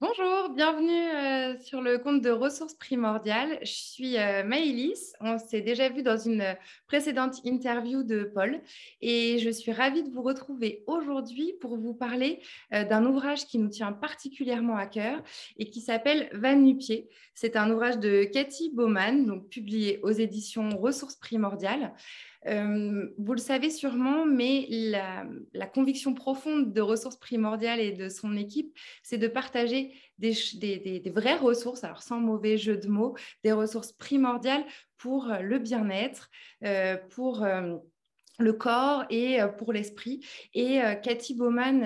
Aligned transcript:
Bonjour, 0.00 0.50
bienvenue 0.50 0.92
euh, 0.92 1.56
sur 1.60 1.80
le 1.80 1.98
compte 1.98 2.20
de 2.20 2.30
Ressources 2.30 2.74
Primordiales. 2.74 3.58
Je 3.62 3.72
suis 3.72 4.18
euh, 4.18 4.42
Maëlys. 4.42 5.14
On 5.20 5.38
s'est 5.38 5.60
déjà 5.60 5.88
vu 5.88 6.02
dans 6.02 6.18
une 6.18 6.44
précédente 6.88 7.36
interview 7.44 8.02
de 8.02 8.24
Paul 8.24 8.60
et 9.00 9.38
je 9.38 9.50
suis 9.50 9.72
ravie 9.72 10.02
de 10.02 10.10
vous 10.10 10.22
retrouver 10.22 10.82
aujourd'hui 10.88 11.54
pour 11.60 11.78
vous 11.78 11.94
parler 11.94 12.42
euh, 12.72 12.84
d'un 12.84 13.06
ouvrage 13.06 13.46
qui 13.46 13.58
nous 13.58 13.68
tient 13.68 13.92
particulièrement 13.92 14.76
à 14.76 14.86
cœur 14.86 15.22
et 15.58 15.70
qui 15.70 15.80
s'appelle 15.80 16.28
Van 16.34 16.56
Nupier. 16.56 17.08
C'est 17.34 17.56
un 17.56 17.70
ouvrage 17.70 17.98
de 17.98 18.24
Cathy 18.24 18.72
Baumann, 18.74 19.42
publié 19.48 20.00
aux 20.02 20.10
éditions 20.10 20.70
Ressources 20.70 21.16
Primordiales. 21.16 21.94
Euh, 22.46 23.06
vous 23.18 23.32
le 23.32 23.40
savez 23.40 23.70
sûrement, 23.70 24.26
mais 24.26 24.66
la, 24.70 25.66
conviction 25.66 26.14
profonde 26.14 26.72
de 26.72 26.80
ressources 26.80 27.16
primordiales 27.16 27.80
et 27.80 27.92
de 27.92 28.08
son 28.08 28.36
équipe, 28.36 28.76
c'est 29.02 29.18
de 29.18 29.28
partager 29.28 29.92
des, 30.18 31.02
vraies 31.14 31.36
ressources, 31.36 31.84
alors 31.84 32.02
sans 32.02 32.20
mauvais 32.20 32.56
jeu 32.56 32.76
de 32.76 32.88
mots, 32.88 33.16
des 33.42 33.52
ressources 33.52 33.92
primordiales 33.92 34.64
pour 34.98 35.28
le 35.40 35.58
bien-être, 35.58 36.30
euh, 36.64 36.96
pour... 37.10 37.42
Euh, 37.42 37.76
le 38.38 38.52
corps 38.52 39.04
et 39.10 39.38
pour 39.58 39.72
l'esprit. 39.72 40.24
Et 40.54 40.80
Cathy 41.02 41.34
Baumann, 41.34 41.84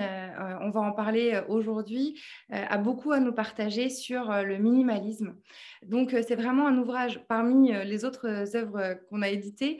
on 0.61 0.69
va 0.69 0.79
en 0.79 0.91
parler 0.91 1.41
aujourd'hui, 1.47 2.19
a 2.49 2.77
beaucoup 2.77 3.11
à 3.11 3.19
nous 3.19 3.33
partager 3.33 3.89
sur 3.89 4.31
le 4.31 4.57
minimalisme. 4.57 5.35
Donc, 5.85 6.15
c'est 6.27 6.35
vraiment 6.35 6.67
un 6.67 6.77
ouvrage 6.77 7.21
parmi 7.27 7.71
les 7.71 8.05
autres 8.05 8.55
œuvres 8.55 8.99
qu'on 9.09 9.21
a 9.21 9.29
éditées 9.29 9.79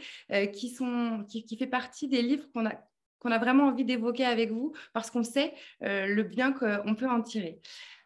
qui, 0.54 0.70
sont, 0.70 1.26
qui 1.28 1.58
fait 1.58 1.68
partie 1.68 2.08
des 2.08 2.22
livres 2.22 2.46
qu'on 2.54 2.66
a 2.66 2.74
qu'on 3.20 3.32
a 3.32 3.38
vraiment 3.38 3.66
envie 3.66 3.86
d'évoquer 3.86 4.26
avec 4.26 4.52
vous 4.52 4.74
parce 4.94 5.12
qu'on 5.12 5.24
sait 5.24 5.54
le 5.82 6.24
bien 6.24 6.54
qu'on 6.54 6.96
peut 6.96 7.10
en 7.10 7.22
tirer. 7.22 7.60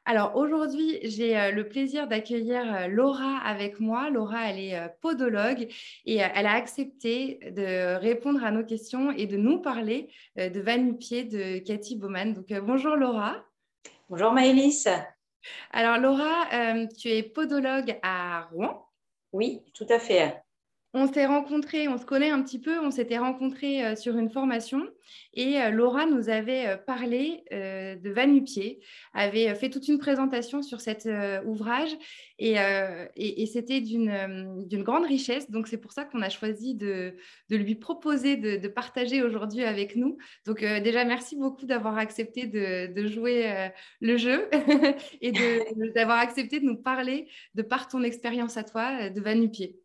Alors 0.05 0.36
aujourd'hui, 0.36 1.00
j'ai 1.03 1.38
euh, 1.38 1.52
le 1.52 1.69
plaisir 1.69 2.08
d'accueillir 2.08 2.61
euh, 2.75 2.88
Laura 2.88 3.38
avec 3.38 3.80
moi. 3.80 4.09
Laura, 4.09 4.50
elle 4.50 4.59
est 4.59 4.78
euh, 4.78 4.89
podologue 5.00 5.69
et 6.05 6.17
elle 6.17 6.45
a 6.45 6.53
accepté 6.53 7.39
de 7.52 7.95
répondre 7.95 8.44
à 8.44 8.52
nos 8.52 8.66
questions 8.66 9.11
et 9.11 9.28
de 9.28 9.38
nous 9.38 9.61
parler 9.61 10.09
de 10.36 10.59
Vanupier 10.59 11.23
de 11.23 11.59
Cathy 11.59 11.95
Baumann. 11.95 12.33
Donc 12.33 12.52
bonjour 12.66 12.97
Laura. 12.97 13.45
Bonjour 14.09 14.33
Maëlys. 14.33 14.89
Alors 15.72 15.97
Laura, 15.97 16.85
tu 16.97 17.09
es 17.09 17.23
podologue 17.23 17.97
à 18.02 18.50
Rouen. 18.52 18.85
Oui, 19.31 19.61
tout 19.73 19.88
à 19.89 20.00
fait 20.00 20.42
on 20.95 21.11
s'est 21.11 21.25
rencontrés, 21.25 21.88
on 21.88 21.97
se 21.97 22.05
connaît 22.05 22.30
un 22.30 22.41
petit 22.44 22.59
peu, 22.59 22.80
on 22.80 22.91
s'était 22.91 23.17
rencontrés 23.17 23.83
euh, 23.83 23.95
sur 23.95 24.16
une 24.16 24.30
formation 24.30 24.88
et 25.33 25.59
euh, 25.59 25.72
Laura 25.72 26.05
nous 26.05 26.30
avait 26.30 26.67
euh, 26.67 26.77
parlé 26.77 27.44
de 27.52 28.09
Vanupier, 28.11 28.80
avait 29.13 29.53
fait 29.55 29.69
toute 29.69 29.88
une 29.88 29.97
présentation 29.97 30.61
sur 30.61 30.81
cet 30.81 31.09
ouvrage 31.45 31.91
et, 32.39 33.45
c'était 33.52 33.81
d'une 33.81 34.83
grande 34.83 35.05
richesse. 35.05 35.50
Donc 35.50 35.67
c'est 35.67 35.77
pour 35.77 35.91
ça 35.91 36.05
qu'on 36.05 36.22
a 36.22 36.30
choisi 36.30 36.75
de, 36.75 37.16
lui 37.50 37.75
proposer 37.75 38.38
de, 38.38 38.67
partager 38.67 39.23
aujourd'hui 39.23 39.63
avec 39.63 39.95
nous. 39.95 40.17
Donc 40.45 40.59
déjà, 40.59 41.05
merci 41.05 41.35
beaucoup 41.35 41.66
d'avoir 41.66 41.97
accepté 41.97 42.47
de, 42.47 43.07
jouer 43.07 43.69
le 44.02 44.17
jeu 44.17 44.50
et 45.22 45.31
d'avoir 45.95 46.19
accepté 46.19 46.59
de 46.59 46.66
nous 46.66 46.78
parler 46.78 47.28
de 47.55 47.61
par 47.61 47.88
ton 47.88 48.03
expérience 48.03 48.57
à 48.57 48.63
toi 48.63 49.09
de 49.09 49.22
Vanupier. 49.22 49.83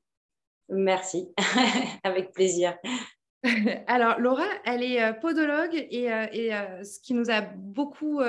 Merci, 0.69 1.29
avec 2.05 2.33
plaisir. 2.33 2.77
Alors, 3.87 4.19
Laura, 4.19 4.47
elle 4.65 4.83
est 4.83 5.01
euh, 5.03 5.13
podologue 5.13 5.75
et, 5.75 6.13
euh, 6.13 6.27
euh, 6.35 6.83
ce 6.83 6.99
qui 6.99 7.15
nous 7.15 7.31
a 7.31 7.41
beaucoup 7.41 8.21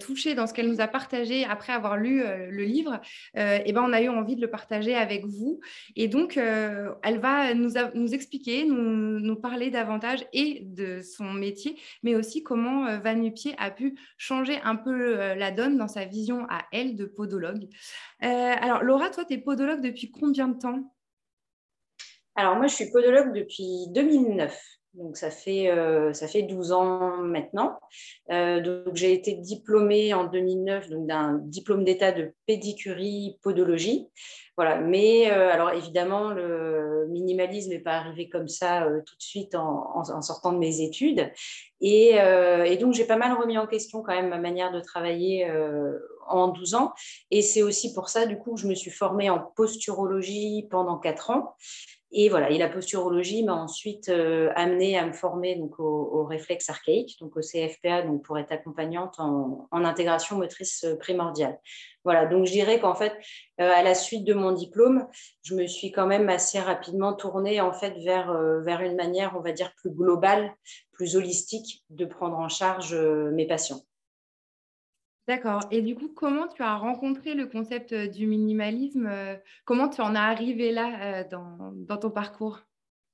touché 0.00 0.34
dans 0.34 0.46
ce 0.46 0.54
qu'elle 0.54 0.68
nous 0.68 0.80
a 0.80 0.86
partagé 0.86 1.44
après 1.44 1.72
avoir 1.72 1.96
lu 1.96 2.22
le 2.22 2.62
livre, 2.64 3.00
eh 3.34 3.72
ben, 3.72 3.82
on 3.82 3.92
a 3.92 4.00
eu 4.00 4.08
envie 4.08 4.36
de 4.36 4.40
le 4.40 4.50
partager 4.50 4.94
avec 4.94 5.24
vous. 5.24 5.60
Et 5.96 6.08
donc, 6.08 6.36
elle 6.36 7.18
va 7.18 7.54
nous, 7.54 8.14
expliquer, 8.14 8.64
nous, 8.64 9.20
nous, 9.20 9.36
parler 9.36 9.70
davantage 9.70 10.24
et 10.32 10.60
de 10.62 11.00
son 11.00 11.32
métier, 11.32 11.78
mais 12.02 12.14
aussi 12.14 12.42
comment 12.42 12.98
Vanupier 12.98 13.54
a 13.58 13.70
pu 13.70 13.98
changer 14.16 14.60
un 14.62 14.76
peu 14.76 15.14
la 15.34 15.50
donne 15.50 15.76
dans 15.76 15.88
sa 15.88 16.04
vision 16.04 16.46
à 16.48 16.62
elle 16.72 16.96
de 16.96 17.06
podologue. 17.06 17.68
alors, 18.20 18.82
Laura, 18.82 19.10
toi, 19.10 19.24
tu 19.24 19.34
es 19.34 19.38
podologue 19.38 19.80
depuis 19.80 20.10
combien 20.10 20.48
de 20.48 20.58
temps? 20.58 20.92
Alors 22.40 22.56
moi, 22.56 22.66
je 22.66 22.74
suis 22.74 22.90
podologue 22.90 23.34
depuis 23.34 23.86
2009. 23.90 24.58
Donc 24.94 25.16
ça 25.16 25.30
fait, 25.30 25.70
euh, 25.70 26.12
ça 26.12 26.26
fait 26.26 26.42
12 26.42 26.72
ans 26.72 27.18
maintenant. 27.18 27.78
Euh, 28.32 28.60
donc 28.60 28.96
j'ai 28.96 29.12
été 29.12 29.34
diplômée 29.34 30.12
en 30.14 30.24
2009 30.24 30.90
d'un 30.90 31.38
diplôme 31.44 31.84
d'état 31.84 32.10
de 32.10 32.32
pédicurie 32.46 33.38
podologie. 33.42 34.08
Voilà. 34.56 34.80
Mais 34.80 35.30
euh, 35.30 35.48
alors 35.52 35.70
évidemment 35.70 36.30
le 36.30 37.06
minimalisme 37.08 37.70
n'est 37.70 37.78
pas 37.78 37.98
arrivé 37.98 38.28
comme 38.28 38.48
ça 38.48 38.84
tout 39.06 39.16
de 39.16 39.22
suite 39.22 39.54
en, 39.54 40.22
sortant 40.22 40.52
de 40.52 40.58
mes 40.58 40.80
études. 40.80 41.30
Et, 41.80 42.16
et 42.16 42.76
donc 42.76 42.92
j'ai 42.92 43.04
pas 43.04 43.16
mal 43.16 43.32
remis 43.32 43.58
en 43.58 43.68
question 43.68 44.02
quand 44.02 44.12
même 44.12 44.28
ma 44.28 44.38
manière 44.38 44.72
de 44.72 44.80
travailler 44.80 45.48
en 46.28 46.48
12 46.48 46.74
ans. 46.74 46.92
Et 47.30 47.42
c'est 47.42 47.62
aussi 47.62 47.94
pour 47.94 48.08
ça 48.08 48.26
du 48.26 48.38
coup 48.38 48.54
que 48.54 48.60
je 48.60 48.66
me 48.66 48.74
suis 48.74 48.90
formée 48.90 49.30
en 49.30 49.38
posturologie 49.38 50.66
pendant 50.68 50.98
4 50.98 51.30
ans. 51.30 51.54
Et 52.12 52.28
voilà, 52.28 52.50
et 52.50 52.58
la 52.58 52.68
posturologie 52.68 53.44
m'a 53.44 53.54
ensuite 53.54 54.08
euh, 54.08 54.50
amené 54.56 54.98
à 54.98 55.06
me 55.06 55.12
former 55.12 55.54
donc, 55.54 55.78
au, 55.78 56.24
réflexe 56.24 56.68
archaïque, 56.68 57.16
donc 57.20 57.36
au 57.36 57.40
CFPA, 57.40 58.02
donc 58.02 58.24
pour 58.24 58.36
être 58.36 58.50
accompagnante 58.50 59.20
en, 59.20 59.68
intégration 59.72 60.36
motrice 60.36 60.84
primordiale. 60.98 61.60
Voilà, 62.04 62.26
donc 62.26 62.46
je 62.46 62.52
dirais 62.52 62.80
qu'en 62.80 62.96
fait, 62.96 63.12
euh, 63.60 63.70
à 63.72 63.82
la 63.82 63.94
suite 63.94 64.24
de 64.24 64.34
mon 64.34 64.50
diplôme, 64.50 65.06
je 65.42 65.54
me 65.54 65.68
suis 65.68 65.92
quand 65.92 66.06
même 66.06 66.28
assez 66.28 66.58
rapidement 66.58 67.12
tournée 67.12 67.60
en 67.60 67.72
fait 67.72 67.96
vers, 68.02 68.30
euh, 68.30 68.60
vers 68.60 68.80
une 68.80 68.96
manière, 68.96 69.34
on 69.36 69.40
va 69.40 69.52
dire, 69.52 69.72
plus 69.76 69.90
globale, 69.90 70.52
plus 70.92 71.14
holistique 71.14 71.84
de 71.90 72.04
prendre 72.06 72.36
en 72.36 72.48
charge 72.48 72.94
mes 72.94 73.46
patients. 73.46 73.82
D'accord. 75.30 75.60
Et 75.70 75.80
du 75.80 75.94
coup, 75.94 76.08
comment 76.08 76.48
tu 76.48 76.60
as 76.60 76.74
rencontré 76.74 77.34
le 77.34 77.46
concept 77.46 77.92
euh, 77.92 78.08
du 78.08 78.26
minimalisme 78.26 79.06
euh, 79.06 79.36
Comment 79.64 79.88
tu 79.88 80.00
en 80.00 80.16
as 80.16 80.22
arrivé 80.22 80.72
là 80.72 81.20
euh, 81.20 81.24
dans, 81.30 81.96
ton 81.98 82.10
parcours? 82.10 82.58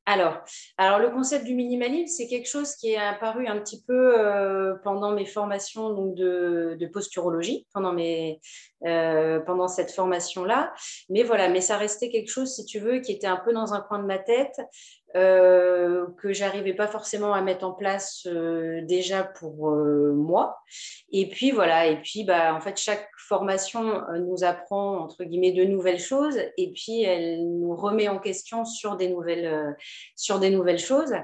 Alors, 0.07 0.39
alors, 0.79 0.99
le 0.99 1.11
concept 1.11 1.45
du 1.45 1.55
minimalisme, 1.55 2.07
c'est 2.17 2.27
quelque 2.27 2.49
chose 2.49 2.75
qui 2.77 2.93
est 2.93 2.97
apparu 2.97 3.47
un 3.49 3.59
petit 3.59 3.85
peu 3.87 4.79
pendant 4.83 5.13
mes 5.13 5.27
formations 5.27 5.93
donc 5.93 6.15
de, 6.15 6.89
posturologie, 6.91 7.67
pendant, 7.75 7.93
mes, 7.93 8.41
pendant 8.81 9.67
cette 9.67 9.91
formation-là. 9.91 10.73
Mais 11.11 11.25
voilà, 11.25 11.49
mais 11.49 11.61
ça 11.61 11.77
restait 11.77 12.09
quelque 12.09 12.31
chose, 12.31 12.55
si 12.55 12.65
tu 12.65 12.79
veux, 12.79 13.01
qui 13.01 13.11
était 13.11 13.27
un 13.27 13.37
peu 13.37 13.53
dans 13.53 13.75
un 13.75 13.81
coin 13.81 13.99
de 13.99 14.07
ma 14.07 14.21
tête, 14.21 14.61
euh, 15.17 16.09
que 16.19 16.35
j'arrivais 16.35 16.75
pas 16.75 16.89
forcément 16.89 17.33
à 17.33 17.41
mettre 17.41 17.65
en 17.65 17.73
place 17.73 18.27
euh, 18.27 18.83
déjà 18.83 19.25
pour 19.25 19.71
euh, 19.71 20.13
moi. 20.13 20.59
Et 21.11 21.27
puis 21.31 21.53
voilà, 21.53 21.87
et 21.87 22.03
puis 22.03 22.25
bah, 22.25 22.55
en 22.55 22.61
fait 22.61 22.77
chaque 22.77 23.09
formation 23.17 24.03
nous 24.19 24.45
apprend 24.45 24.99
entre 24.99 25.25
guillemets 25.25 25.53
de 25.53 25.65
nouvelles 25.65 26.01
choses 26.01 26.39
et 26.59 26.71
puis 26.73 27.03
elle 27.03 27.49
nous 27.49 27.75
remet 27.75 28.09
en 28.09 28.19
question 28.19 28.67
sur 28.67 28.97
des 28.97 29.09
nouvelles, 29.09 29.75
sur 30.17 30.39
des 30.39 30.51
nouvelles 30.51 30.79
choses. 30.79 31.15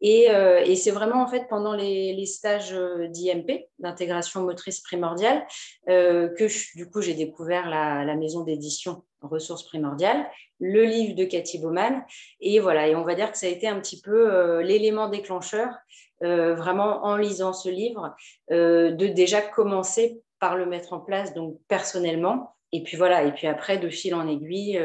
Et, 0.00 0.26
c'est 0.74 0.90
vraiment 0.90 1.22
en 1.22 1.28
fait 1.28 1.46
pendant 1.48 1.74
les, 1.74 2.26
stages 2.26 2.74
d'IMP, 3.10 3.68
d'intégration 3.78 4.42
motrice 4.42 4.80
primordiale, 4.80 5.46
que 5.86 6.76
du 6.76 6.90
coup 6.90 7.00
j'ai 7.00 7.14
découvert 7.14 7.68
la 7.68 8.14
maison 8.16 8.42
d'édition 8.42 9.02
ressources 9.22 9.64
primordiales, 9.64 10.26
le 10.60 10.84
livre 10.84 11.14
de 11.14 11.24
Cathy 11.24 11.58
Baumann. 11.58 12.04
Et 12.40 12.60
voilà, 12.60 12.88
et 12.88 12.94
on 12.94 13.04
va 13.04 13.14
dire 13.14 13.30
que 13.30 13.38
ça 13.38 13.46
a 13.46 13.50
été 13.50 13.68
un 13.68 13.80
petit 13.80 14.00
peu 14.00 14.32
euh, 14.32 14.62
l'élément 14.62 15.08
déclencheur, 15.08 15.74
euh, 16.22 16.54
vraiment 16.54 17.04
en 17.04 17.16
lisant 17.16 17.52
ce 17.52 17.68
livre, 17.68 18.14
euh, 18.50 18.92
de 18.92 19.06
déjà 19.06 19.42
commencer 19.42 20.20
par 20.40 20.56
le 20.56 20.66
mettre 20.66 20.92
en 20.92 21.00
place, 21.00 21.34
donc 21.34 21.58
personnellement. 21.68 22.54
Et 22.72 22.82
puis 22.82 22.96
voilà, 22.96 23.24
et 23.24 23.32
puis 23.32 23.46
après, 23.46 23.78
de 23.78 23.88
fil 23.88 24.14
en 24.14 24.28
aiguille, 24.28 24.78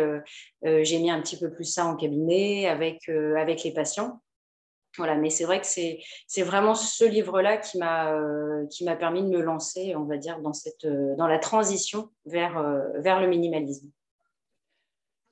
j'ai 0.63 0.99
mis 0.99 1.09
un 1.09 1.19
petit 1.19 1.37
peu 1.37 1.51
plus 1.51 1.65
ça 1.65 1.85
en 1.85 1.95
cabinet 1.95 2.67
avec, 2.67 3.09
avec 3.09 3.63
les 3.63 3.73
patients. 3.73 4.21
Voilà, 4.97 5.15
mais 5.15 5.29
c'est 5.29 5.45
vrai 5.45 5.59
que 5.59 5.65
c'est, 5.65 5.99
vraiment 6.43 6.75
ce 6.75 7.03
livre-là 7.03 7.57
qui 7.57 7.79
m'a, 7.79 8.17
m'a 8.81 8.95
permis 8.95 9.23
de 9.23 9.29
me 9.29 9.41
lancer, 9.41 9.95
on 9.95 10.03
va 10.03 10.17
dire, 10.17 10.39
dans, 10.39 10.53
cette, 10.53 10.85
dans 10.85 11.27
la 11.27 11.39
transition 11.39 12.09
vers, 12.25 12.63
vers 12.99 13.19
le 13.19 13.27
minimalisme. 13.27 13.89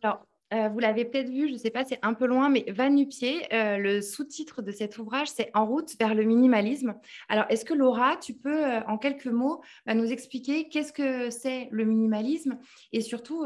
Alors, 0.01 0.25
euh, 0.51 0.67
vous 0.69 0.79
l'avez 0.79 1.05
peut-être 1.05 1.29
vu, 1.29 1.47
je 1.47 1.53
ne 1.53 1.57
sais 1.57 1.69
pas, 1.69 1.85
c'est 1.85 1.99
un 2.01 2.13
peu 2.15 2.25
loin, 2.25 2.49
mais 2.49 2.65
Van 2.69 2.89
Nupier, 2.89 3.53
euh, 3.53 3.77
le 3.77 4.01
sous-titre 4.01 4.61
de 4.63 4.71
cet 4.71 4.97
ouvrage, 4.97 5.27
c'est 5.27 5.51
En 5.53 5.65
route 5.65 5.95
vers 5.99 6.15
le 6.15 6.23
minimalisme. 6.23 6.95
Alors, 7.27 7.45
est-ce 7.49 7.65
que 7.65 7.75
Laura, 7.75 8.17
tu 8.17 8.33
peux, 8.33 8.65
euh, 8.65 8.81
en 8.87 8.97
quelques 8.97 9.27
mots, 9.27 9.61
bah, 9.85 9.93
nous 9.93 10.11
expliquer 10.11 10.67
qu'est-ce 10.67 10.91
que 10.91 11.29
c'est 11.29 11.67
le 11.71 11.85
minimalisme 11.85 12.57
et 12.91 13.01
surtout, 13.01 13.45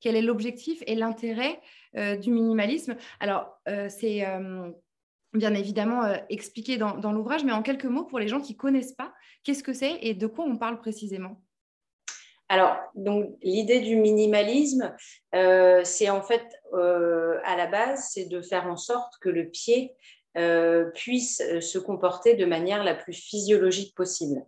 quel 0.00 0.14
est 0.14 0.22
l'objectif 0.22 0.82
et 0.86 0.94
l'intérêt 0.94 1.60
du 1.94 2.30
minimalisme? 2.30 2.96
Alors, 3.18 3.60
c'est 3.88 4.24
bien 5.32 5.54
évidemment 5.54 6.02
expliqué 6.28 6.76
dans, 6.76 6.96
dans 6.96 7.12
l'ouvrage, 7.12 7.44
mais 7.44 7.52
en 7.52 7.62
quelques 7.62 7.86
mots, 7.86 8.04
pour 8.04 8.18
les 8.18 8.28
gens 8.28 8.40
qui 8.40 8.52
ne 8.52 8.58
connaissent 8.58 8.94
pas, 8.94 9.12
qu'est-ce 9.42 9.62
que 9.64 9.72
c'est 9.72 9.98
et 10.02 10.14
de 10.14 10.26
quoi 10.26 10.44
on 10.44 10.56
parle 10.56 10.78
précisément? 10.78 11.42
Alors, 12.48 12.76
donc 12.94 13.36
l'idée 13.42 13.80
du 13.80 13.96
minimalisme, 13.96 14.94
euh, 15.34 15.80
c'est 15.84 16.10
en 16.10 16.22
fait 16.22 16.44
euh, 16.74 17.38
à 17.44 17.56
la 17.56 17.66
base, 17.66 18.10
c'est 18.12 18.26
de 18.26 18.40
faire 18.40 18.66
en 18.66 18.76
sorte 18.76 19.14
que 19.20 19.28
le 19.28 19.48
pied 19.48 19.94
euh, 20.38 20.90
puisse 20.94 21.42
se 21.60 21.78
comporter 21.78 22.34
de 22.34 22.44
manière 22.44 22.84
la 22.84 22.94
plus 22.94 23.14
physiologique 23.14 23.96
possible. 23.96 24.44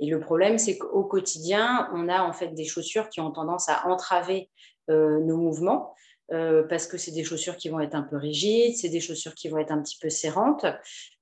Et 0.00 0.06
le 0.06 0.20
problème, 0.20 0.58
c'est 0.58 0.78
qu'au 0.78 1.04
quotidien, 1.04 1.88
on 1.92 2.08
a 2.08 2.22
en 2.22 2.32
fait 2.32 2.48
des 2.48 2.64
chaussures 2.64 3.10
qui 3.10 3.20
ont 3.20 3.30
tendance 3.30 3.68
à 3.68 3.86
entraver 3.86 4.50
nos 4.88 5.36
mouvements. 5.38 5.94
Euh, 6.32 6.62
parce 6.62 6.86
que 6.86 6.96
c'est 6.96 7.10
des 7.10 7.24
chaussures 7.24 7.56
qui 7.56 7.68
vont 7.68 7.80
être 7.80 7.94
un 7.94 8.02
peu 8.02 8.16
rigides, 8.16 8.76
c'est 8.76 8.88
des 8.88 9.00
chaussures 9.00 9.34
qui 9.34 9.48
vont 9.48 9.58
être 9.58 9.72
un 9.72 9.82
petit 9.82 9.98
peu 10.00 10.08
serrantes. 10.08 10.64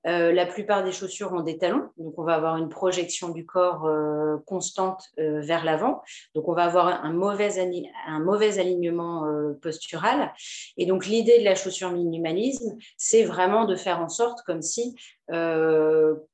Euh, 0.07 0.33
la 0.33 0.47
plupart 0.47 0.85
des 0.85 0.93
chaussures 0.93 1.33
ont 1.33 1.43
des 1.43 1.59
talons, 1.59 1.89
donc 1.97 2.19
on 2.19 2.23
va 2.23 2.35
avoir 2.35 2.57
une 2.57 2.69
projection 2.69 3.31
du 3.31 3.45
corps 3.45 3.87
euh, 3.87 4.37
constante 4.47 5.11
vers 5.17 5.65
l'avant. 5.65 6.03
Donc 6.35 6.49
on 6.49 6.55
va 6.55 6.65
avoir 6.65 7.05
un 7.05 7.13
mauvais, 7.13 7.85
un 8.07 8.21
mauvais 8.21 8.59
alignement 8.59 9.27
postural. 9.61 10.33
Et 10.77 10.87
donc 10.87 11.07
l'idée 11.07 11.39
de 11.39 11.45
la 11.45 11.55
chaussure 11.55 11.91
minimalisme, 11.91 12.77
c'est 12.97 13.25
vraiment 13.25 13.65
de 13.65 13.75
faire 13.75 14.01
en 14.01 14.09
sorte 14.09 14.43
comme 14.43 14.63
si 14.63 14.95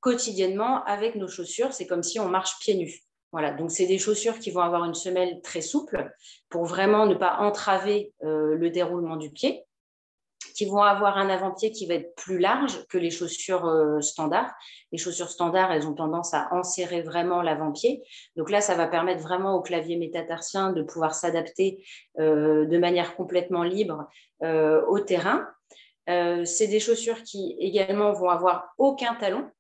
quotidiennement, 0.00 0.82
avec 0.85 1.15
nos 1.15 1.29
chaussures, 1.29 1.73
c'est 1.73 1.87
comme 1.87 2.03
si 2.03 2.19
on 2.19 2.29
marche 2.29 2.59
pieds 2.59 2.75
nus. 2.75 3.07
Voilà, 3.32 3.52
donc 3.52 3.70
c'est 3.70 3.86
des 3.86 3.98
chaussures 3.98 4.38
qui 4.38 4.50
vont 4.50 4.62
avoir 4.62 4.84
une 4.84 4.94
semelle 4.94 5.42
très 5.42 5.60
souple 5.60 6.10
pour 6.48 6.64
vraiment 6.64 7.06
ne 7.06 7.14
pas 7.14 7.38
entraver 7.40 8.12
euh, 8.25 8.54
le 8.54 8.70
déroulement 8.70 9.16
du 9.16 9.30
pied, 9.30 9.64
qui 10.54 10.64
vont 10.64 10.82
avoir 10.82 11.19
un 11.19 11.28
avant-pied 11.28 11.70
qui 11.70 11.86
va 11.86 11.94
être 11.94 12.14
plus 12.14 12.38
large 12.38 12.86
que 12.88 12.96
les 12.96 13.10
chaussures 13.10 13.66
euh, 13.66 14.00
standards. 14.00 14.50
Les 14.92 14.98
chaussures 14.98 15.28
standards, 15.28 15.70
elles 15.70 15.86
ont 15.86 15.94
tendance 15.94 16.32
à 16.32 16.48
enserrer 16.52 17.02
vraiment 17.02 17.42
l'avant-pied. 17.42 18.02
Donc 18.36 18.50
là, 18.50 18.62
ça 18.62 18.75
va 18.75 18.86
permettre 18.86 19.22
vraiment 19.22 19.54
au 19.54 19.60
clavier 19.60 19.98
métatarsien 19.98 20.72
de 20.72 20.82
pouvoir 20.82 21.14
s'adapter 21.14 21.84
euh, 22.19 22.64
de 22.64 22.78
manière 22.78 23.14
complètement 23.14 23.62
libre 23.62 24.08
au 24.40 25.00
terrain. 25.00 25.48
c'est 26.06 26.69
des 26.69 26.78
chaussures 26.78 27.24
qui 27.24 27.56
également 27.58 28.12
vont 28.12 28.31
avoir 28.31 28.72
aucun 28.78 29.16
talon, 29.16 29.50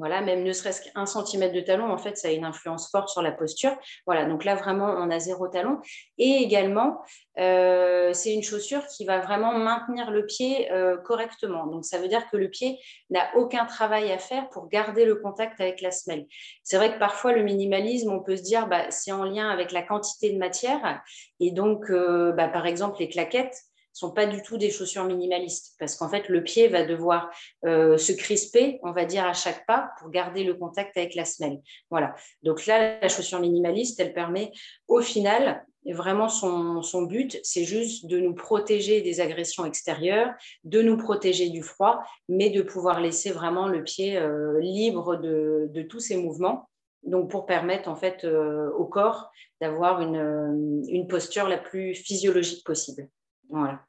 voilà, 0.00 0.22
même 0.22 0.42
ne 0.42 0.52
serait-ce 0.52 0.82
qu'un 0.82 1.04
centimètre 1.04 1.54
de 1.54 1.60
talon, 1.60 1.92
en 1.92 1.98
fait, 1.98 2.16
ça 2.16 2.28
a 2.28 2.30
une 2.30 2.46
influence 2.46 2.90
forte 2.90 3.10
sur 3.10 3.20
la 3.20 3.32
posture. 3.32 3.76
Voilà, 4.06 4.24
donc 4.24 4.44
là, 4.44 4.54
vraiment, 4.54 4.86
on 4.86 5.10
a 5.10 5.18
zéro 5.18 5.46
talon. 5.46 5.78
Et 6.16 6.36
également, 6.42 7.02
euh, 7.38 8.12
c'est 8.14 8.32
une 8.32 8.42
chaussure 8.42 8.86
qui 8.86 9.04
va 9.04 9.20
vraiment 9.20 9.52
maintenir 9.52 10.10
le 10.10 10.24
pied 10.24 10.72
euh, 10.72 10.96
correctement. 10.96 11.66
Donc, 11.66 11.84
ça 11.84 11.98
veut 11.98 12.08
dire 12.08 12.28
que 12.30 12.38
le 12.38 12.48
pied 12.48 12.78
n'a 13.10 13.28
aucun 13.36 13.66
travail 13.66 14.10
à 14.10 14.18
faire 14.18 14.48
pour 14.48 14.68
garder 14.68 15.04
le 15.04 15.16
contact 15.16 15.60
avec 15.60 15.82
la 15.82 15.90
semelle. 15.90 16.26
C'est 16.64 16.78
vrai 16.78 16.94
que 16.94 16.98
parfois, 16.98 17.32
le 17.32 17.42
minimalisme, 17.42 18.10
on 18.10 18.20
peut 18.20 18.36
se 18.36 18.42
dire, 18.42 18.68
bah, 18.68 18.90
c'est 18.90 19.12
en 19.12 19.24
lien 19.24 19.50
avec 19.50 19.70
la 19.70 19.82
quantité 19.82 20.32
de 20.32 20.38
matière. 20.38 21.02
Et 21.40 21.50
donc, 21.50 21.90
euh, 21.90 22.32
bah, 22.32 22.48
par 22.48 22.66
exemple, 22.66 22.96
les 23.00 23.08
claquettes, 23.10 23.56
sont 24.00 24.12
pas 24.12 24.26
du 24.26 24.42
tout 24.42 24.56
des 24.56 24.70
chaussures 24.70 25.04
minimalistes 25.04 25.74
parce 25.78 25.94
qu'en 25.94 26.08
fait 26.08 26.28
le 26.28 26.42
pied 26.42 26.68
va 26.68 26.84
devoir 26.84 27.30
euh, 27.66 27.98
se 27.98 28.12
crisper, 28.12 28.80
on 28.82 28.92
va 28.92 29.04
dire 29.04 29.24
à 29.26 29.34
chaque 29.34 29.66
pas 29.66 29.90
pour 29.98 30.10
garder 30.10 30.42
le 30.42 30.54
contact 30.54 30.96
avec 30.96 31.14
la 31.14 31.24
semelle. 31.24 31.60
Voilà. 31.90 32.14
Donc 32.42 32.66
là 32.66 33.00
la 33.00 33.08
chaussure 33.08 33.40
minimaliste, 33.40 34.00
elle 34.00 34.14
permet 34.14 34.52
au 34.88 35.00
final 35.00 35.64
vraiment 35.86 36.28
son, 36.28 36.82
son 36.82 37.02
but, 37.02 37.38
c'est 37.42 37.64
juste 37.64 38.06
de 38.06 38.18
nous 38.18 38.34
protéger 38.34 39.02
des 39.02 39.20
agressions 39.20 39.64
extérieures, 39.64 40.32
de 40.64 40.82
nous 40.82 40.96
protéger 40.96 41.48
du 41.50 41.62
froid, 41.62 42.02
mais 42.28 42.50
de 42.50 42.62
pouvoir 42.62 43.00
laisser 43.00 43.30
vraiment 43.30 43.66
le 43.66 43.82
pied 43.82 44.18
euh, 44.18 44.58
libre 44.60 45.16
de, 45.16 45.68
de, 45.70 45.82
tous 45.82 46.00
ses 46.00 46.16
mouvements. 46.16 46.68
Donc 47.02 47.30
pour 47.30 47.46
permettre 47.46 47.88
en 47.88 47.96
fait 47.96 48.24
euh, 48.24 48.70
au 48.72 48.84
corps 48.84 49.30
d'avoir 49.60 50.02
une, 50.02 50.84
une 50.88 51.06
posture 51.06 51.48
la 51.48 51.58
plus 51.58 51.94
physiologique 51.94 52.64
possible. 52.64 53.08
Voilà. 53.48 53.80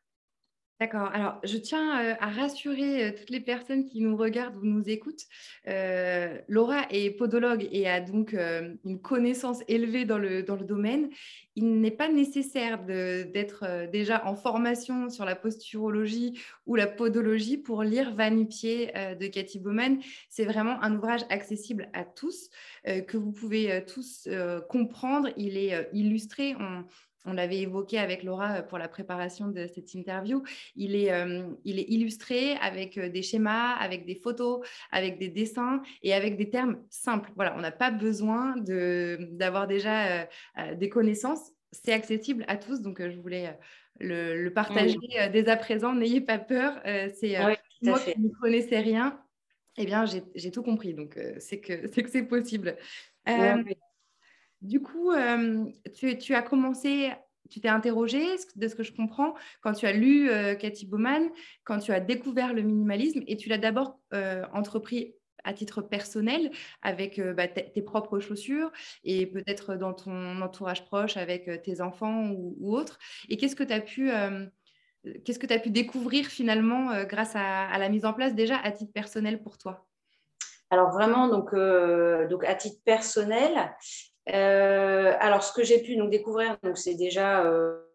D'accord. 0.81 1.11
Alors, 1.13 1.37
je 1.43 1.57
tiens 1.57 2.01
euh, 2.01 2.15
à 2.19 2.31
rassurer 2.31 3.03
euh, 3.03 3.11
toutes 3.15 3.29
les 3.29 3.39
personnes 3.39 3.85
qui 3.85 4.01
nous 4.01 4.17
regardent 4.17 4.57
ou 4.57 4.65
nous 4.65 4.89
écoutent. 4.89 5.27
Euh, 5.67 6.39
Laura 6.47 6.87
est 6.89 7.11
podologue 7.11 7.69
et 7.71 7.87
a 7.87 8.01
donc 8.01 8.33
une 8.83 8.99
connaissance 8.99 9.59
élevée 9.67 10.05
dans 10.05 10.17
le, 10.17 10.41
dans 10.41 10.55
le 10.55 10.65
domaine. 10.65 11.11
Il 11.55 11.81
n'est 11.81 11.91
pas 11.91 12.09
nécessaire 12.09 12.83
d'être 12.83 13.91
déjà 13.91 14.25
en 14.25 14.35
formation 14.35 15.11
sur 15.11 15.23
la 15.23 15.35
posturologie 15.35 16.41
ou 16.65 16.73
la 16.73 16.87
podologie 16.87 17.57
pour 17.57 17.83
lire 17.83 18.15
Va 18.15 18.31
pied 18.31 18.87
de 19.19 19.27
Cathy 19.27 19.59
Bowman. 19.59 19.99
C'est 20.29 20.45
vraiment 20.45 20.81
un 20.81 20.95
ouvrage 20.95 21.21
accessible 21.29 21.89
à 21.93 22.05
tous, 22.05 22.49
que 22.85 23.17
vous 23.17 23.33
pouvez 23.33 23.83
tous 23.85 24.27
comprendre. 24.69 25.29
Il 25.35 25.57
est 25.57 25.89
illustré. 25.93 26.55
On, 26.57 26.85
on 27.25 27.33
l'avait 27.33 27.59
évoqué 27.59 27.97
avec 27.99 28.23
Laura 28.23 28.57
euh, 28.57 28.61
pour 28.61 28.77
la 28.77 28.87
préparation 28.87 29.47
de 29.47 29.67
cette 29.67 29.93
interview, 29.93 30.43
il 30.75 30.95
est, 30.95 31.11
euh, 31.11 31.43
il 31.63 31.79
est 31.79 31.89
illustré 31.89 32.53
avec 32.61 32.97
euh, 32.97 33.09
des 33.09 33.21
schémas, 33.21 33.75
avec 33.75 34.05
des 34.05 34.15
photos, 34.15 34.65
avec 34.91 35.19
des 35.19 35.29
dessins 35.29 35.81
et 36.03 36.13
avec 36.13 36.37
des 36.37 36.49
termes 36.49 36.81
simples. 36.89 37.31
Voilà, 37.35 37.55
on 37.57 37.61
n'a 37.61 37.71
pas 37.71 37.91
besoin 37.91 38.55
d'avoir 38.57 39.67
déjà 39.67 40.27
des 40.75 40.89
connaissances. 40.89 41.51
C'est 41.71 41.93
accessible 41.93 42.43
à 42.47 42.57
tous, 42.57 42.81
donc 42.81 43.01
je 43.01 43.17
voulais 43.19 43.57
le, 43.99 44.49
partager 44.49 44.97
dès 45.31 45.47
à 45.49 45.57
présent. 45.57 45.93
N'ayez 45.93 46.21
pas 46.21 46.37
peur. 46.37 46.79
c'est 47.13 47.37
moi 47.81 47.99
qui 47.99 48.19
ne 48.19 48.29
connaissais 48.41 48.79
rien. 48.79 49.19
Eh 49.77 49.85
bien, 49.85 50.05
j'ai 50.05 50.51
tout 50.51 50.63
compris, 50.63 50.93
donc 50.93 51.17
c'est 51.39 51.59
que 51.59 51.87
c'est 52.09 52.23
possible. 52.23 52.77
Du 54.61 54.79
coup, 54.79 55.11
euh, 55.11 55.65
tu, 55.93 56.35
as 56.35 56.41
commencé, 56.43 57.11
tu 57.49 57.59
t'es 57.59 57.67
interrogé, 57.67 58.23
de 58.55 58.67
ce 58.67 58.75
que 58.75 58.83
je 58.83 58.93
comprends, 58.93 59.33
quand 59.61 59.73
tu 59.73 59.87
as 59.87 59.91
lu 59.91 60.29
euh, 60.29 60.53
Cathy 60.53 60.85
Bowman, 60.85 61.29
quand 61.63 61.79
tu 61.79 61.91
as 61.91 61.99
découvert 61.99 62.53
le 62.53 62.61
minimalisme, 62.61 63.23
et 63.25 63.37
tu 63.37 63.49
l'as 63.49 63.57
d'abord 63.57 63.99
euh, 64.13 64.43
entrepris 64.53 65.15
à 65.43 65.53
titre 65.53 65.81
personnel 65.81 66.51
avec 66.83 67.19
bah, 67.19 67.47
tes 67.47 67.81
propres 67.81 68.19
chaussures 68.19 68.71
et 69.03 69.25
peut-être 69.25 69.75
dans 69.75 69.91
ton 69.91 70.39
entourage 70.39 70.85
proche 70.85 71.17
avec 71.17 71.63
tes 71.63 71.81
enfants 71.81 72.29
ou, 72.29 72.77
autres. 72.77 72.99
Et 73.27 73.37
qu'est-ce 73.37 73.55
que 73.55 73.63
tu 73.63 73.73
as 73.73 73.79
pu... 73.81 74.11
Découvrir 75.71 76.27
finalement 76.27 77.03
grâce 77.05 77.31
à, 77.33 77.75
la 77.79 77.89
mise 77.89 78.05
en 78.05 78.13
place 78.13 78.35
déjà 78.35 78.57
à 78.57 78.69
titre 78.69 78.93
personnel 78.93 79.41
pour 79.41 79.57
toi? 79.57 79.87
Alors 80.69 80.91
vraiment, 80.91 81.27
donc, 81.27 81.55
à 81.55 82.53
titre 82.53 82.79
personnel, 82.85 83.57
euh, 83.57 84.10
alors, 84.27 85.43
ce 85.43 85.53
que 85.53 85.63
j'ai 85.63 85.81
pu 85.81 85.95
donc, 85.95 86.09
découvrir, 86.09 86.57
donc, 86.63 86.77
c'est 86.77 86.95
déjà 86.95 87.43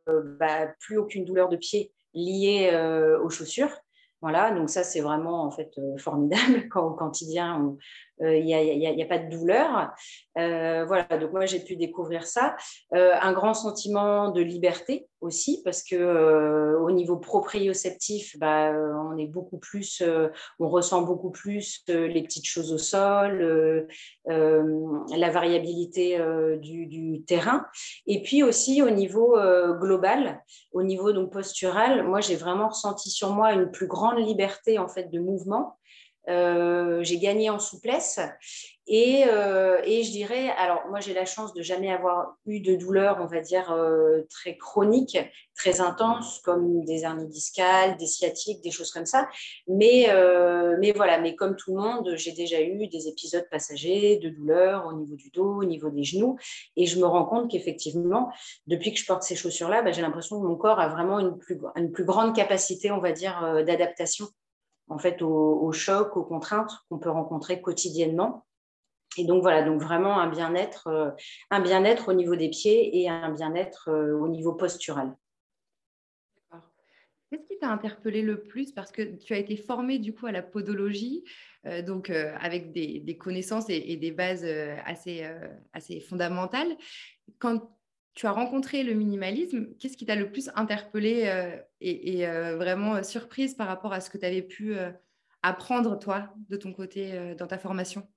euh, 0.09 0.37
bah, 0.39 0.69
plus 0.81 0.99
aucune 0.99 1.25
douleur 1.25 1.49
de 1.49 1.57
pied 1.57 1.93
liée 2.15 2.71
euh, 2.73 3.21
aux 3.21 3.31
chaussures. 3.31 3.75
Voilà, 4.23 4.51
donc 4.51 4.71
ça, 4.71 4.83
c'est 4.83 5.01
vraiment 5.01 5.45
en 5.45 5.51
fait 5.51 5.71
formidable 5.99 6.69
quand 6.71 6.87
au 6.87 6.95
quotidien, 6.95 7.77
il 8.21 8.45
n'y 8.45 9.03
a, 9.03 9.07
pas 9.07 9.19
de 9.19 9.31
douleur. 9.31 9.93
voilà, 10.35 11.05
donc 11.21 11.33
moi, 11.33 11.47
j'ai 11.47 11.61
pu 11.61 11.77
découvrir 11.77 12.27
ça. 12.27 12.57
un 12.93 13.33
grand 13.33 13.55
sentiment 13.55 14.31
de 14.31 14.41
liberté 14.41 15.09
aussi, 15.21 15.63
parce 15.65 15.83
que 15.83 16.77
au 16.81 16.91
niveau 16.91 17.17
proprioceptif, 17.17 18.39
bah, 18.39 18.73
on 18.73 19.17
est 19.19 19.27
beaucoup 19.27 19.59
plus, 19.59 20.03
on 20.59 20.69
ressent 20.69 21.03
beaucoup 21.03 21.31
plus 21.31 21.83
les 21.89 22.23
petites 22.23 22.47
choses 22.47 22.73
au 22.73 22.79
sol, 22.79 23.87
la 24.27 25.31
variabilité 25.31 26.19
du, 26.61 26.87
du, 26.87 27.25
terrain. 27.25 27.67
Et 28.07 28.23
puis 28.23 28.43
aussi 28.43 28.83
au 28.83 28.91
niveau 28.91 29.37
global, 29.81 30.43
au 30.73 30.83
niveau 30.83 31.13
donc 31.13 31.33
postural, 31.33 32.03
moi, 32.05 32.21
j'ai 32.21 32.37
vraiment 32.37 32.69
ressenti 32.69 33.11
sur 33.11 33.35
moi 33.35 33.53
une 33.53 33.71
plus 33.71 33.87
grande 33.87 34.19
liberté 34.19 34.79
en 34.79 34.89
fait 34.89 35.11
de 35.11 35.19
mouvement. 35.19 35.79
Euh, 36.29 37.05
j'ai 37.05 37.19
gagné 37.19 37.51
en 37.51 37.61
souplesse 37.61 38.19
et, 38.89 39.25
euh, 39.29 39.81
et, 39.85 40.03
je 40.05 40.11
dirais, 40.11 40.51
alors 40.59 40.87
moi 40.89 41.01
j'ai 41.01 41.13
la 41.13 41.25
chance 41.25 41.53
de 41.55 41.63
jamais 41.63 41.93
avoir 41.93 42.37
eu 42.47 42.61
de 42.61 42.77
douleur, 42.77 43.19
on 43.21 43.27
va 43.27 43.41
dire, 43.41 43.73
euh, 43.73 44.23
très 44.31 44.57
chronique, 44.57 45.19
très 45.57 45.81
intense, 45.81 46.41
comme 46.45 46.85
des 46.85 47.03
hernies 47.03 47.27
discales, 47.27 47.97
des 47.97 48.07
sciatiques, 48.07 48.63
des 48.63 48.71
choses 48.71 48.93
comme 48.93 49.07
ça. 49.07 49.29
Mais, 49.67 50.07
voilà, 50.95 51.19
mais 51.21 51.35
comme 51.35 51.57
tout 51.57 51.75
le 51.75 51.83
monde, 51.83 52.15
j'ai 52.17 52.33
déjà 52.33 52.61
eu 52.61 52.87
des 52.87 53.09
épisodes 53.09 53.49
passagers 53.51 54.19
de 54.19 54.29
douleur 54.29 54.87
au 54.87 54.93
niveau 54.93 55.17
du 55.17 55.31
dos, 55.31 55.61
au 55.61 55.65
niveau 55.65 55.91
des 55.91 56.05
genoux. 56.05 56.37
Et 56.77 56.87
je 56.87 56.99
me 57.01 57.07
rends 57.07 57.25
compte 57.25 57.51
qu'effectivement, 57.51 58.31
depuis 58.69 58.93
que 58.93 58.99
je 59.01 59.07
porte 59.07 59.25
ces 59.25 59.35
chaussures-là, 59.35 59.83
bah, 59.83 59.91
j'ai 59.91 60.03
l'impression 60.03 60.41
que 60.41 60.47
mon 60.47 60.57
corps 60.57 60.79
a 60.79 60.89
vraiment 60.89 61.19
une 61.19 61.91
plus 61.91 62.05
grande 62.05 62.37
capacité, 62.37 62.93
on 62.93 63.01
va 63.01 63.11
dire, 63.11 63.65
d'adaptation 63.67 64.27
en 64.89 64.99
fait 64.99 65.23
aux, 65.23 65.73
chocs, 65.73 66.17
aux 66.17 66.25
contraintes 66.25 66.73
qu'on 66.89 66.99
peut 66.99 67.11
rencontrer 67.11 67.61
quotidiennement. 67.61 68.47
Et 69.19 69.25
donc 69.25 69.43
voilà, 69.43 69.63
donc 69.63 69.81
vraiment 69.81 70.21
un 70.21 70.29
bien-être, 70.29 70.89
euh, 70.89 71.11
un 71.51 71.61
bien-être 71.61 72.09
au 72.09 72.13
niveau 72.13 72.37
des 72.37 72.51
pieds 72.51 73.01
et 73.01 73.09
un 73.09 73.33
bien-être 73.33 73.89
euh, 73.89 74.19
au 74.19 74.29
niveau 74.29 74.53
postural. 74.53 75.17
Qu'est-ce 77.31 77.47
qui 77.47 77.59
t'a 77.59 77.69
interpellé 77.69 78.23
le 78.23 78.43
plus? 78.43 78.73
Parce 78.73 78.93
que 78.93 79.03
tu 79.03 79.35
as 79.35 79.39
été 79.39 79.57
formée 79.57 79.99
du 79.99 80.15
coup 80.15 80.27
à 80.27 80.33
la 80.33 80.43
podologie, 80.43 81.25
euh, 81.67 81.83
donc 81.83 82.11
avec 82.11 82.73
des, 82.73 83.19
connaissances 83.19 83.69
et, 83.69 83.97
des 83.97 84.13
bases 84.13 84.45
assez, 84.85 85.29
assez 85.73 86.01
fondamentales. 86.01 86.77
Quand 87.41 87.76
tu 88.17 88.27
as 88.27 88.33
rencontré 88.33 88.83
le 88.83 88.95
minimalisme, 88.95 89.69
qu'est-ce 89.79 89.97
qui 89.97 90.07
t'a 90.07 90.17
le 90.17 90.33
plus 90.33 90.51
interpellé 90.57 91.31
et, 91.81 92.19
et 92.19 92.27
vraiment 92.57 93.01
surprise 93.05 93.55
par 93.55 93.69
rapport 93.69 93.93
à 93.93 94.01
ce 94.01 94.11
que 94.11 94.19
tu 94.19 94.27
avais 94.27 94.43
pu 94.43 94.75
apprendre 95.43 95.97
toi 95.99 96.35
de 96.49 96.57
ton 96.57 96.73
côté 96.73 97.35
dans 97.39 97.47
ta 97.47 97.59
formation? 97.59 98.09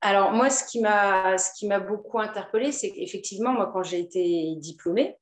Alors 0.00 0.30
moi, 0.32 0.48
ce 0.48 0.64
qui 0.64 0.80
m'a 0.80 1.80
beaucoup 1.80 2.20
interpellée, 2.20 2.70
c'est 2.70 2.92
qu'effectivement, 2.92 3.52
moi, 3.52 3.68
quand 3.72 3.82
j'ai 3.82 3.98
été 3.98 4.54
diplômée, 4.56 5.18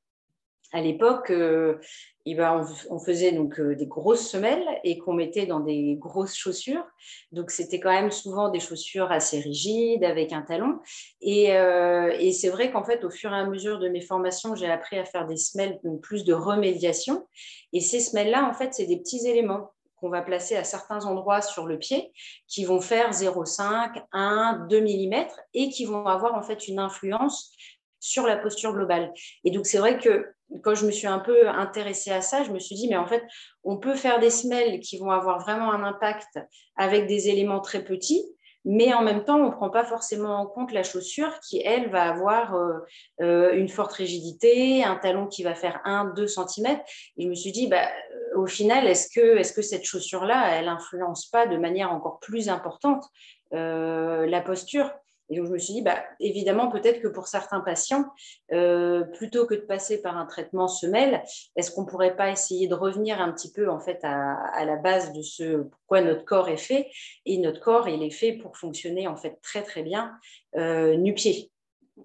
à 0.73 0.81
l'époque, 0.81 1.29
euh, 1.31 1.79
eh 2.25 2.35
ben, 2.35 2.65
on, 2.89 2.99
faisait 2.99 3.31
donc 3.31 3.59
euh, 3.59 3.75
des 3.75 3.85
grosses 3.85 4.29
semelles 4.29 4.67
et 4.83 4.97
qu'on 4.97 5.13
mettait 5.13 5.45
dans 5.45 5.61
des 5.61 5.95
grosses 5.95 6.35
chaussures. 6.35 6.83
Donc, 7.31 7.51
c'était 7.51 7.79
quand 7.79 7.91
même 7.91 8.11
souvent 8.11 8.49
des 8.49 8.59
chaussures 8.59 9.11
assez 9.11 9.39
rigides 9.39 10.03
avec 10.03 10.33
un 10.33 10.41
talon. 10.41 10.79
Et, 11.21 11.55
euh, 11.55 12.11
c'est 12.33 12.49
vrai 12.49 12.69
qu'en 12.71 12.83
fait, 12.83 13.05
au 13.05 13.09
fur 13.09 13.31
et 13.33 13.37
à 13.37 13.45
mesure 13.45 13.79
de 13.79 13.87
mes 13.87 14.01
formations, 14.01 14.55
j'ai 14.55 14.69
appris 14.69 14.97
à 14.97 15.05
faire 15.05 15.25
des 15.25 15.37
semelles, 15.37 15.79
plus 16.01 16.25
de 16.25 16.33
remédiation. 16.33 17.27
Et 17.71 17.79
ces 17.79 18.01
semelles-là, 18.01 18.49
en 18.49 18.53
fait, 18.53 18.73
c'est 18.73 18.85
des 18.85 18.97
petits 18.97 19.25
éléments 19.25 19.71
qu'on 19.95 20.09
va 20.09 20.21
placer 20.21 20.55
à 20.55 20.63
certains 20.63 21.05
endroits 21.05 21.41
sur 21.41 21.65
le 21.65 21.79
pied 21.79 22.11
qui 22.47 22.65
vont 22.65 22.81
faire 22.81 23.11
0,5, 23.11 24.03
1, 24.11 24.67
2 24.69 24.81
mm 24.81 25.25
et 25.53 25.69
qui 25.69 25.85
vont 25.85 26.05
avoir 26.05 26.35
en 26.35 26.43
fait 26.43 26.67
une 26.67 26.77
influence 26.77 27.51
sur 27.99 28.27
la 28.27 28.37
posture 28.37 28.73
globale. 28.73 29.11
Et 29.43 29.51
donc, 29.51 29.65
c'est 29.65 29.79
vrai 29.79 29.97
que 29.97 30.27
quand 30.63 30.75
je 30.75 30.85
me 30.85 30.91
suis 30.91 31.07
un 31.07 31.19
peu 31.19 31.47
intéressée 31.49 32.11
à 32.11 32.21
ça, 32.21 32.43
je 32.43 32.51
me 32.51 32.59
suis 32.59 32.75
dit, 32.75 32.87
mais 32.87 32.97
en 32.97 33.07
fait, 33.07 33.23
on 33.63 33.77
peut 33.77 33.95
faire 33.95 34.19
des 34.19 34.29
semelles 34.29 34.79
qui 34.79 34.97
vont 34.97 35.11
avoir 35.11 35.39
vraiment 35.39 35.71
un 35.71 35.83
impact 35.83 36.39
avec 36.77 37.07
des 37.07 37.29
éléments 37.29 37.59
très 37.59 37.83
petits, 37.83 38.23
mais 38.69 38.93
en 38.93 39.01
même 39.01 39.23
temps, 39.23 39.37
on 39.37 39.45
ne 39.45 39.51
prend 39.51 39.69
pas 39.69 39.85
forcément 39.85 40.35
en 40.35 40.45
compte 40.45 40.73
la 40.73 40.83
chaussure 40.83 41.39
qui, 41.39 41.61
elle, 41.63 41.89
va 41.89 42.03
avoir 42.03 42.53
euh, 42.55 42.79
euh, 43.21 43.53
une 43.53 43.69
forte 43.69 43.93
rigidité, 43.93 44.83
un 44.83 44.97
talon 44.97 45.27
qui 45.27 45.41
va 45.43 45.55
faire 45.55 45.79
1-2 45.85 46.27
cm. 46.27 46.77
Et 47.17 47.23
je 47.23 47.29
me 47.29 47.33
suis 47.33 47.53
dit, 47.53 47.67
bah, 47.67 47.87
au 48.35 48.45
final, 48.45 48.85
est-ce 48.85 49.07
que, 49.09 49.61
cette 49.61 49.85
chaussure-là, 49.85 50.57
elle 50.57 50.65
n'influence 50.65 51.27
pas 51.27 51.47
de 51.47 51.55
manière 51.55 51.93
encore 51.93 52.19
plus 52.19 52.49
importante 52.49 53.05
euh, 53.53 54.25
la 54.25 54.41
posture? 54.41 54.91
Et 55.29 55.35
donc, 55.35 55.47
je 55.47 55.51
me 55.51 55.57
suis 55.57 55.73
dit, 55.73 55.81
bah, 55.81 56.03
évidemment, 56.19 56.69
peut-être 56.69 57.01
que 57.01 57.07
pour 57.07 57.27
certains 57.27 57.59
patients, 57.59 58.05
euh, 58.53 59.03
plutôt 59.03 59.45
que 59.45 59.55
de 59.55 59.61
passer 59.61 60.01
par 60.01 60.17
un 60.17 60.25
traitement 60.25 60.67
semelle, 60.67 61.23
est-ce 61.55 61.71
qu'on 61.71 61.81
ne 61.81 61.87
pourrait 61.87 62.15
pas 62.15 62.29
essayer 62.31 62.67
de 62.67 62.75
revenir 62.75 63.19
un 63.19 63.31
petit 63.33 63.51
peu 63.51 63.69
en 63.69 63.79
fait 63.79 63.99
à, 64.03 64.63
la 64.65 64.77
base 64.77 65.11
de 65.13 65.21
ce 65.21 65.63
pourquoi 65.63 66.01
notre 66.01 66.23
corps 66.23 66.49
est 66.49 66.57
fait? 66.57 66.89
Et 67.25 67.37
notre 67.39 67.59
corps, 67.59 67.89
il 67.89 68.03
est 68.03 68.11
fait 68.11 68.33
pour 68.33 68.57
fonctionner 68.57 69.07
en 69.07 69.17
fait 69.17 69.37
très 69.41 69.63
très 69.63 69.83
bien 69.83 70.17
euh, 70.55 70.95
nu-pied. 70.95 71.51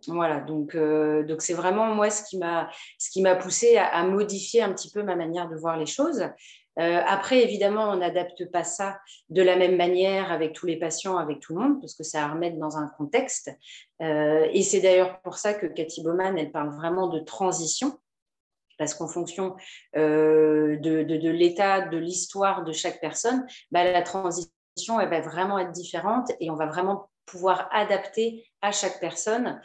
Voilà, 0.09 0.41
donc 0.41 0.75
euh, 0.75 1.23
donc 1.23 1.43
c'est 1.43 1.53
vraiment 1.53 1.95
moi 1.95 2.09
ce 2.09 2.25
qui 2.25 2.39
m'a 2.39 2.71
ce 2.99 3.11
qui 3.11 3.21
m'a 3.21 3.37
poussé 3.37 3.77
à, 3.77 3.85
à, 3.89 4.05
modifier 4.05 4.63
un 4.63 4.73
petit 4.73 4.91
peu 4.91 5.03
ma 5.03 5.17
manière 5.17 5.51
de 5.51 5.57
voir 5.57 5.77
les 5.77 5.85
choses. 5.85 6.25
Euh, 6.79 7.03
après, 7.07 7.43
évidemment, 7.43 7.91
on 7.91 7.97
n'adapte 7.97 8.51
pas 8.51 8.65
ça 8.65 9.01
de 9.29 9.43
la 9.43 9.57
même 9.57 9.77
manière 9.77 10.33
avec 10.33 10.55
tous 10.55 10.67
les 10.67 10.79
patients, 10.79 11.19
avec 11.19 11.41
tout 11.41 11.55
le 11.55 11.61
monde, 11.61 11.81
parce 11.81 11.95
que 11.95 12.03
ça 12.03 12.25
à 12.25 12.29
remettre 12.33 12.57
dans 12.57 12.77
un 12.77 12.89
contexte. 12.89 13.51
Euh, 14.01 14.49
et 14.53 14.63
c'est 14.63 14.81
d'ailleurs 14.81 15.21
pour 15.21 15.37
ça 15.37 15.55
que 15.55 15.67
Cathy 15.67 16.03
Bowman, 16.03 16.39
elle 16.39 16.51
parle 16.51 16.75
vraiment 16.75 17.09
de 17.09 17.21
transition, 17.21 17.99
parce 18.79 18.95
qu'en 18.95 19.09
fonction 19.09 19.55
euh, 19.97 20.77
de, 20.79 21.31
l'état, 21.31 21.83
de 21.89 21.99
l'histoire 21.99 22.65
de 22.65 22.73
chaque 22.73 23.01
personne, 23.01 23.47
bah, 23.71 23.85
la 23.85 24.03
transition, 24.03 24.51
elle 24.99 25.11
va 25.11 25.21
vraiment 25.21 25.59
être 25.59 25.73
différente 25.73 26.33
et 26.41 26.51
on 26.51 26.55
va 26.55 26.67
vraiment 26.67 27.11
pouvoir 27.27 27.69
adapter 27.71 28.47
à 28.63 28.73
chaque 28.73 28.99
personne 28.99 29.61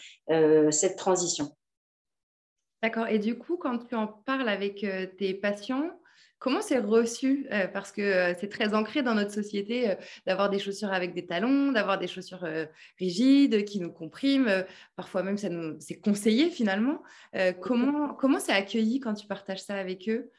cette 0.69 0.95
transition. 0.95 1.55
D'accord. 2.83 3.07
Et 3.07 3.17
du 3.17 3.37
coup, 3.37 3.57
quand 3.57 3.87
tu 3.87 3.95
en 3.95 4.07
parles 4.07 4.47
avec 4.47 4.85
tes 5.17 5.33
patients, 5.33 5.89
Comment 6.39 6.61
c'est 6.61 6.77
reçu 6.77 7.47
euh, 7.51 7.67
Parce 7.67 7.91
que 7.91 8.01
euh, 8.01 8.33
c'est 8.39 8.49
très 8.49 8.75
ancré 8.75 9.01
dans 9.01 9.15
notre 9.15 9.31
société 9.31 9.89
euh, 9.89 9.95
d'avoir 10.27 10.51
des 10.51 10.59
chaussures 10.59 10.93
avec 10.93 11.15
des 11.15 11.25
talons, 11.25 11.71
d'avoir 11.71 11.97
des 11.97 12.07
chaussures 12.07 12.45
rigides 12.99 13.65
qui 13.65 13.79
nous 13.79 13.91
compriment. 13.91 14.63
parfois 14.95 15.23
même, 15.23 15.37
c'est 15.37 15.99
conseillé 15.99 16.49
finalement. 16.49 17.01
comment 17.61 18.13
comment 18.13 18.39
c'est 18.39 18.51
accueilli 18.51 18.99
quand 18.99 19.13
tu 19.13 19.27
partages 19.27 19.61
ça 19.61 19.75
avec 19.75 20.07
eux? 20.09 20.31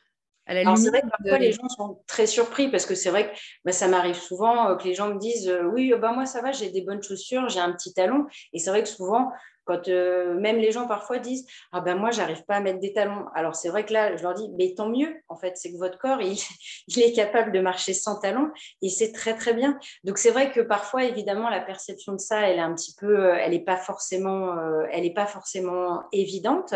Alors 0.47 0.79
c'est 0.79 0.89
vrai 0.89 1.03
que 1.03 1.09
parfois 1.09 1.39
les 1.39 1.53
gens 1.53 1.69
sont 1.69 2.03
très 2.07 2.27
surpris 2.27 2.71
parce 2.71 2.87
que 2.87 2.95
c'est 2.95 3.11
vrai 3.11 3.31
que 3.31 3.37
bah, 3.65 3.73
ça 3.73 3.87
m'arrive 3.87 4.15
souvent 4.15 4.77
que 4.77 4.85
les 4.85 4.95
gens 4.95 5.13
me 5.13 5.19
disent 5.19 5.53
oui 5.75 5.93
bah 6.01 6.13
moi 6.13 6.25
ça 6.25 6.41
va 6.41 6.53
j'ai 6.53 6.71
des 6.71 6.81
bonnes 6.81 7.03
chaussures 7.03 7.51
j'ai 7.51 7.61
un 7.61 7.73
petit 7.73 7.93
talon 7.93 8.27
et 8.55 8.59
c'est 8.59 8.71
vrai 8.71 8.83
que 8.83 8.89
souvent 8.89 9.31
quand 9.69 9.87
euh, 9.89 10.33
même 10.35 10.57
les 10.57 10.73
gens 10.73 10.87
parfois 10.87 11.19
disent 11.19 11.47
Ah 11.73 11.83
ben 11.83 11.95
moi, 11.95 12.11
j'arrive 12.11 12.43
pas 12.47 12.57
à 12.57 12.61
mettre 12.61 12.81
des 12.81 12.95
talons. 12.95 13.27
Alors 13.35 13.55
c'est 13.55 13.69
vrai 13.69 13.85
que 13.85 13.93
là, 13.93 14.17
je 14.17 14.23
leur 14.23 14.33
dis 14.33 14.49
Mais 14.57 14.73
tant 14.75 14.89
mieux, 14.89 15.15
en 15.29 15.37
fait, 15.37 15.59
c'est 15.59 15.71
que 15.71 15.77
votre 15.77 15.99
corps, 15.99 16.21
il, 16.23 17.03
est 17.03 17.13
capable 17.13 17.53
de 17.53 17.61
marcher 17.61 17.93
sans 17.93 18.19
talons 18.19 18.51
et 18.81 18.89
c'est 18.89 19.13
très 19.13 19.37
très 19.37 19.53
bien. 19.53 19.79
Donc 20.05 20.17
c'est 20.17 20.31
vrai 20.31 20.51
que 20.51 20.61
parfois, 20.61 21.05
évidemment, 21.05 21.51
la 21.51 21.61
perception 21.61 22.15
de 22.15 22.19
ça, 22.19 22.49
elle 22.49 22.57
est 22.57 22.63
un 22.63 22.75
petit 22.75 22.95
peu, 22.99 23.27
euh, 23.27 23.37
elle 23.39 23.51
n'est 23.51 23.65
pas 23.65 23.77
forcément, 23.77 24.57
euh, 24.57 24.87
elle 24.91 25.05
est 25.05 25.15
pas 25.15 25.27
forcément 25.27 26.03
évidente. 26.13 26.75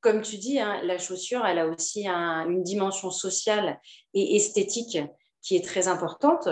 comme 0.00 0.20
tu 0.20 0.36
dis, 0.36 0.60
hein, 0.60 0.78
la 0.84 0.98
chaussure, 0.98 1.46
elle 1.46 1.58
a 1.58 1.66
aussi 1.66 2.06
une 2.06 2.62
dimension 2.62 3.10
sociale 3.10 3.80
et 4.12 4.36
esthétique 4.36 4.98
qui 5.46 5.54
est 5.54 5.64
très 5.64 5.86
importante. 5.86 6.48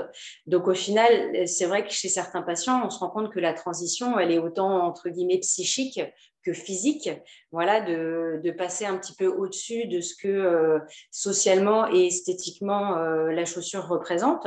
Donc 0.47 0.69
au 0.69 0.75
final, 0.75 1.49
c'est 1.49 1.67
vrai 1.67 1.85
que 1.85 1.93
chez 1.93 2.09
certains 2.09 2.43
patients, 2.43 2.87
on 2.87 2.91
se 2.91 2.99
rend 3.01 3.11
compte 3.11 3.33
que 3.33 3.41
la 3.41 3.53
transition, 3.53 4.19
elle 4.21 4.31
est 4.31 4.39
autant 4.39 4.87
entre 4.87 5.09
guillemets 5.09 5.39
psychique 5.39 6.01
que 6.45 6.53
physique, 6.53 7.11
voilà, 7.53 7.81
de, 7.81 8.41
de 8.43 8.51
passer 8.51 8.85
un 8.85 8.99
petit 8.99 9.15
peu 9.15 9.27
au-dessus 9.27 9.87
de 9.87 10.01
ce 10.01 10.15
que 10.15 10.29
euh, 10.29 10.79
socialement 11.11 11.89
et 11.89 12.07
esthétiquement 12.07 12.97
euh, 12.97 13.31
la 13.31 13.45
chaussure 13.45 13.87
représente. 13.87 14.47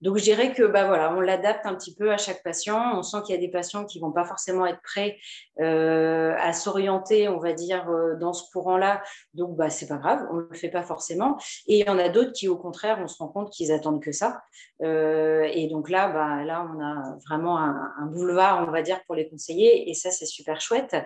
Donc, 0.00 0.16
je 0.16 0.22
dirais 0.22 0.52
que 0.52 0.64
bah, 0.64 0.86
voilà, 0.86 1.14
on 1.14 1.20
l'adapte 1.20 1.66
un 1.66 1.74
petit 1.74 1.94
peu 1.94 2.10
à 2.10 2.16
chaque 2.16 2.42
patient. 2.42 2.96
On 2.96 3.02
sent 3.02 3.18
qu'il 3.24 3.34
y 3.34 3.38
a 3.38 3.40
des 3.40 3.50
patients 3.50 3.84
qui 3.84 4.00
vont 4.00 4.10
pas 4.10 4.24
forcément 4.24 4.66
être 4.66 4.80
prêts 4.82 5.18
euh, 5.60 6.34
à 6.38 6.52
s'orienter, 6.52 7.28
on 7.28 7.38
va 7.38 7.52
dire, 7.52 7.86
dans 8.18 8.32
ce 8.32 8.50
courant-là. 8.50 9.02
Donc, 9.34 9.56
bah, 9.56 9.70
c'est 9.70 9.86
pas 9.86 9.96
grave, 9.96 10.26
on 10.32 10.36
le 10.36 10.54
fait 10.54 10.70
pas 10.70 10.82
forcément. 10.82 11.36
Et 11.66 11.80
il 11.80 11.86
y 11.86 11.90
en 11.90 11.98
a 11.98 12.08
d'autres 12.08 12.32
qui, 12.32 12.48
au 12.48 12.56
contraire, 12.56 12.98
on 13.02 13.06
se 13.06 13.18
rend 13.18 13.28
compte 13.28 13.50
qu'ils 13.50 13.70
attendent 13.70 14.02
que 14.02 14.12
ça. 14.12 14.42
et 14.82 15.68
donc 15.70 15.90
là, 15.90 16.08
bah, 16.08 16.42
là, 16.42 16.66
on 16.74 16.80
a 16.80 17.16
vraiment 17.28 17.58
un, 17.58 17.92
un 17.98 18.06
boulevard, 18.06 18.66
on 18.66 18.70
va 18.70 18.82
dire, 18.82 19.00
pour 19.04 19.14
les 19.14 19.28
conseiller. 19.28 19.88
Et 19.90 19.94
ça, 19.94 20.10
c'est 20.10 20.26
super 20.26 20.60
chouette. 20.60 20.96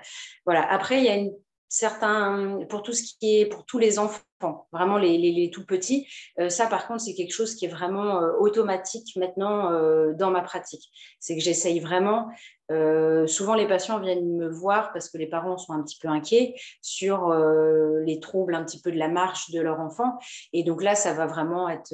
Voilà. 0.44 0.70
Après, 0.70 0.98
il 0.98 1.04
y 1.04 1.08
a 1.08 1.16
une 1.16 1.32
certains, 1.70 2.58
pour 2.68 2.82
tout 2.82 2.92
ce 2.92 3.02
qui 3.02 3.40
est 3.40 3.46
pour 3.46 3.64
tous 3.64 3.78
les 3.78 3.98
enfants, 3.98 4.20
vraiment 4.72 4.98
les, 4.98 5.50
tout 5.52 5.64
petits. 5.64 6.06
Euh, 6.38 6.48
ça, 6.48 6.66
par 6.66 6.86
contre, 6.86 7.00
c'est 7.00 7.14
quelque 7.14 7.32
chose 7.32 7.54
qui 7.54 7.66
est 7.66 7.68
vraiment 7.68 8.22
euh, 8.22 8.32
automatique 8.38 9.16
maintenant 9.16 9.70
euh, 9.72 10.12
dans 10.14 10.30
ma 10.30 10.42
pratique. 10.42 10.84
C'est 11.18 11.36
que 11.36 11.42
j'essaye 11.42 11.80
vraiment 11.80 12.28
souvent, 13.26 13.54
les 13.56 13.66
patients 13.66 13.98
viennent 13.98 14.36
me 14.36 14.48
voir 14.48 14.92
parce 14.92 15.08
que 15.10 15.18
les 15.18 15.26
parents 15.26 15.58
sont 15.58 15.72
un 15.72 15.82
petit 15.82 15.98
peu 16.00 16.06
inquiets 16.06 16.54
sur 16.82 17.34
les 18.06 18.20
troubles 18.20 18.54
un 18.54 18.62
petit 18.62 18.80
peu 18.80 18.92
de 18.92 18.96
la 18.96 19.08
marche 19.08 19.50
de 19.50 19.60
leur 19.60 19.80
enfant. 19.80 20.20
Et 20.52 20.62
donc 20.62 20.80
là, 20.80 20.94
ça 20.94 21.12
va 21.12 21.26
vraiment 21.26 21.68
être, 21.68 21.92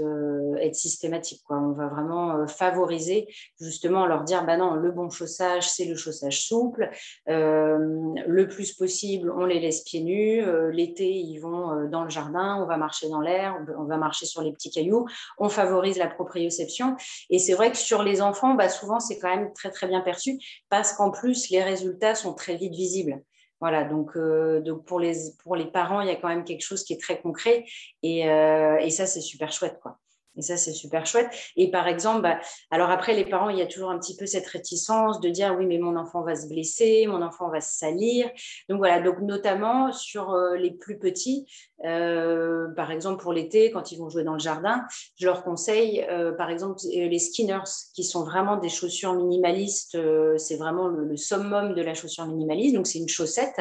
systématique. 0.72 1.40
On 1.48 1.72
va 1.72 1.86
vraiment 1.88 2.46
favoriser, 2.46 3.26
justement, 3.58 4.04
leur 4.04 4.24
dire, 4.24 4.44
bah 4.44 4.58
non, 4.58 4.74
le 4.74 4.90
bon 4.90 5.08
chaussage, 5.08 5.66
c'est 5.66 5.86
le 5.86 5.96
chaussage 5.96 6.42
souple. 6.42 6.90
le 7.26 8.46
plus 8.46 8.74
possible, 8.74 9.32
on 9.34 9.46
les 9.46 9.60
laisse 9.60 9.82
pieds 9.82 10.02
nus. 10.02 10.44
L'été, 10.72 11.08
ils 11.10 11.38
vont 11.38 11.88
dans 11.88 12.04
le 12.04 12.10
jardin, 12.10 12.35
on 12.36 12.66
va 12.66 12.76
marcher 12.76 13.08
dans 13.08 13.20
l'air, 13.20 13.56
on 13.78 13.84
va 13.84 13.96
marcher 13.96 14.26
sur 14.26 14.42
les 14.42 14.52
petits 14.52 14.70
cailloux. 14.70 15.06
On 15.38 15.48
favorise 15.48 15.98
la 15.98 16.08
proprioception. 16.08 16.96
Et 17.30 17.38
c'est 17.38 17.54
vrai 17.54 17.70
que 17.70 17.76
sur 17.76 18.02
les 18.02 18.22
enfants, 18.22 18.54
bah, 18.54 18.68
souvent, 18.68 19.00
c'est 19.00 19.18
quand 19.18 19.34
même 19.34 19.52
très, 19.52 19.70
très 19.70 19.86
bien 19.86 20.00
perçu 20.00 20.38
parce 20.68 20.92
qu'en 20.92 21.10
plus, 21.10 21.50
les 21.50 21.62
résultats 21.62 22.14
sont 22.14 22.34
très 22.34 22.56
vite 22.56 22.74
visibles. 22.74 23.22
Voilà, 23.60 23.84
donc, 23.84 24.16
euh, 24.16 24.60
donc 24.60 24.84
pour, 24.84 25.00
les, 25.00 25.14
pour 25.42 25.56
les 25.56 25.64
parents, 25.64 26.02
il 26.02 26.08
y 26.08 26.10
a 26.10 26.16
quand 26.16 26.28
même 26.28 26.44
quelque 26.44 26.62
chose 26.62 26.84
qui 26.84 26.92
est 26.92 27.00
très 27.00 27.20
concret 27.20 27.64
et, 28.02 28.28
euh, 28.28 28.76
et 28.78 28.90
ça, 28.90 29.06
c'est 29.06 29.22
super 29.22 29.50
chouette. 29.50 29.78
Quoi. 29.82 29.98
Et 30.36 30.42
ça, 30.42 30.56
c'est 30.56 30.72
super 30.72 31.06
chouette. 31.06 31.30
Et 31.56 31.70
par 31.70 31.88
exemple, 31.88 32.22
bah, 32.22 32.38
alors 32.70 32.90
après, 32.90 33.14
les 33.14 33.24
parents, 33.24 33.48
il 33.48 33.58
y 33.58 33.62
a 33.62 33.66
toujours 33.66 33.90
un 33.90 33.98
petit 33.98 34.16
peu 34.16 34.26
cette 34.26 34.46
réticence 34.46 35.20
de 35.20 35.28
dire 35.28 35.54
oui, 35.58 35.66
mais 35.66 35.78
mon 35.78 35.96
enfant 35.96 36.22
va 36.22 36.34
se 36.34 36.46
blesser, 36.46 37.06
mon 37.06 37.22
enfant 37.22 37.50
va 37.50 37.60
se 37.60 37.76
salir. 37.76 38.30
Donc 38.68 38.78
voilà, 38.78 39.00
donc 39.00 39.20
notamment 39.20 39.92
sur 39.92 40.32
euh, 40.32 40.56
les 40.56 40.70
plus 40.70 40.98
petits, 40.98 41.46
euh, 41.84 42.68
par 42.74 42.90
exemple 42.90 43.22
pour 43.22 43.32
l'été, 43.32 43.70
quand 43.70 43.92
ils 43.92 43.98
vont 43.98 44.08
jouer 44.08 44.24
dans 44.24 44.34
le 44.34 44.38
jardin, 44.38 44.84
je 45.18 45.26
leur 45.26 45.42
conseille 45.42 46.04
euh, 46.10 46.32
par 46.32 46.50
exemple 46.50 46.80
les 46.92 47.18
skinners, 47.18 47.70
qui 47.94 48.04
sont 48.04 48.24
vraiment 48.24 48.56
des 48.56 48.68
chaussures 48.68 49.14
minimalistes. 49.14 49.98
c'est 50.38 50.56
vraiment 50.56 50.88
le, 50.88 51.04
le, 51.04 51.16
summum 51.16 51.74
de 51.74 51.82
la 51.82 51.94
chaussure 51.94 52.26
minimaliste. 52.26 52.74
Donc 52.74 52.86
c'est 52.86 52.98
une 52.98 53.08
chaussette 53.08 53.60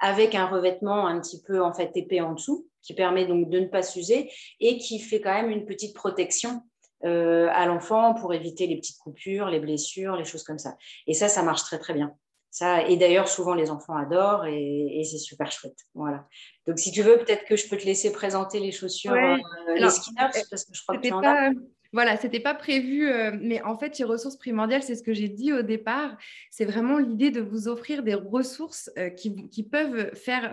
avec 0.00 0.34
un 0.34 0.46
revêtement 0.46 1.06
un 1.06 1.20
petit 1.20 1.42
peu 1.42 1.62
en 1.62 1.72
fait 1.72 1.90
épais 1.94 2.20
en 2.20 2.32
dessous, 2.32 2.66
qui 2.82 2.94
permet 2.94 3.26
donc 3.26 3.48
de 3.48 3.60
ne 3.60 3.66
pas 3.66 3.82
s'user 3.82 4.30
et 4.58 4.78
qui 4.78 4.98
fait 4.98 5.20
quand 5.20 5.32
même 5.32 5.50
une 5.50 5.66
petite 5.66 5.94
protection 5.94 6.62
euh, 7.04 7.48
à 7.52 7.66
l'enfant 7.66 8.14
pour 8.14 8.34
éviter 8.34 8.66
les 8.66 8.76
petites 8.76 8.98
coupures, 8.98 9.48
les 9.48 9.60
blessures, 9.60 10.16
les 10.16 10.24
choses 10.24 10.42
comme 10.42 10.58
ça. 10.58 10.76
Et 11.06 11.14
ça, 11.14 11.28
ça 11.28 11.42
marche 11.42 11.62
très 11.62 11.78
très 11.78 11.94
bien. 11.94 12.14
Ça, 12.50 12.86
et 12.86 12.96
d'ailleurs, 12.96 13.28
souvent 13.28 13.54
les 13.54 13.70
enfants 13.70 13.96
adorent 13.96 14.44
et, 14.46 15.02
c'est 15.08 15.18
super 15.18 15.52
chouette. 15.52 15.78
Voilà. 15.94 16.26
Donc, 16.66 16.78
si 16.78 16.90
tu 16.90 17.02
veux, 17.02 17.16
peut-être 17.18 17.44
que 17.44 17.56
je 17.56 17.68
peux 17.68 17.76
te 17.76 17.84
laisser 17.84 18.10
présenter 18.12 18.58
les 18.58 18.72
chaussures, 18.72 19.12
euh, 19.12 19.36
les 19.76 19.88
skinners, 19.88 20.24
euh, 20.36 20.42
parce 20.50 20.64
que 20.64 20.74
je 20.74 20.82
crois 20.82 20.96
que 20.98 21.06
tu 21.06 21.12
en 21.12 21.22
as. 21.22 21.50
Voilà, 21.92 22.16
c'était 22.16 22.40
pas 22.40 22.54
prévu, 22.54 23.08
mais 23.40 23.60
en 23.62 23.76
fait, 23.76 23.98
les 23.98 24.04
ressources 24.04 24.36
primordiales, 24.36 24.82
c'est 24.82 24.94
ce 24.94 25.02
que 25.02 25.12
j'ai 25.12 25.28
dit 25.28 25.52
au 25.52 25.62
départ. 25.62 26.16
C'est 26.48 26.64
vraiment 26.64 26.98
l'idée 26.98 27.32
de 27.32 27.40
vous 27.40 27.66
offrir 27.66 28.04
des 28.04 28.14
ressources 28.14 28.90
qui, 29.16 29.48
qui, 29.48 29.64
peuvent 29.64 30.14
faire 30.14 30.52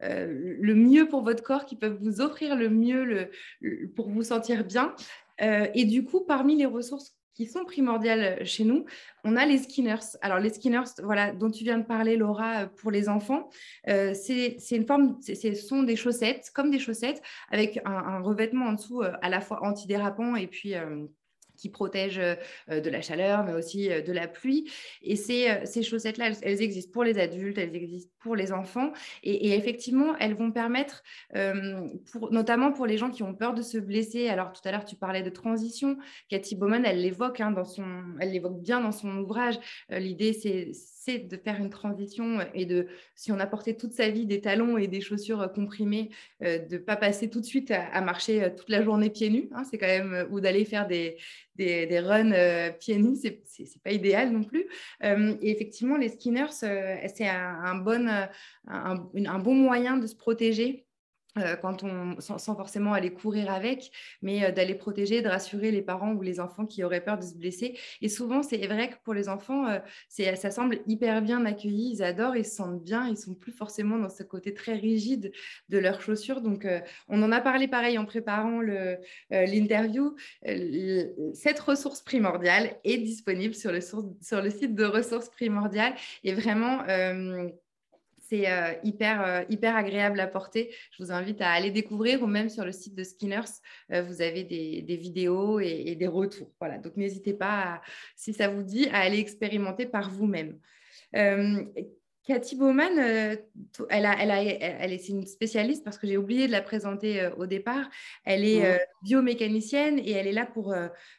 le 0.00 0.74
mieux 0.74 1.06
pour 1.06 1.22
votre 1.22 1.42
corps, 1.42 1.66
qui 1.66 1.76
peuvent 1.76 1.98
vous 2.00 2.22
offrir 2.22 2.56
le 2.56 2.70
mieux 2.70 3.28
pour 3.94 4.08
vous 4.08 4.22
sentir 4.22 4.64
bien. 4.64 4.94
Euh, 5.42 5.66
et 5.74 5.84
du 5.84 6.04
coup, 6.04 6.20
parmi 6.20 6.56
les 6.56 6.66
ressources 6.66 7.16
qui 7.34 7.46
sont 7.46 7.64
primordiales 7.64 8.44
chez 8.46 8.64
nous, 8.64 8.84
on 9.24 9.36
a 9.36 9.44
les 9.44 9.58
skinners. 9.58 10.16
Alors 10.22 10.38
les 10.38 10.50
skinners, 10.50 10.90
voilà, 11.02 11.32
dont 11.32 11.50
tu 11.50 11.64
viens 11.64 11.78
de 11.78 11.84
parler, 11.84 12.16
Laura, 12.16 12.66
pour 12.66 12.90
les 12.90 13.08
enfants, 13.08 13.50
euh, 13.88 14.14
c'est 14.14 14.56
une 14.70 14.86
forme, 14.86 15.18
ce 15.20 15.54
sont 15.54 15.82
des 15.82 15.96
chaussettes, 15.96 16.50
comme 16.54 16.70
des 16.70 16.78
chaussettes, 16.78 17.22
avec 17.50 17.80
un, 17.84 18.20
revêtement 18.20 18.66
en 18.66 18.72
dessous 18.72 19.02
euh, 19.02 19.12
à 19.22 19.28
la 19.28 19.40
fois 19.40 19.64
antidérapant 19.64 20.36
et 20.36 20.46
puis 20.46 20.74
qui 21.64 21.70
protègent 21.70 22.20
euh, 22.68 22.80
de 22.80 22.90
la 22.90 23.00
chaleur, 23.00 23.42
mais 23.42 23.54
aussi 23.54 23.90
euh, 23.90 24.02
de 24.02 24.12
la 24.12 24.28
pluie. 24.28 24.70
Et 25.00 25.16
ces, 25.16 25.48
euh, 25.48 25.64
ces 25.64 25.82
chaussettes-là, 25.82 26.32
elles, 26.42 26.60
existent 26.60 26.92
pour 26.92 27.04
les 27.04 27.18
adultes, 27.18 27.56
elles 27.56 27.74
existent 27.74 28.12
pour 28.20 28.36
les 28.36 28.52
enfants. 28.52 28.92
Et, 29.22 29.54
effectivement, 29.54 30.14
elles 30.20 30.34
vont 30.34 30.50
permettre, 30.50 31.02
pour, 32.12 32.32
notamment 32.32 32.72
pour 32.72 32.86
les 32.86 32.98
gens 32.98 33.10
qui 33.10 33.22
ont 33.22 33.34
peur 33.34 33.54
de 33.54 33.62
se 33.62 33.78
blesser. 33.78 34.28
Alors, 34.28 34.52
tout 34.52 34.60
à 34.64 34.72
l'heure, 34.72 34.84
tu 34.84 34.96
parlais 34.96 35.22
de 35.22 35.30
transition. 35.30 35.96
Cathy 36.28 36.54
Bowman, 36.54 36.84
elle 36.84 37.00
l'évoque 37.00 37.40
hein, 37.40 37.50
dans 37.50 37.64
son, 37.64 37.86
elle 38.20 38.32
l'évoque 38.32 38.60
bien 38.60 38.80
dans 38.80 38.92
son 38.92 39.16
ouvrage. 39.18 39.58
L'idée, 39.90 40.32
c'est 40.32 40.72
c'est 40.72 41.18
de 41.18 41.36
faire 41.36 41.56
une 41.56 41.68
transition 41.68 42.38
et 42.54 42.64
de, 42.64 42.86
si 43.14 43.30
on 43.30 43.38
a 43.38 43.46
porté 43.46 43.76
toute 43.76 43.92
sa 43.92 44.08
vie 44.08 44.24
des 44.24 44.40
talons 44.40 44.78
et 44.78 44.86
des 44.86 45.02
chaussures 45.02 45.52
comprimées, 45.52 46.08
de 46.40 46.64
ne 46.70 46.78
pas 46.78 46.96
passer 46.96 47.28
tout 47.28 47.40
de 47.40 47.44
suite 47.44 47.70
à, 47.70 48.00
marcher 48.00 48.50
toute 48.56 48.70
la 48.70 48.82
journée 48.82 49.10
pieds 49.10 49.28
nus. 49.28 49.50
Hein, 49.52 49.64
c'est 49.64 49.76
quand 49.76 49.86
même, 49.86 50.26
ou 50.30 50.40
d'aller 50.40 50.64
faire 50.64 50.86
des, 50.86 51.18
des, 51.56 52.00
runs 52.00 52.32
euh, 52.32 52.70
pieds 52.70 52.98
nus, 52.98 53.16
c'est 53.16 53.42
n'est 53.58 53.80
pas 53.82 53.92
idéal 53.92 54.30
non 54.30 54.42
plus. 54.42 54.66
Euh, 55.02 55.34
et 55.40 55.50
effectivement, 55.50 55.96
les 55.96 56.08
skinners, 56.08 56.46
euh, 56.62 56.96
c'est 57.14 57.28
un, 57.28 57.76
bon, 57.76 58.08
un, 58.66 59.38
bon 59.38 59.54
moyen 59.54 59.96
de 59.96 60.06
se 60.06 60.16
protéger 60.16 60.86
euh, 61.38 61.56
quand 61.56 61.82
on, 61.82 62.20
sans, 62.20 62.38
forcément 62.38 62.92
aller 62.92 63.12
courir 63.12 63.50
avec, 63.50 63.90
mais 64.22 64.44
euh, 64.44 64.52
d'aller 64.52 64.74
protéger, 64.74 65.20
de 65.20 65.28
rassurer 65.28 65.72
les 65.72 65.82
parents 65.82 66.12
ou 66.12 66.22
les 66.22 66.38
enfants 66.38 66.64
qui 66.64 66.84
auraient 66.84 67.02
peur 67.02 67.18
de 67.18 67.24
se 67.24 67.34
blesser. 67.34 67.76
Et 68.00 68.08
souvent, 68.08 68.42
c'est 68.44 68.64
vrai 68.66 68.90
que 68.90 68.94
pour 69.02 69.14
les 69.14 69.28
enfants, 69.28 69.66
euh, 69.66 69.78
ça 70.08 70.50
semble 70.52 70.78
hyper 70.86 71.22
bien 71.22 71.44
accueilli, 71.44 71.94
ils 71.94 72.02
adorent, 72.04 72.36
ils 72.36 72.44
se 72.44 72.54
sentent 72.54 72.84
bien, 72.84 73.08
ils 73.08 73.16
sont 73.16 73.34
plus 73.34 73.50
forcément 73.50 73.98
dans 73.98 74.08
ce 74.08 74.22
côté 74.22 74.54
très 74.54 74.74
rigide 74.74 75.32
de 75.70 75.78
leurs 75.78 76.00
chaussures. 76.00 76.40
Donc, 76.40 76.66
on 77.08 77.22
en 77.22 77.32
a 77.32 77.40
parlé 77.40 77.66
pareil 77.68 77.98
en 77.98 78.04
préparant 78.04 78.60
l'interview. 79.30 80.14
cette 81.34 81.60
ressource 81.60 82.02
primordiale 82.02 82.76
est 82.84 82.98
disponible 82.98 83.54
sur 83.54 83.72
le, 83.72 83.80
sur 83.80 84.42
le 84.42 84.50
site 84.50 84.74
de 84.74 84.84
ressources 84.84 85.28
primordiales 85.28 85.94
et 86.22 86.32
vraiment 86.32 86.82
c'est 88.28 88.50
euh, 88.50 88.72
hyper, 88.82 89.24
euh, 89.24 89.42
hyper 89.48 89.76
agréable 89.76 90.20
à 90.20 90.26
porter. 90.26 90.74
Je 90.90 91.02
vous 91.02 91.12
invite 91.12 91.40
à 91.40 91.50
aller 91.50 91.70
découvrir 91.70 92.22
ou 92.22 92.26
même 92.26 92.48
sur 92.48 92.64
le 92.64 92.72
site 92.72 92.94
de 92.94 93.04
Skinners, 93.04 93.60
euh, 93.92 94.02
vous 94.02 94.22
avez 94.22 94.44
des, 94.44 94.96
vidéos 94.96 95.60
et, 95.60 95.94
des 95.94 96.06
retours. 96.06 96.52
Voilà, 96.60 96.78
donc 96.78 96.96
n'hésitez 96.96 97.34
pas, 97.34 97.82
si 98.16 98.32
ça 98.32 98.48
vous 98.48 98.62
dit, 98.62 98.88
à 98.88 99.00
aller 99.00 99.18
expérimenter 99.18 99.86
par 99.86 100.10
vous-même. 100.10 100.58
Cathy 102.26 102.56
Bowman, 102.56 102.98
euh, 102.98 103.36
elle, 103.90 104.06
a, 104.06 104.16
elle, 104.18 104.30
a, 104.30 104.42
elle 104.42 104.92
est 104.92 105.08
une 105.10 105.26
spécialiste 105.26 105.84
parce 105.84 105.98
que 105.98 106.06
j'ai 106.06 106.16
oublié 106.16 106.46
de 106.46 106.52
la 106.52 106.62
présenter 106.62 107.20
euh, 107.20 107.30
au 107.36 107.44
départ. 107.46 107.90
Elle 108.24 108.46
est 108.46 108.64
euh, 108.64 108.78
biomécanicienne 109.02 109.98
et 109.98 110.12
elle 110.12 110.26
est 110.26 110.32
là 110.32 110.46
pour 110.46 110.74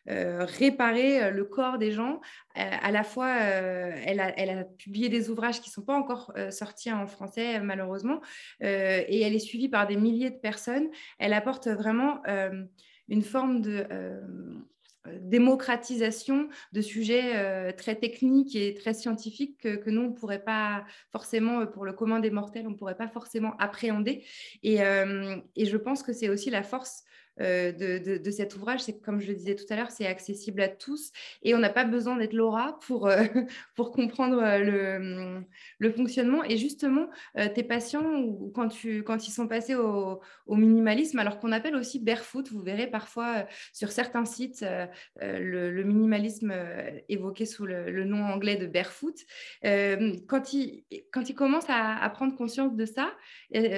réparer 0.08 1.32
le 1.32 1.46
corps 1.46 1.78
des 1.78 1.91
gens. 1.91 2.22
à 2.56 2.91
la 2.91 3.04
fois, 3.04 3.30
elle 3.30 4.20
a, 4.20 4.38
elle, 4.39 4.50
a, 4.50 4.63
publié 4.63 5.10
des 5.10 5.30
ouvrages 5.30 5.62
qui 5.62 5.70
ne 5.70 5.74
sont 5.74 5.84
pas 5.84 5.96
encore 5.96 6.34
sortis 6.50 6.91
en 6.91 7.06
français, 7.06 7.60
malheureusement, 7.60 8.22
et 8.62 9.22
elle 9.22 9.36
est 9.36 9.39
suivie 9.39 9.70
par 9.70 9.86
des 9.86 9.98
milliers 9.98 10.32
de 10.32 10.38
personnes. 10.38 10.88
Elle 11.20 11.34
apporte 11.34 11.68
vraiment 11.68 12.22
une 13.08 13.22
forme 13.22 13.62
de 13.62 13.86
démocratisation 15.22 16.50
de 16.74 16.82
sujets 16.82 17.36
euh, 17.36 17.72
très 17.72 17.96
techniques 17.96 18.56
et 18.56 18.74
très 18.74 18.94
scientifiques 18.94 19.60
que, 19.62 19.89
nous, 19.89 20.02
on 20.02 20.10
ne 20.10 20.15
pourrait 20.15 20.44
pas 20.44 20.86
forcément, 21.12 21.62
euh, 21.62 21.65
pour 21.65 21.86
le 21.86 21.94
commun 21.94 22.20
des 22.20 22.32
mortels, 22.32 22.68
on 22.68 22.72
ne 22.72 22.76
pourrait 22.76 22.98
pas 22.98 23.08
forcément 23.08 23.56
appréhender. 23.58 24.24
Et, 24.63 24.80
et 25.56 25.65
je 25.65 25.78
pense 25.78 26.04
que 26.04 26.13
c'est 26.13 26.30
aussi 26.30 26.50
la 26.50 26.63
force 26.63 27.04
euh, 27.41 27.71
de, 27.71 28.32
cet 28.32 28.56
ouvrage, 28.56 28.82
c'est 28.82 29.00
comme 29.02 29.19
je 29.19 29.28
le 29.28 29.36
disais 29.36 29.56
tout 29.56 29.65
à 29.69 29.76
l'heure, 29.76 29.91
c'est 29.91 30.08
accessible 30.08 30.62
à 30.62 30.69
tous 30.69 31.12
et 31.43 31.54
on 31.54 31.60
n'a 31.60 31.69
pas 31.69 31.84
besoin 31.84 32.15
d'être 32.15 32.34
Laura 32.34 32.80
pour, 32.80 33.08
euh, 33.08 33.24
pour 33.76 33.91
comprendre 33.91 34.41
euh, 34.41 34.60
le, 34.60 35.43
le, 35.80 35.91
fonctionnement. 35.91 36.43
Et 36.43 36.58
justement, 36.58 37.10
tes 37.54 37.63
patients, 37.63 38.04
quand, 38.54 38.69
tu, 38.69 39.04
quand 39.04 39.28
ils 39.28 39.32
sont 39.32 39.48
passés 39.48 39.76
au, 39.76 40.21
minimalisme, 40.48 41.19
alors 41.19 41.39
qu'on 41.39 41.52
appelle 41.52 41.76
aussi 41.76 42.00
barefoot, 42.00 42.50
vous 42.50 42.62
verrez 42.62 42.88
parfois 42.88 43.45
sur 43.74 43.91
certains 43.91 44.26
sites 44.26 44.65
le, 45.21 45.84
minimalisme 45.84 46.54
évoqué 47.10 47.45
sous 47.45 47.65
le, 47.65 48.04
nom 48.06 48.24
anglais 48.24 48.56
de 48.56 48.67
barefoot, 48.67 49.15
quand, 49.63 50.54
ils, 50.54 50.84
quand 51.12 51.30
ils 51.30 51.36
commencent 51.36 51.69
à, 51.69 51.98
à 51.98 52.10
prendre 52.10 52.36
conscience 52.36 52.76
de 52.76 52.86
ça, 52.86 53.13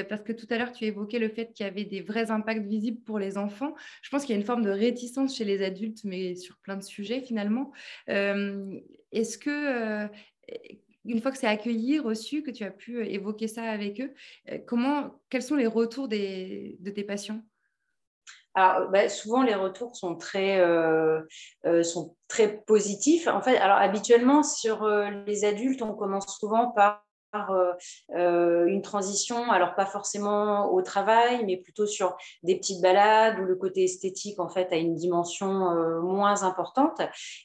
parce 0.10 0.24
que 0.24 0.34
tout 0.34 0.48
à 0.50 0.58
l'heure 0.58 0.72
tu 0.72 0.86
évoquais 0.86 1.20
le 1.20 1.30
fait 1.30 1.52
qu'il 1.54 1.65
y 1.65 1.70
avait 1.70 1.86
des 1.86 2.02
vrais 2.02 2.32
impacts 2.32 2.65
visibles 2.65 3.02
pour 3.02 3.20
les 3.20 3.38
enfants, 3.38 3.47
je 3.50 4.10
pense 4.10 4.24
qu'il 4.24 4.32
y 4.32 4.38
a 4.38 4.40
une 4.40 4.46
forme 4.46 4.64
de 4.64 4.70
réticence 4.70 5.36
chez 5.36 5.46
les 5.46 5.64
adultes, 5.64 6.04
mais 6.04 6.36
sur 6.36 6.58
plein 6.58 6.78
de 6.78 6.84
sujets 6.84 7.22
finalement. 7.22 7.72
Euh, 8.10 8.80
est-ce 9.12 9.38
que, 9.38 9.50
euh, 9.50 10.08
une 11.06 11.22
fois 11.22 11.32
que 11.32 11.38
c'est 11.38 11.48
accueilli, 11.48 12.00
reçu, 12.00 12.44
que 12.44 12.52
tu 12.52 12.64
as 12.64 12.72
pu 12.72 13.06
évoquer 13.06 13.48
ça 13.48 13.64
avec 13.64 14.02
eux, 14.02 14.14
euh, 14.52 14.58
comment, 14.66 15.22
quels 15.30 15.44
sont 15.44 15.56
les 15.56 15.68
retours 15.68 16.08
de 16.08 16.90
tes 16.90 17.04
patients? 17.04 17.42
Alors, 18.54 18.90
bah, 18.90 19.08
souvent, 19.08 19.44
les 19.44 19.54
retours 19.54 19.96
sont 19.96 20.16
très, 20.16 20.60
sont 21.84 22.16
très 22.28 22.64
positifs. 22.64 23.28
En 23.28 23.42
fait, 23.42 23.58
alors 23.58 23.78
habituellement, 23.78 24.42
sur 24.42 24.88
les 25.28 25.46
adultes, 25.46 25.84
on 25.84 25.94
commence 25.94 26.40
souvent 26.40 26.72
par 26.72 26.94
euh, 26.94 26.94
euh, 26.98 27.07
une 28.13 28.82
transition, 28.82 29.52
alors 29.52 29.76
pas 29.76 29.86
forcément 29.86 30.74
au 30.74 30.82
travail, 30.82 31.44
mais 31.46 31.58
plutôt 31.58 31.86
sur 31.86 32.18
des 32.44 32.56
petites 32.56 32.82
balades 32.82 33.40
où 33.40 33.44
le 33.44 33.56
côté 33.56 33.84
esthétique 33.84 34.40
en 34.40 34.50
fait 34.50 34.72
a 34.72 34.76
une 34.76 34.96
dimension 34.96 35.72
euh, 35.72 36.02
moins 36.02 36.44
importante. 36.44 37.02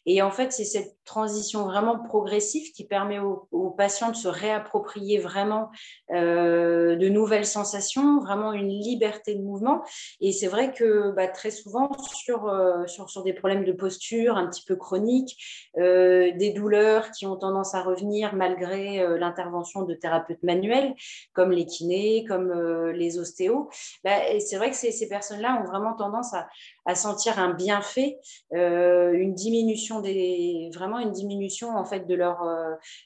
Et 0.07 0.23
en 0.23 0.31
fait, 0.31 0.53
c'est 0.53 0.64
cette 0.64 0.97
transition 1.05 1.64
vraiment 1.64 1.99
progressive 1.99 2.73
qui 2.73 2.85
permet 2.85 3.18
aux, 3.18 3.75
patients 3.77 4.11
de 4.11 4.16
se 4.16 4.29
réapproprier 4.29 5.18
vraiment 5.18 5.71
de 6.11 7.09
nouvelles 7.09 7.47
sensations, 7.47 8.21
vraiment 8.21 8.53
une 8.53 8.68
liberté 8.68 9.35
de 9.35 9.42
mouvement. 9.42 9.83
Et 10.21 10.33
c'est 10.33 10.47
vrai 10.47 10.73
que 10.73 11.11
bah, 11.12 11.27
très 11.27 11.51
souvent 11.51 11.90
sur, 11.99 12.53
sur, 12.87 13.09
sur, 13.09 13.23
des 13.23 13.33
problèmes 13.33 13.64
de 13.64 13.73
posture 13.73 14.37
un 14.37 14.47
petit 14.47 14.64
peu 14.64 14.77
chroniques, 14.77 15.37
des 15.77 16.53
douleurs 16.55 17.11
qui 17.12 17.27
ont 17.27 17.37
tendance 17.37 17.75
à 17.75 17.83
revenir 17.83 18.35
malgré 18.35 19.18
l'intervention 19.18 19.82
de 19.85 19.95
thérapeutes 19.95 20.42
manuels, 20.42 20.95
comme 21.33 21.53
les 21.53 21.66
kinés, 21.66 22.25
comme 22.29 22.51
euh, 22.51 22.92
les 22.92 23.18
ostéos. 23.18 23.68
Bah, 24.05 24.16
c'est 24.40 24.57
vrai 24.57 24.71
que 24.71 24.77
ces, 24.77 25.09
personnes-là 25.09 25.61
ont 25.62 25.66
vraiment 25.66 25.95
tendance 25.95 26.33
à, 26.35 26.95
sentir 26.95 27.38
un 27.38 27.53
bienfait, 27.55 28.18
euh, 28.55 29.12
une 29.12 29.35
diminution 29.35 30.01
des, 30.01 30.71
vraiment 30.75 30.99
une 30.99 31.12
diminution 31.12 31.77
en 31.77 31.85
fait 31.85 32.07
de 32.07 32.14
leur, 32.14 32.42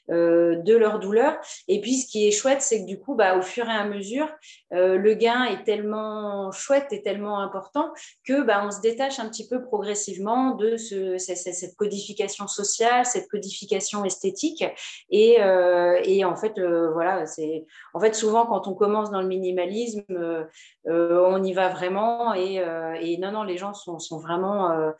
euh, 0.09 0.55
de 0.55 0.75
leur 0.75 0.99
douleur. 0.99 1.37
Et 1.67 1.81
puis 1.81 1.95
ce 1.95 2.07
qui 2.07 2.27
est 2.27 2.31
chouette, 2.31 2.61
c'est 2.61 2.81
que 2.81 2.87
du 2.87 2.99
coup, 2.99 3.15
bah, 3.15 3.37
au 3.37 3.41
fur 3.41 3.67
et 3.69 3.73
à 3.73 3.85
mesure, 3.85 4.29
le 4.71 5.13
gain 5.13 5.45
est 5.45 5.63
tellement 5.63 6.51
chouette 6.51 6.87
et 6.91 7.01
tellement 7.01 7.39
important 7.39 7.91
que 8.25 8.41
bah, 8.41 8.63
on 8.65 8.71
se 8.71 8.81
détache 8.81 9.19
un 9.19 9.29
petit 9.29 9.47
peu 9.47 9.63
progressivement 9.63 10.55
de 10.55 10.77
ce, 10.77 11.17
cette 11.17 11.75
codification 11.75 12.47
sociale, 12.47 13.05
cette 13.05 13.27
codification 13.29 14.05
esthétique, 14.05 14.63
et 15.09 15.37
en 15.41 16.35
fait 16.35 16.56
euh, 16.57 16.91
voilà, 16.91 17.25
c'est 17.25 17.65
en 17.93 17.99
fait 17.99 18.13
souvent 18.13 18.45
quand 18.45 18.67
on 18.67 18.73
commence 18.73 19.11
dans 19.11 19.21
le 19.21 19.27
minimalisme, 19.27 20.03
euh, 20.09 20.45
on 20.85 21.43
y 21.43 21.53
va 21.53 21.69
vraiment 21.69 22.33
et, 22.33 22.55
et, 23.01 23.17
non, 23.17 23.31
non, 23.31 23.43
les 23.43 23.57
gens 23.57 23.73
sont, 23.73 23.99
sont 23.99 24.19
vraiment, 24.19 24.93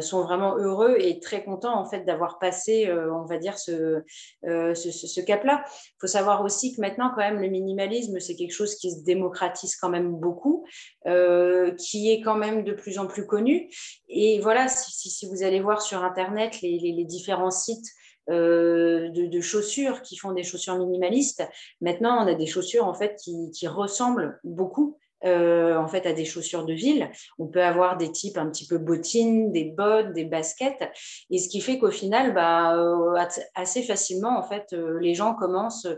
sont 0.00 0.22
vraiment 0.22 0.56
heureux 0.56 0.96
et 0.98 1.20
très 1.20 1.44
contents 1.44 1.78
en 1.78 1.84
fait 1.84 2.04
d'avoir 2.04 2.38
passé, 2.38 2.90
on 2.92 3.24
va 3.24 3.38
dire, 3.38 3.58
ce, 3.58 4.02
ce, 4.42 5.20
cap-là. 5.20 5.64
Il 5.66 6.00
faut 6.00 6.06
savoir 6.06 6.42
aussi 6.42 6.74
que 6.74 6.80
maintenant, 6.80 7.10
quand 7.14 7.20
même, 7.20 7.40
le 7.40 7.48
minimalisme, 7.48 8.18
c'est 8.20 8.36
quelque 8.36 8.54
chose 8.54 8.74
qui 8.76 8.90
se 8.90 9.04
démocratise 9.04 9.76
quand 9.76 9.90
même 9.90 10.12
beaucoup, 10.12 10.64
qui 11.04 12.10
est 12.10 12.22
quand 12.22 12.36
même 12.36 12.64
de 12.64 12.72
plus 12.72 12.98
en 12.98 13.06
plus 13.06 13.26
connu. 13.26 13.70
Et 14.08 14.40
voilà, 14.40 14.68
si, 14.68 15.10
si, 15.10 15.28
vous 15.28 15.42
allez 15.42 15.60
voir 15.60 15.82
sur 15.82 16.02
Internet 16.04 16.60
les 16.62 17.04
différents 17.04 17.50
sites 17.50 17.86
euh, 18.30 19.08
de, 19.10 19.40
chaussures 19.40 20.02
qui 20.02 20.16
font 20.16 20.32
des 20.32 20.44
chaussures 20.44 20.78
minimalistes. 20.78 21.42
Maintenant, 21.80 22.24
on 22.24 22.28
a 22.28 22.34
des 22.34 22.46
chaussures 22.46 22.86
en 22.86 22.94
fait 22.94 23.16
qui, 23.16 23.66
ressemblent 23.66 24.38
beaucoup 24.44 24.98
euh, 25.24 25.76
en 25.76 25.86
fait 25.88 26.06
à 26.06 26.12
des 26.12 26.24
chaussures 26.24 26.64
de 26.64 26.72
ville. 26.72 27.10
On 27.38 27.46
peut 27.46 27.62
avoir 27.62 27.96
des 27.96 28.10
types 28.10 28.38
un 28.38 28.48
petit 28.50 28.66
peu 28.66 28.78
bottines, 28.78 29.52
des 29.52 29.64
bottes, 29.64 30.12
des 30.12 30.24
baskets, 30.24 30.90
et 31.30 31.38
ce 31.38 31.48
qui 31.48 31.60
fait 31.60 31.78
qu'au 31.78 31.90
final, 31.90 32.34
bah, 32.34 32.76
euh, 32.76 33.14
assez 33.54 33.82
facilement 33.82 34.38
en 34.38 34.42
fait, 34.42 34.74
les 35.00 35.14
gens 35.14 35.34
commencent 35.34 35.88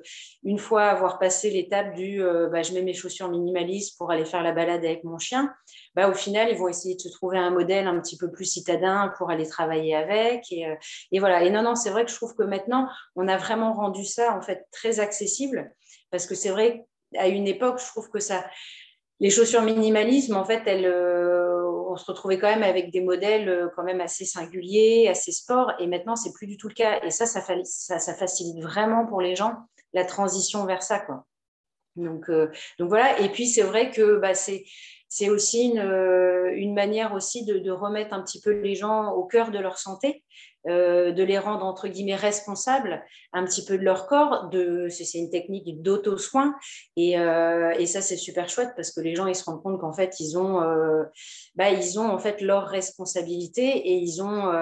une 0.43 0.59
fois 0.59 0.85
avoir 0.85 1.19
passé 1.19 1.51
l'étape 1.51 1.95
du 1.95 2.23
bah, 2.51 2.63
je 2.63 2.73
mets 2.73 2.83
mes 2.83 2.95
chaussures 2.95 3.29
minimalistes 3.29 3.97
pour 3.99 4.11
aller 4.11 4.25
faire 4.25 4.43
la 4.43 4.53
balade 4.53 4.85
avec 4.85 5.05
mon 5.05 5.19
chien 5.19 5.53
bah, 5.95 6.09
au 6.09 6.15
final, 6.15 6.51
ils 6.51 6.57
vont 6.57 6.69
essayer 6.69 6.97
de 6.97 7.01
se 7.01 7.09
trouver 7.09 7.39
un 7.39 7.51
modèle 7.51 7.87
un 7.87 8.01
petit 8.01 8.17
peu 8.17 8.31
plus 8.31 8.45
citadin 8.45 9.13
pour 9.17 9.31
aller 9.31 9.47
travailler 9.47 9.95
avec. 9.95 10.51
Et, 10.51 10.67
euh, 10.67 10.75
voilà. 11.19 11.45
Et 11.45 11.51
non, 11.51 11.63
non, 11.63 11.75
c'est 11.75 11.91
vrai 11.91 12.05
que 12.05 12.11
je 12.11 12.17
trouve 12.17 12.35
que 12.35 12.43
maintenant, 12.43 12.89
on 13.17 13.29
a 13.29 13.37
vraiment 13.37 13.73
rendu 13.73 14.05
ça 14.05 14.37
en 14.37 14.43
fait 14.43 14.67
très 14.73 15.01
accessible 15.01 15.73
parce 16.11 16.27
que 16.27 16.35
c'est 16.35 16.51
vrai 16.51 16.85
à 17.17 17.29
une 17.29 17.47
époque, 17.47 17.81
je 17.81 17.87
trouve 17.87 18.11
que 18.11 18.19
ça, 18.19 18.45
les 19.21 19.31
chaussures 19.31 19.63
minimalisme, 19.63 20.37
en 20.37 20.45
fait, 20.45 20.63
elles, 20.67 20.87
euh, 20.87 21.71
on 21.89 21.97
se 21.97 22.05
retrouvait 22.07 22.39
quand 22.39 22.51
même 22.51 22.63
avec 22.63 22.91
des 22.91 23.01
modèles 23.01 23.49
euh, 23.49 23.69
quand 23.75 23.85
même 23.85 24.01
assez 24.01 24.25
singuliers, 24.25 25.09
assez 25.09 25.33
sport. 25.33 25.73
Et 25.79 25.87
maintenant, 25.87 26.17
c'est 26.17 26.33
plus 26.33 26.47
du 26.47 26.57
tout 26.57 26.69
le 26.69 26.75
cas. 26.75 27.01
Et 27.03 27.11
ça, 27.11 27.27
ça, 27.27 27.41
ça, 27.65 27.99
ça 27.99 28.15
facilite 28.15 28.63
vraiment 28.63 29.07
pour 29.07 29.21
les 29.21 29.37
gens 29.37 29.55
la 29.93 30.05
transition 30.05 30.67
vers 30.67 30.83
ça, 30.83 30.99
quoi. 30.99 31.25
Donc, 31.97 32.29
donc 32.29 32.89
voilà. 32.89 33.21
Et 33.21 33.29
puis 33.29 33.47
c'est 33.47 33.63
vrai 33.63 33.93
que 33.93 34.17
bah, 34.17 34.35
c'est 34.35 34.65
c'est 35.09 35.29
aussi 35.31 35.69
une, 35.69 35.79
euh, 35.79 36.73
manière 36.73 37.15
aussi 37.15 37.45
de, 37.45 37.71
remettre 37.71 38.15
un 38.15 38.23
petit 38.23 38.41
peu 38.41 38.51
les 38.51 38.75
gens 38.75 39.13
au 39.13 39.25
cœur 39.25 39.53
de 39.53 39.59
leur 39.61 39.79
santé, 39.79 40.25
euh, 40.67 41.13
de 41.13 41.23
les 41.23 41.39
rendre 41.39 41.65
entre 41.65 41.87
guillemets 41.87 42.17
responsables 42.17 43.05
un 43.33 43.45
petit 43.45 43.65
peu 43.65 43.79
de 43.79 43.85
leur 43.85 44.07
corps. 44.07 44.51
C'est 44.89 45.19
une 45.19 45.31
technique 45.31 45.83
d'auto-soin 45.83 46.55
et, 46.97 47.19
euh, 47.19 47.71
et, 47.79 47.87
ça 47.87 48.01
c'est 48.01 48.17
super 48.17 48.49
chouette 48.49 48.71
parce 48.75 48.91
que 48.91 49.01
les 49.01 49.15
gens 49.15 49.27
ils 49.27 49.35
se 49.37 49.45
rendent 49.45 49.63
compte 49.63 49.79
qu'en 49.81 49.93
fait 49.93 50.19
ils 50.19 50.37
ont, 50.37 50.61
bah, 51.55 51.71
ils 51.71 52.01
ont 52.01 52.09
en 52.09 52.19
fait 52.19 52.41
leur 52.41 52.67
responsabilité 52.67 53.63
et 53.63 53.95
ils 53.95 54.21
ont 54.21 54.53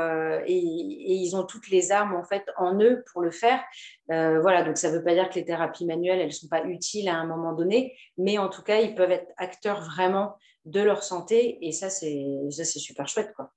et, 0.46 0.54
ils 0.54 1.34
ont 1.34 1.44
toutes 1.44 1.70
les 1.70 1.92
armes 1.92 2.14
en 2.14 2.24
fait 2.24 2.44
en 2.58 2.78
eux 2.80 3.04
pour 3.12 3.22
le 3.22 3.30
faire. 3.30 3.60
voilà 4.08 4.64
donc 4.64 4.76
ça 4.76 4.90
ne 4.90 4.96
veut 4.96 5.04
pas 5.04 5.14
dire 5.14 5.30
que 5.30 5.36
les 5.36 5.44
thérapies 5.44 5.86
manuelles 5.86 6.20
elles 6.20 6.32
sont 6.32 6.48
pas 6.48 6.64
utiles 6.64 7.08
à 7.08 7.16
un 7.16 7.26
moment 7.26 7.54
donné, 7.54 7.96
mais 8.18 8.38
en 8.38 8.48
tout 8.48 8.62
cas 8.62 8.80
ils 8.80 8.94
peuvent 8.94 9.12
être 9.12 9.32
acteurs 9.38 9.82
vraiment 9.82 10.36
de 10.64 10.80
leur 10.80 11.02
santé 11.02 11.58
et 11.66 11.72
ça 11.72 11.90
c'est 11.90 12.24
ça 12.50 12.64
c'est 12.64 12.78
super 12.78 13.08
chouette 13.08 13.32
quoi. 13.34 13.52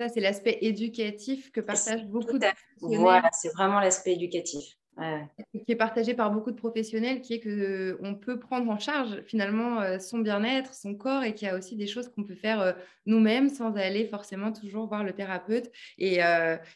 Ça, 0.00 0.08
c'est 0.08 0.20
l'aspect 0.20 0.58
éducatif 0.60 1.50
que 1.50 1.60
partagent 1.60 2.06
beaucoup 2.06 2.38
de 2.38 2.46
Voilà, 2.82 3.28
c'est 3.32 3.48
vraiment 3.48 3.80
l'aspect 3.80 4.12
éducatif 4.12 4.77
qui 4.98 5.72
est 5.72 5.76
partagé 5.76 6.14
par 6.14 6.30
beaucoup 6.30 6.50
de 6.50 6.56
professionnels, 6.56 7.20
qui 7.20 7.34
est 7.34 7.40
qu'on 7.40 7.48
euh, 7.50 8.14
peut 8.20 8.38
prendre 8.38 8.70
en 8.70 8.78
charge 8.78 9.22
finalement 9.26 9.80
euh, 9.80 9.98
son 9.98 10.18
bien-être, 10.18 10.74
son 10.74 10.94
corps, 10.94 11.22
et 11.22 11.34
qu'il 11.34 11.46
y 11.46 11.50
a 11.50 11.56
aussi 11.56 11.76
des 11.76 11.86
choses 11.86 12.08
qu'on 12.08 12.24
peut 12.24 12.34
faire 12.34 12.60
euh, 12.60 12.72
nous-mêmes 13.06 13.48
sans 13.48 13.74
aller 13.76 14.06
forcément 14.06 14.52
toujours 14.52 14.86
voir 14.86 15.04
le 15.04 15.12
thérapeute. 15.12 15.70
Et 15.98 16.20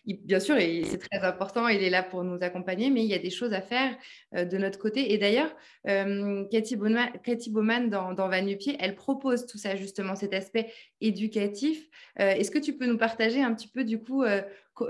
bien 0.06 0.40
sûr, 0.40 0.56
c'est 0.58 0.98
très 0.98 1.18
important, 1.24 1.68
il 1.68 1.82
est 1.82 1.90
là 1.90 2.02
pour 2.02 2.24
nous 2.24 2.38
accompagner, 2.40 2.90
mais 2.90 3.02
il 3.02 3.10
y 3.10 3.14
a 3.14 3.18
des 3.18 3.30
choses 3.30 3.52
à 3.52 3.60
faire 3.60 3.94
de 4.32 4.56
notre 4.56 4.78
côté. 4.78 5.12
Et 5.12 5.18
d'ailleurs, 5.18 5.54
Cathy, 5.84 6.76
Bowman, 6.76 7.90
dans, 7.90 8.14
dans 8.14 8.28
Van 8.28 8.46
elle 8.78 8.94
propose 8.94 9.46
tout 9.46 9.58
ça, 9.58 9.76
justement, 9.76 10.16
cet 10.16 10.32
aspect 10.32 10.72
éducatif. 11.02 11.86
Est-ce 12.16 12.50
que 12.50 12.58
tu 12.58 12.78
peux 12.78 12.86
nous 12.86 12.98
partager 12.98 13.42
un 13.42 13.52
petit 13.52 13.68
peu, 13.68 13.84
du 13.84 13.98
coup, 13.98 14.24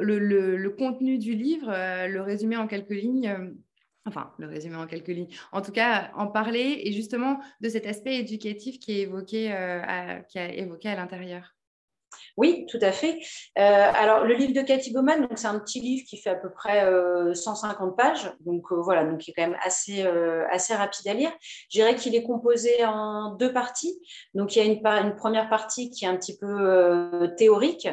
le, 0.00 0.68
contenu 0.70 1.18
du 1.18 1.34
livre, 1.34 1.70
euh, 1.70 2.06
le 2.06 2.22
résumer 2.22 2.56
en 2.56 2.66
quelques 2.66 2.90
lignes 2.90 3.28
euh, 3.28 3.50
enfin, 4.06 4.32
le 4.38 4.48
résumer 4.48 4.76
en 4.76 4.86
quelques 4.86 5.08
lignes. 5.08 5.32
En 5.52 5.62
tout 5.62 5.72
cas, 5.72 6.10
en 6.16 6.26
parler 6.26 6.80
et 6.84 6.92
justement 6.92 7.38
de 7.60 7.68
cet 7.68 7.86
aspect 7.86 8.16
éducatif 8.16 8.80
qui 8.80 8.92
est 8.92 9.02
évoqué, 9.02 9.52
euh, 9.52 10.18
qui 10.28 10.38
a 10.38 10.52
évoqué 10.52 10.88
à 10.88 10.96
l'intérieur. 10.96 11.54
Oui, 12.36 12.66
tout 12.68 12.78
à 12.82 12.92
fait. 12.92 13.18
alors, 13.56 14.24
le 14.24 14.34
livre 14.34 14.52
de 14.52 14.60
Cathy 14.60 14.92
Bowman, 14.92 15.28
c'est 15.34 15.46
un 15.46 15.58
petit 15.58 15.80
livre 15.80 16.04
qui 16.06 16.18
fait 16.18 16.30
à 16.30 16.34
peu 16.34 16.50
près 16.50 16.86
150 17.34 17.96
pages, 17.96 18.30
donc 18.40 18.70
voilà, 18.70 19.04
donc 19.04 19.26
il 19.26 19.30
est 19.30 19.34
quand 19.34 19.48
même 19.48 19.58
assez, 19.62 20.02
assez 20.50 20.74
rapide 20.74 21.08
à 21.08 21.14
lire. 21.14 21.32
Je 21.70 21.78
dirais 21.78 21.94
qu'il 21.94 22.14
est 22.14 22.22
composé 22.22 22.84
en 22.84 23.34
deux 23.36 23.52
parties. 23.52 23.98
Donc, 24.34 24.54
il 24.54 24.58
y 24.58 24.62
a 24.62 24.64
une, 25.00 25.14
première 25.16 25.48
partie 25.48 25.90
qui 25.90 26.04
est 26.04 26.08
un 26.08 26.16
petit 26.16 26.36
peu 26.36 27.30
théorique, 27.38 27.88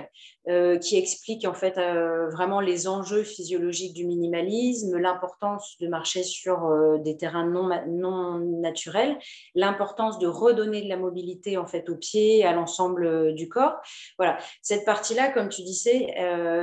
qui 0.48 0.98
explique 0.98 1.46
en 1.46 1.54
fait 1.54 1.78
euh, 1.78 2.30
vraiment 2.30 2.62
les 2.62 2.88
enjeux 2.88 3.24
physiologiques 3.24 3.94
du 3.94 4.06
minimalisme, 4.06 4.98
l'importance 4.98 5.76
de 5.80 5.88
marcher 5.88 6.24
sur 6.24 6.66
euh, 6.66 6.98
des 6.98 7.18
terrains 7.18 7.46
non, 7.46 7.70
non 7.88 8.40
naturels, 8.40 9.18
l'importance 9.54 10.18
de 10.18 10.28
redonner 10.28 10.82
de 10.82 10.90
la 10.90 10.98
mobilité 10.98 11.58
en 11.58 11.68
fait 11.68 11.90
aux 11.90 11.98
pieds, 11.98 12.46
à 12.46 12.54
l'ensemble 12.54 13.36
du 13.36 13.50
corps. 13.50 13.76
Voilà, 14.18 14.38
cette 14.62 14.86
partie-là, 14.86 15.32
comme 15.32 15.50
tu 15.50 15.62
disais, 15.62 16.08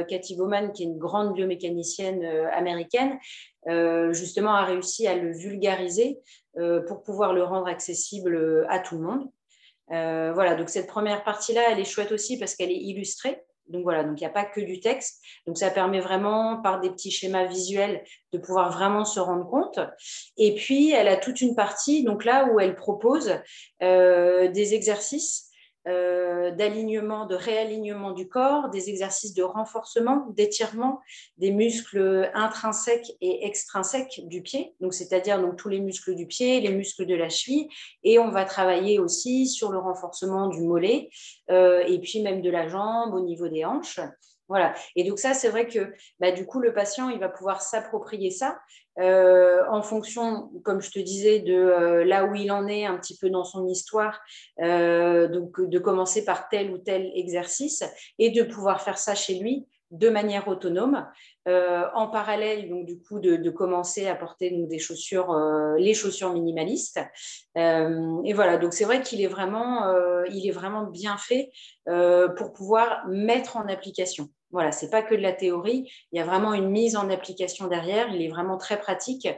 Cathy 0.08 0.36
Bowman, 0.36 0.72
qui 0.72 0.82
est 0.82 0.86
une 0.86 0.98
grande 0.98 1.34
biomécanicienne 1.34 2.24
américaine, 2.52 3.18
justement 4.12 4.54
a 4.54 4.64
réussi 4.64 5.06
à 5.06 5.16
le 5.16 5.32
vulgariser 5.32 6.18
pour 6.86 7.02
pouvoir 7.02 7.32
le 7.32 7.42
rendre 7.44 7.66
accessible 7.66 8.66
à 8.68 8.80
tout 8.80 8.96
le 8.96 9.02
monde. 9.02 9.28
voilà, 9.88 10.54
donc 10.54 10.68
cette 10.70 10.86
première 10.86 11.24
partie-là, 11.24 11.62
elle 11.70 11.80
est 11.80 11.84
chouette 11.84 12.12
aussi 12.12 12.38
parce 12.38 12.54
qu'elle 12.54 12.70
est 12.70 12.74
illustrée. 12.74 13.42
Donc 13.68 13.82
voilà, 13.82 14.04
donc 14.04 14.20
il 14.20 14.22
n'y 14.22 14.28
a 14.28 14.32
pas 14.32 14.44
que 14.44 14.60
du 14.60 14.80
texte. 14.80 15.22
Donc 15.46 15.58
ça 15.58 15.70
permet 15.70 16.00
vraiment, 16.00 16.60
par 16.62 16.80
des 16.80 16.90
petits 16.90 17.10
schémas 17.10 17.46
visuels, 17.46 18.04
de 18.32 18.38
pouvoir 18.38 18.70
vraiment 18.72 19.04
se 19.04 19.20
rendre 19.20 19.48
compte. 19.48 19.80
Et 20.36 20.54
puis, 20.54 20.92
elle 20.92 21.08
a 21.08 21.16
toute 21.16 21.40
une 21.40 21.54
partie, 21.54 22.04
donc 22.04 22.24
là 22.24 22.46
où 22.52 22.60
elle 22.60 22.74
propose 22.74 23.38
euh, 23.82 24.48
des 24.48 24.74
exercices 24.74 25.45
d'alignement, 25.86 27.26
de 27.26 27.36
réalignement 27.36 28.10
du 28.10 28.28
corps, 28.28 28.70
des 28.70 28.90
exercices 28.90 29.34
de 29.34 29.42
renforcement, 29.42 30.26
d'étirement 30.30 31.00
des 31.38 31.52
muscles 31.52 32.30
intrinsèques 32.34 33.12
et 33.20 33.46
extrinsèques 33.46 34.26
du 34.26 34.42
pied, 34.42 34.74
donc 34.80 34.94
c'est-à-dire 34.94 35.40
donc 35.40 35.56
tous 35.56 35.68
les 35.68 35.80
muscles 35.80 36.14
du 36.14 36.26
pied, 36.26 36.60
les 36.60 36.72
muscles 36.72 37.06
de 37.06 37.14
la 37.14 37.28
cheville, 37.28 37.68
et 38.02 38.18
on 38.18 38.30
va 38.30 38.44
travailler 38.44 38.98
aussi 38.98 39.46
sur 39.46 39.70
le 39.70 39.78
renforcement 39.78 40.48
du 40.48 40.62
mollet 40.62 41.08
euh, 41.50 41.84
et 41.86 41.98
puis 42.00 42.22
même 42.22 42.42
de 42.42 42.50
la 42.50 42.68
jambe 42.68 43.14
au 43.14 43.20
niveau 43.20 43.48
des 43.48 43.64
hanches. 43.64 44.00
Voilà. 44.48 44.74
Et 44.94 45.04
donc 45.04 45.18
ça, 45.18 45.34
c'est 45.34 45.48
vrai 45.48 45.66
que 45.66 45.92
bah, 46.20 46.30
du 46.32 46.46
coup, 46.46 46.60
le 46.60 46.72
patient, 46.72 47.08
il 47.08 47.18
va 47.18 47.28
pouvoir 47.28 47.62
s'approprier 47.62 48.30
ça 48.30 48.58
euh, 48.98 49.62
en 49.68 49.82
fonction, 49.82 50.50
comme 50.64 50.80
je 50.80 50.90
te 50.90 50.98
disais, 50.98 51.40
de 51.40 51.52
euh, 51.52 52.04
là 52.04 52.24
où 52.24 52.34
il 52.34 52.50
en 52.50 52.66
est 52.66 52.86
un 52.86 52.96
petit 52.96 53.16
peu 53.18 53.28
dans 53.28 53.44
son 53.44 53.66
histoire, 53.66 54.20
euh, 54.60 55.28
donc 55.28 55.60
de 55.60 55.78
commencer 55.78 56.24
par 56.24 56.48
tel 56.48 56.70
ou 56.70 56.78
tel 56.78 57.10
exercice 57.14 57.84
et 58.18 58.30
de 58.30 58.42
pouvoir 58.42 58.80
faire 58.80 58.98
ça 58.98 59.14
chez 59.14 59.38
lui 59.38 59.66
de 59.90 60.08
manière 60.08 60.48
autonome. 60.48 61.06
en 61.46 62.08
parallèle, 62.08 62.68
du 62.84 63.00
coup, 63.00 63.20
de, 63.20 63.50
commencer 63.50 64.06
à 64.06 64.14
porter 64.14 64.50
des 64.50 64.78
chaussures, 64.78 65.34
les 65.78 65.94
chaussures 65.94 66.32
minimalistes. 66.32 67.00
et 67.56 68.32
voilà, 68.34 68.58
donc 68.58 68.72
c'est 68.72 68.84
vrai 68.84 69.02
qu'il 69.02 69.20
est 69.22 69.26
vraiment, 69.26 69.82
bien 70.90 71.16
fait 71.16 71.50
pour 72.36 72.52
pouvoir 72.52 73.06
mettre 73.08 73.56
en 73.56 73.68
application. 73.68 74.28
Voilà, 74.50 74.72
c'est 74.72 74.90
pas 74.90 75.02
que 75.02 75.14
de 75.14 75.20
la 75.20 75.32
théorie, 75.32 75.90
il 76.12 76.18
y 76.18 76.20
a 76.20 76.24
vraiment 76.24 76.54
une 76.54 76.70
mise 76.70 76.96
en 76.96 77.10
application 77.10 77.66
derrière. 77.66 78.08
Il 78.14 78.22
est 78.22 78.28
vraiment 78.28 78.56
très 78.56 78.78
pratique 78.78 79.28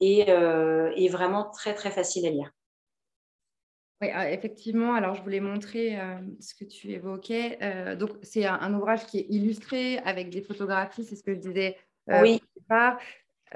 et, 0.00 0.30
euh, 0.30 0.90
vraiment 1.10 1.50
très 1.50 1.74
facile 1.90 2.26
à 2.26 2.30
lire. 2.30 2.50
Oui, 4.04 4.10
ah, 4.12 4.30
effectivement. 4.30 4.94
Alors, 4.94 5.14
je 5.14 5.22
voulais 5.22 5.40
montrer 5.40 5.98
euh, 5.98 6.16
ce 6.40 6.54
que 6.54 6.64
tu 6.64 6.90
évoquais. 6.90 7.58
Euh, 7.62 7.96
donc, 7.96 8.10
c'est 8.22 8.44
un, 8.44 8.74
ouvrage 8.74 9.06
qui 9.06 9.18
est 9.18 9.26
illustré 9.30 9.98
avec 9.98 10.30
des 10.30 10.42
photographies, 10.42 11.04
c'est 11.04 11.16
ce 11.16 11.22
que 11.22 11.34
je 11.34 11.40
disais 11.40 11.76
oui. 12.08 12.40
au 12.56 12.60
départ. 12.60 12.98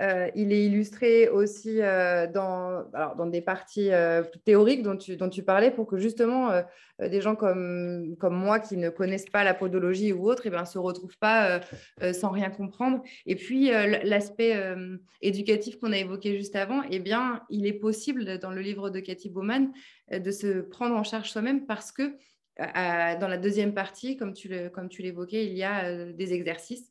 Euh, 0.00 0.30
il 0.36 0.52
est 0.52 0.64
illustré 0.64 1.28
aussi 1.28 1.80
euh, 1.80 2.28
dans, 2.28 2.84
dans 3.16 3.26
des 3.26 3.40
parties 3.40 3.90
euh, 3.90 4.22
théoriques 4.44 4.82
dont 4.82 4.96
tu, 4.96 5.16
dont 5.16 5.28
tu 5.28 5.42
parlais 5.42 5.72
pour 5.72 5.86
que 5.86 5.98
justement 5.98 6.62
des 7.00 7.20
gens 7.20 7.36
comme, 7.36 8.16
comme 8.18 8.34
moi 8.34 8.58
qui 8.58 8.76
ne 8.76 8.90
connaissent 8.90 9.30
pas 9.30 9.44
la 9.44 9.54
podologie 9.54 10.12
ou 10.12 10.28
autre 10.28 10.42
eh 10.46 10.50
ne 10.50 10.64
se 10.64 10.78
retrouvent 10.78 11.18
pas 11.18 11.60
sans 12.12 12.30
rien 12.30 12.50
comprendre. 12.50 13.02
Et 13.26 13.36
puis 13.36 13.70
l'aspect 13.70 14.56
éducatif 15.22 15.78
qu'on 15.78 15.92
a 15.92 15.98
évoqué 15.98 16.36
juste 16.36 16.56
avant, 16.56 16.82
eh 16.90 16.98
bien, 16.98 17.42
il 17.50 17.66
est 17.66 17.72
possible 17.72 18.38
dans 18.38 18.50
le 18.50 18.60
livre 18.60 18.90
de 18.90 18.98
Cathy 18.98 19.28
Bowman 19.30 19.72
de 20.10 20.30
se 20.30 20.60
prendre 20.60 20.96
en 20.96 21.04
charge 21.04 21.30
soi-même 21.30 21.66
parce 21.66 21.92
que 21.92 22.16
dans 22.58 23.28
la 23.28 23.36
deuxième 23.36 23.74
partie, 23.74 24.16
comme 24.16 24.32
tu 24.32 24.48
l'évoquais, 25.02 25.46
il 25.46 25.56
y 25.56 25.62
a 25.62 26.12
des 26.12 26.32
exercices 26.32 26.90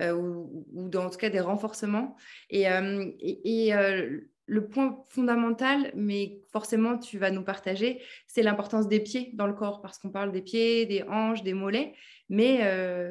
ou, 0.00 0.66
ou 0.72 0.88
dans, 0.88 1.10
tout 1.10 1.18
cas 1.18 1.30
des 1.30 1.40
renforcements. 1.40 2.16
Et, 2.50 2.68
euh, 2.70 3.10
euh, 3.46 4.20
le 4.50 4.66
point 4.66 5.04
fondamental, 5.08 5.92
mais 5.94 6.40
forcément 6.50 6.96
tu 6.96 7.18
vas 7.18 7.30
nous 7.30 7.44
partager, 7.44 8.00
c'est 8.26 8.42
l'importance 8.42 8.88
des 8.88 9.00
pieds 9.00 9.30
dans 9.34 9.46
le 9.46 9.52
corps, 9.52 9.82
parce 9.82 9.98
qu'on 9.98 10.08
parle 10.08 10.32
des 10.32 10.40
pieds, 10.40 10.86
des 10.86 11.02
hanches, 11.02 11.42
des 11.42 11.52
mollets, 11.52 11.92
mais 12.30 12.60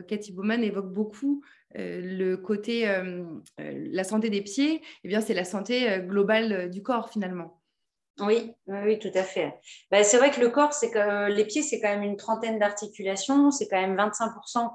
Cathy 0.08 0.32
Bowman 0.32 0.64
évoque 0.64 0.92
beaucoup 0.92 1.44
le 1.76 2.38
côté, 2.38 2.92
la 3.60 4.04
santé 4.04 4.32
des 4.32 4.42
pieds, 4.42 4.78
et 4.78 4.82
eh 5.04 5.08
bien 5.10 5.22
c'est 5.22 5.36
la 5.36 5.44
santé 5.44 6.00
globale 6.08 6.72
du 6.72 6.82
corps 6.82 7.12
finalement. 7.12 7.62
Oui, 8.20 8.52
oui, 8.66 8.98
tout 8.98 9.12
à 9.14 9.22
fait. 9.22 9.60
Ben, 9.92 10.04
c'est 10.04 10.18
vrai 10.18 10.32
que 10.32 10.40
le 10.40 10.50
corps, 10.50 10.74
c'est 10.74 10.90
que 10.90 11.30
les 11.32 11.46
pieds, 11.46 11.62
c'est 11.62 11.80
quand 11.80 11.90
même 11.90 12.02
une 12.02 12.18
trentaine 12.18 12.58
d'articulations, 12.58 13.52
c'est 13.52 13.68
quand 13.68 13.80
même 13.80 13.96
25% 13.96 14.72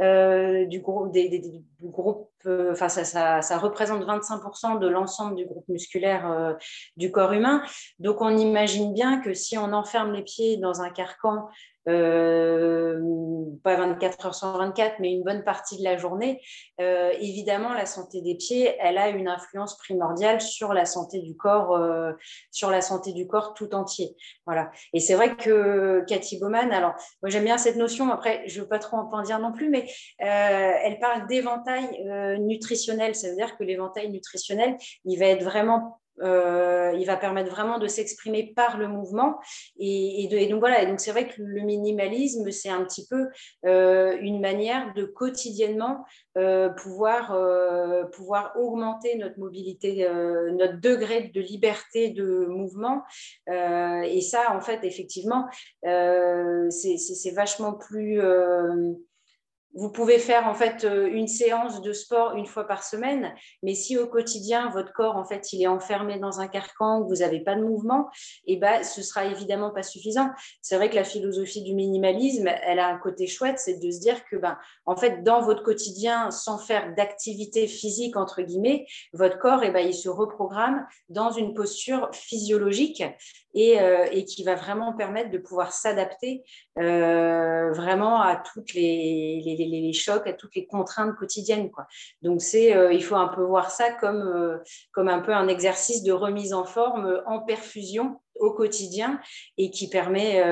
euh, 0.00 0.64
du 0.64 0.80
groupe, 0.80 1.12
des, 1.12 1.38
du 1.38 1.62
groupe 1.82 2.30
enfin 2.46 2.88
ça, 2.88 3.42
ça, 3.42 3.58
représente 3.58 4.04
25% 4.04 4.78
de 4.78 4.88
l'ensemble 4.88 5.34
du 5.34 5.44
groupe 5.44 5.68
musculaire 5.68 6.30
euh, 6.30 6.54
du 6.96 7.10
corps 7.10 7.32
humain. 7.32 7.62
Donc 7.98 8.20
on 8.20 8.36
imagine 8.36 8.92
bien 8.92 9.20
que 9.20 9.34
si 9.34 9.58
on 9.58 9.72
enferme 9.72 10.12
les 10.12 10.22
pieds 10.22 10.56
dans 10.56 10.80
un 10.80 10.90
carcan 10.90 11.48
euh, 11.88 13.00
pas 13.64 13.76
24 13.76 14.26
heures 14.26 14.34
sur 14.34 14.48
24, 14.58 14.96
mais 15.00 15.10
une 15.10 15.22
bonne 15.22 15.42
partie 15.42 15.78
de 15.78 15.84
la 15.84 15.96
journée, 15.96 16.42
euh, 16.82 17.10
évidemment, 17.18 17.72
la 17.72 17.86
santé 17.86 18.20
des 18.20 18.34
pieds, 18.34 18.76
elle 18.78 18.98
a 18.98 19.08
une 19.08 19.26
influence 19.26 19.78
primordiale 19.78 20.42
sur 20.42 20.74
la 20.74 20.84
santé 20.84 21.20
du 21.20 21.34
corps, 21.34 21.80
sur 22.50 22.70
la 22.70 22.82
santé 22.82 23.14
du 23.14 23.26
corps 23.26 23.54
tout 23.54 23.74
entier. 23.74 24.14
Voilà. 24.44 24.70
Et 24.92 25.00
c'est 25.00 25.14
vrai 25.14 25.34
que 25.34 26.04
Cathy 26.06 26.38
Bowman, 26.38 26.70
alors 26.72 26.92
moi 27.22 27.30
j'aime 27.30 27.44
bien 27.44 27.56
cette 27.56 27.76
notion. 27.76 28.10
Après, 28.12 28.42
je 28.46 28.60
veux 28.60 28.68
pas 28.68 28.78
trop 28.78 28.98
en 28.98 29.22
dire 29.22 29.38
non 29.38 29.52
plus, 29.52 29.70
mais 29.70 29.86
elle 30.18 30.98
parle 30.98 31.26
d'éventail 31.26 31.88
nutritionnel. 32.36 33.14
Ça 33.14 33.28
veut 33.30 33.36
dire 33.36 33.56
que 33.56 33.64
l'éventail 33.64 34.10
nutritionnel, 34.10 34.76
il 35.04 35.18
va 35.18 35.26
être 35.26 35.44
vraiment 35.44 36.00
euh, 36.22 36.92
il 36.98 37.06
va 37.06 37.16
permettre 37.16 37.50
vraiment 37.50 37.78
de 37.78 37.86
s'exprimer 37.86 38.52
par 38.54 38.78
le 38.78 38.88
mouvement. 38.88 39.38
Et, 39.78 40.28
donc 40.50 40.60
voilà, 40.60 40.82
et 40.82 40.86
donc 40.86 41.00
c'est 41.00 41.10
vrai 41.10 41.28
que 41.28 41.34
le 41.38 41.62
minimalisme, 41.62 42.50
c'est 42.50 42.70
un 42.70 42.84
petit 42.84 43.06
peu 43.06 43.28
euh, 43.66 44.16
une 44.20 44.40
manière 44.40 44.92
de 44.94 45.04
quotidiennement 45.04 46.04
euh, 46.36 46.68
pouvoir, 46.70 47.36
pouvoir 48.12 48.52
augmenter 48.56 49.16
notre 49.16 49.38
mobilité, 49.38 50.08
notre 50.52 50.80
degré 50.80 51.30
de 51.34 51.40
liberté 51.40 52.10
de 52.10 52.46
mouvement. 52.46 53.02
et 53.46 54.20
ça, 54.20 54.54
en 54.56 54.60
fait, 54.60 54.84
effectivement, 54.84 55.46
c'est 55.82 57.34
vachement 57.34 57.74
plus 57.74 58.20
vous 59.78 59.90
pouvez 59.90 60.18
faire 60.18 60.48
en 60.48 60.54
fait 60.54 60.84
euh, 60.84 61.06
une 61.06 61.28
séance 61.28 61.80
de 61.80 61.92
sport 61.92 62.34
une 62.34 62.46
fois 62.46 62.64
par 62.64 62.82
semaine, 62.82 63.32
mais 63.62 63.74
si 63.74 63.96
au 63.96 64.08
quotidien 64.08 64.70
votre 64.70 64.92
corps 64.92 65.16
en 65.16 65.24
fait 65.24 65.52
il 65.52 65.62
est 65.62 65.68
enfermé 65.68 66.18
dans 66.18 66.40
un 66.40 66.48
carcan, 66.48 67.04
vous 67.04 67.16
n'avez 67.16 67.40
pas 67.40 67.54
de 67.54 67.62
mouvement, 67.62 68.08
et 68.46 68.54
eh 68.54 68.56
ben 68.56 68.82
ce 68.82 69.02
sera 69.02 69.26
évidemment 69.26 69.70
pas 69.70 69.84
suffisant. 69.84 70.30
C'est 70.62 70.76
vrai 70.76 70.90
que 70.90 70.96
la 70.96 71.04
philosophie 71.04 71.62
du 71.62 71.74
minimalisme, 71.74 72.48
elle 72.48 72.80
a 72.80 72.88
un 72.88 72.98
côté 72.98 73.28
chouette, 73.28 73.60
c'est 73.60 73.78
de 73.78 73.90
se 73.90 74.00
dire 74.00 74.24
que 74.24 74.34
ben 74.36 74.58
en 74.84 74.96
fait 74.96 75.22
dans 75.22 75.42
votre 75.42 75.62
quotidien, 75.62 76.32
sans 76.32 76.58
faire 76.58 76.94
d'activité 76.96 77.68
physique 77.68 78.16
entre 78.16 78.42
guillemets, 78.42 78.84
votre 79.12 79.38
corps 79.38 79.62
et 79.62 79.68
eh 79.68 79.70
ben 79.70 79.86
il 79.86 79.94
se 79.94 80.08
reprogramme 80.08 80.86
dans 81.08 81.30
une 81.30 81.54
posture 81.54 82.10
physiologique 82.12 83.04
et, 83.54 83.80
euh, 83.80 84.06
et 84.12 84.24
qui 84.24 84.44
va 84.44 84.54
vraiment 84.54 84.92
permettre 84.92 85.30
de 85.30 85.38
pouvoir 85.38 85.72
s'adapter 85.72 86.44
euh, 86.78 87.72
vraiment 87.72 88.20
à 88.20 88.36
toutes 88.36 88.74
les, 88.74 89.42
les, 89.44 89.56
les, 89.68 89.92
chocs, 89.92 90.26
à 90.26 90.32
toutes 90.32 90.54
les 90.54 90.66
contraintes 90.66 91.16
quotidiennes. 91.16 91.70
Quoi. 91.70 91.86
Donc, 92.22 92.40
euh, 92.54 92.92
il 92.92 93.02
faut 93.02 93.16
un 93.16 93.28
peu 93.28 93.42
voir 93.42 93.70
ça 93.70 93.92
comme, 93.92 94.22
euh, 94.22 94.58
comme 94.92 95.08
un 95.08 95.20
peu 95.20 95.32
un 95.32 95.48
exercice 95.48 96.02
de 96.02 96.12
remise 96.12 96.52
en 96.52 96.64
forme 96.64 97.22
en 97.26 97.40
perfusion 97.40 98.20
au 98.36 98.52
quotidien 98.52 99.20
et 99.56 99.70
qui 99.70 99.88
permet. 99.88 100.42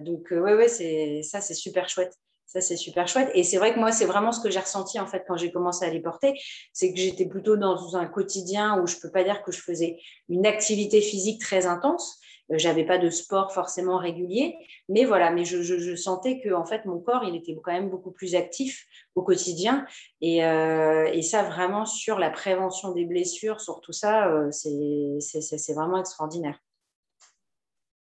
donc, 0.00 0.28
ouais, 0.30 0.54
ouais, 0.54 1.22
ça, 1.22 1.40
c'est 1.40 1.54
super 1.54 1.88
chouette. 1.88 2.12
Ça, 2.46 2.60
c'est 2.60 2.76
super 2.76 3.08
chouette. 3.08 3.30
Et 3.34 3.42
c'est 3.42 3.58
vrai 3.58 3.74
que 3.74 3.78
moi, 3.78 3.90
c'est 3.90 4.04
vraiment 4.04 4.30
ce 4.30 4.40
que 4.40 4.50
j'ai 4.50 4.60
ressenti 4.60 5.00
en 5.00 5.06
fait 5.06 5.24
quand 5.26 5.36
j'ai 5.36 5.50
commencé 5.50 5.84
à 5.84 5.90
les 5.90 6.00
porter. 6.00 6.32
C'est 6.72 6.92
que 6.92 6.98
j'étais 6.98 7.26
plutôt 7.26 7.56
dans 7.56 7.96
un 7.96 8.06
quotidien 8.06 8.80
où 8.80 8.86
je 8.86 8.96
ne 8.96 9.00
peux 9.00 9.10
pas 9.10 9.24
dire 9.24 9.42
que 9.42 9.50
je 9.50 9.60
faisais 9.60 9.98
une 10.28 10.46
activité 10.46 11.00
physique 11.00 11.40
très 11.40 11.66
intense, 11.66 12.18
euh, 12.18 12.35
j'avais 12.50 12.84
pas 12.84 12.98
de 12.98 13.10
sport 13.10 13.52
forcément 13.52 13.98
régulier, 13.98 14.56
mais 14.88 15.04
voilà, 15.04 15.30
mais 15.30 15.44
je, 15.44 15.96
sentais 15.96 16.40
que 16.40 16.52
en 16.52 16.64
fait 16.64 16.84
mon 16.84 17.00
corps 17.00 17.24
il 17.24 17.34
était 17.34 17.56
quand 17.62 17.72
même 17.72 17.90
beaucoup 17.90 18.12
plus 18.12 18.34
actif 18.34 18.86
au 19.14 19.22
quotidien 19.22 19.86
et, 20.20 20.44
euh, 20.44 21.20
ça 21.22 21.42
vraiment 21.42 21.86
sur 21.86 22.18
la 22.18 22.30
prévention 22.30 22.92
des 22.92 23.04
blessures, 23.04 23.60
sur 23.60 23.80
tout 23.80 23.92
ça, 23.92 24.28
euh, 24.28 24.50
c'est 24.52 25.74
vraiment 25.74 25.98
extraordinaire. 25.98 26.60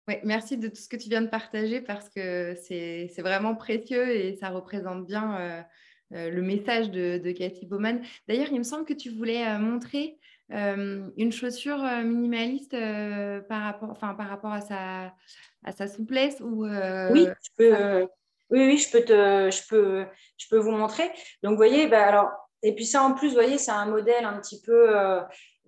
Oui, 0.08 0.14
merci 0.24 0.56
de 0.56 0.68
tout 0.68 0.80
ce 0.80 0.88
que 0.88 0.96
tu 0.96 1.10
viens 1.10 1.20
de 1.20 1.28
partager 1.28 1.82
parce 1.82 2.08
que 2.08 2.54
c'est 2.62 3.12
vraiment 3.18 3.54
précieux 3.54 4.16
et 4.16 4.36
ça 4.36 4.48
représente 4.48 5.06
bien 5.06 5.64
le 6.10 6.40
message 6.40 6.90
de, 6.90 7.18
de 7.18 7.30
Cathy 7.32 7.66
Bowman. 7.66 8.00
D'ailleurs, 8.26 8.48
il 8.50 8.58
me 8.58 8.64
semble 8.64 8.86
que 8.86 8.94
tu 8.94 9.10
voulais 9.10 9.58
montrer 9.58 10.18
euh, 10.52 11.08
une 11.16 11.32
chaussure 11.32 11.82
euh, 11.84 12.02
minimaliste 12.02 12.74
euh, 12.74 13.40
par, 13.40 13.62
rapport, 13.62 13.90
enfin, 13.90 14.14
par 14.14 14.28
rapport 14.28 14.52
à 14.52 14.60
sa, 14.60 15.12
à 15.64 15.72
sa 15.72 15.86
souplesse 15.86 16.40
ou, 16.40 16.64
oui, 16.64 17.26
je 17.26 17.50
peux, 17.56 18.02
oui, 18.50 18.66
oui, 18.66 18.78
je 18.78 18.90
peux, 18.90 19.04
te, 19.04 19.50
je, 19.50 19.68
peux, 19.68 20.04
je 20.36 20.46
peux 20.48 20.58
vous 20.58 20.72
montrer. 20.72 21.10
Donc, 21.42 21.52
vous 21.52 21.56
voyez, 21.56 21.86
bah, 21.86 22.04
alors, 22.04 22.30
et 22.62 22.74
puis 22.74 22.84
ça, 22.84 23.02
en 23.02 23.14
plus, 23.14 23.28
vous 23.28 23.34
voyez, 23.34 23.58
c'est 23.58 23.70
un 23.70 23.86
modèle 23.86 24.24
un 24.24 24.38
petit 24.40 24.60
peu, 24.60 24.92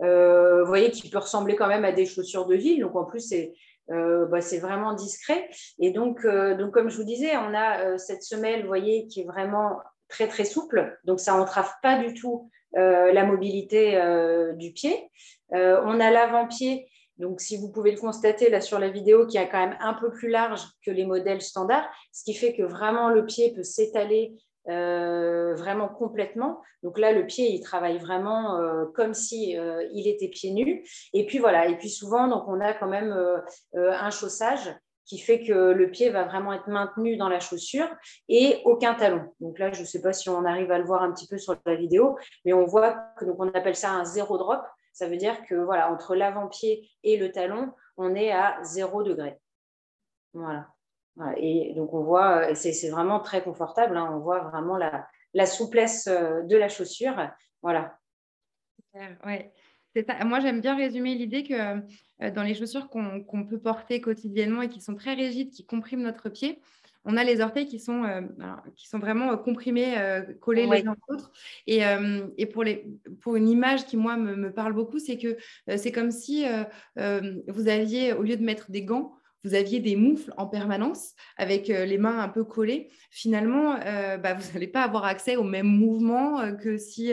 vous 0.01 0.67
voyez, 0.67 0.91
qui 0.91 1.09
peut 1.09 1.19
ressembler 1.19 1.55
quand 1.55 1.69
même 1.69 1.85
à 1.85 1.93
des 1.93 2.07
chaussures 2.07 2.47
de 2.47 2.57
ville. 2.57 2.81
Donc, 2.81 2.97
en 2.97 3.05
plus, 3.05 3.21
c'est 3.21 3.53
bah, 3.89 4.41
c'est 4.41 4.59
vraiment 4.59 4.95
discret. 4.95 5.49
Et 5.79 5.93
donc, 5.93 6.27
donc, 6.27 6.73
comme 6.73 6.91
je 6.91 6.97
vous 6.97 7.05
disais, 7.05 7.37
on 7.37 7.55
a 7.55 7.99
cette 7.99 8.25
semelle, 8.25 8.63
vous 8.63 8.69
voyez, 8.69 9.07
qui 9.07 9.21
est 9.21 9.27
vraiment 9.27 9.79
très, 10.09 10.27
très 10.27 10.45
souple. 10.45 10.99
Donc, 11.05 11.21
ça 11.21 11.35
entrave 11.35 11.71
pas 11.83 11.99
du 11.99 12.15
tout 12.15 12.51
la 12.75 13.25
mobilité 13.25 13.97
euh, 13.97 14.53
du 14.55 14.73
pied. 14.73 15.11
Euh, 15.53 15.81
on 15.85 16.01
a 16.01 16.11
l'avant-pied, 16.11 16.89
donc 17.19 17.41
si 17.41 17.57
vous 17.57 17.71
pouvez 17.71 17.93
le 17.93 18.01
constater 18.01 18.51
là 18.51 18.61
sur 18.61 18.79
la 18.79 18.89
vidéo, 18.89 19.27
qui 19.27 19.37
est 19.37 19.49
quand 19.49 19.67
même 19.67 19.77
un 19.81 19.95
peu 19.95 20.11
plus 20.11 20.29
large 20.29 20.63
que 20.85 20.91
les 20.91 21.05
modèles 21.05 21.43
standards, 21.43 21.89
ce 22.13 22.25
qui 22.25 22.35
fait 22.35 22.55
que 22.55 22.63
vraiment 22.63 23.11
le 23.11 23.27
pied 23.27 23.53
peut 23.55 23.63
s'étaler 23.63 24.35
vraiment 24.65 25.89
complètement. 25.89 26.63
Donc 26.85 26.97
là, 26.97 27.11
le 27.11 27.27
pied, 27.27 27.51
il 27.51 27.61
travaille 27.61 27.99
vraiment 27.99 28.61
comme 28.95 29.13
si 29.13 29.57
il 29.93 30.07
était 30.07 30.29
pieds 30.29 30.53
nus. 30.53 30.89
Et 31.13 31.27
puis 31.27 31.39
voilà. 31.39 31.67
Et 31.67 31.77
puis 31.77 31.91
souvent, 31.91 32.29
donc 32.29 32.45
on 32.47 32.61
a 32.61 32.73
quand 32.73 32.87
même 32.87 33.13
un 33.75 34.11
chaussage 34.11 34.73
qui 35.05 35.19
fait 35.19 35.43
que 35.43 35.53
le 35.53 35.91
pied 35.91 36.11
va 36.11 36.25
vraiment 36.25 36.53
être 36.53 36.69
maintenu 36.69 37.17
dans 37.17 37.29
la 37.29 37.41
chaussure 37.41 37.89
et 38.29 38.61
aucun 38.65 38.95
talon. 38.95 39.33
Donc 39.41 39.59
là, 39.59 39.73
je 39.73 39.81
ne 39.81 39.87
sais 39.87 40.01
pas 40.01 40.13
si 40.13 40.29
on 40.29 40.45
arrive 40.45 40.71
à 40.71 40.79
le 40.79 40.85
voir 40.85 41.03
un 41.03 41.13
petit 41.13 41.27
peu 41.27 41.39
sur 41.39 41.57
la 41.67 41.75
vidéo, 41.75 42.17
mais 42.45 42.53
on 42.53 42.65
voit 42.65 42.93
que 43.19 43.25
donc 43.25 43.37
on 43.39 43.49
appelle 43.49 43.77
ça 43.77 43.91
un 43.91 44.05
zéro 44.05 44.39
drop. 44.39 44.63
Ça 44.93 45.09
veut 45.09 45.17
dire 45.17 45.45
que 45.47 45.55
voilà, 45.55 45.91
entre 45.91 46.15
l'avant-pied 46.15 46.89
et 47.03 47.17
le 47.17 47.33
talon, 47.33 47.73
on 47.97 48.15
est 48.15 48.33
à 48.33 48.59
zéro 48.63 49.03
degré. 49.03 49.39
Voilà. 50.35 50.69
Et 51.37 51.75
donc 51.75 51.93
on 51.93 52.03
voit, 52.03 52.55
c'est 52.55 52.91
vraiment 52.91 53.21
très 53.21 53.43
confortable. 53.43 53.97
Hein. 53.97 54.11
on 54.13 54.21
voit 54.21 54.41
vraiment 54.41 54.77
la, 54.77 55.07
la, 55.35 55.47
souplesse 55.47 56.07
euh, 56.07 56.43
de 56.43 56.57
la 56.57 56.69
chaussure. 56.69 57.15
Voilà. 57.63 57.99
Ouais. 58.95 59.53
Moi, 60.25 60.41
j'aime 60.41 60.61
bien 60.61 60.77
résumer 60.77 61.15
l'idée 61.15 61.43
que 61.43 61.55
euh, 62.23 62.31
dans 62.31 62.43
les 62.43 62.55
chaussures 62.55 62.89
qu'on 62.89 63.47
peut 63.49 63.59
porter 63.59 64.01
quotidiennement 64.01 64.63
et 64.63 64.69
qui 64.69 64.81
sont 64.81 64.95
très 64.95 65.15
rigides, 65.15 65.51
qui 65.51 65.67
compriment 65.67 66.03
notre 66.03 66.29
pied, 66.29 66.61
on 67.05 67.17
a 67.17 67.25
les 67.25 67.41
orteils 67.41 67.67
qui 67.67 67.81
sont, 67.81 68.05
euh, 68.05 68.21
qui 68.77 68.89
sont 68.89 69.01
vraiment 69.01 69.33
euh, 69.33 69.37
comprimés, 69.37 69.97
collés 70.41 70.67
les 70.67 70.87
uns 70.87 70.95
aux 71.09 71.15
autres. 71.15 71.33
Et, 71.67 71.81
et 72.39 72.47
pour, 72.47 72.63
les, 72.63 72.87
pour, 73.21 73.37
une 73.37 73.49
image 73.49 73.87
qui, 73.87 73.97
moi, 73.97 74.17
me, 74.17 74.37
me 74.37 74.53
parle 74.53 74.73
beaucoup, 74.73 74.99
c'est 74.99 75.19
que 75.19 75.37
c'est 75.77 75.93
comme 75.93 76.11
si 76.11 76.45
vous 76.97 77.69
aviez, 77.69 78.13
au 78.13 78.23
lieu 78.23 78.37
de 78.37 78.45
mettre 78.45 78.71
des 78.71 78.85
gants, 78.85 79.15
vous 79.45 79.55
aviez 79.55 79.81
des 79.81 79.97
moufles 79.97 80.33
en 80.37 80.47
permanence 80.47 81.15
avec 81.37 81.67
les 81.67 81.99
mains 81.99 82.21
un 82.21 82.29
peu 82.29 82.45
collées. 82.45 82.91
Finalement, 83.11 83.77
bah, 84.23 84.35
vous 84.35 84.53
n'allez 84.53 84.69
pas 84.69 84.83
avoir 84.83 85.05
accès 85.05 85.35
aux 85.35 85.43
mêmes 85.43 85.67
mouvements 85.67 86.57
que 86.57 86.77
si 86.77 87.13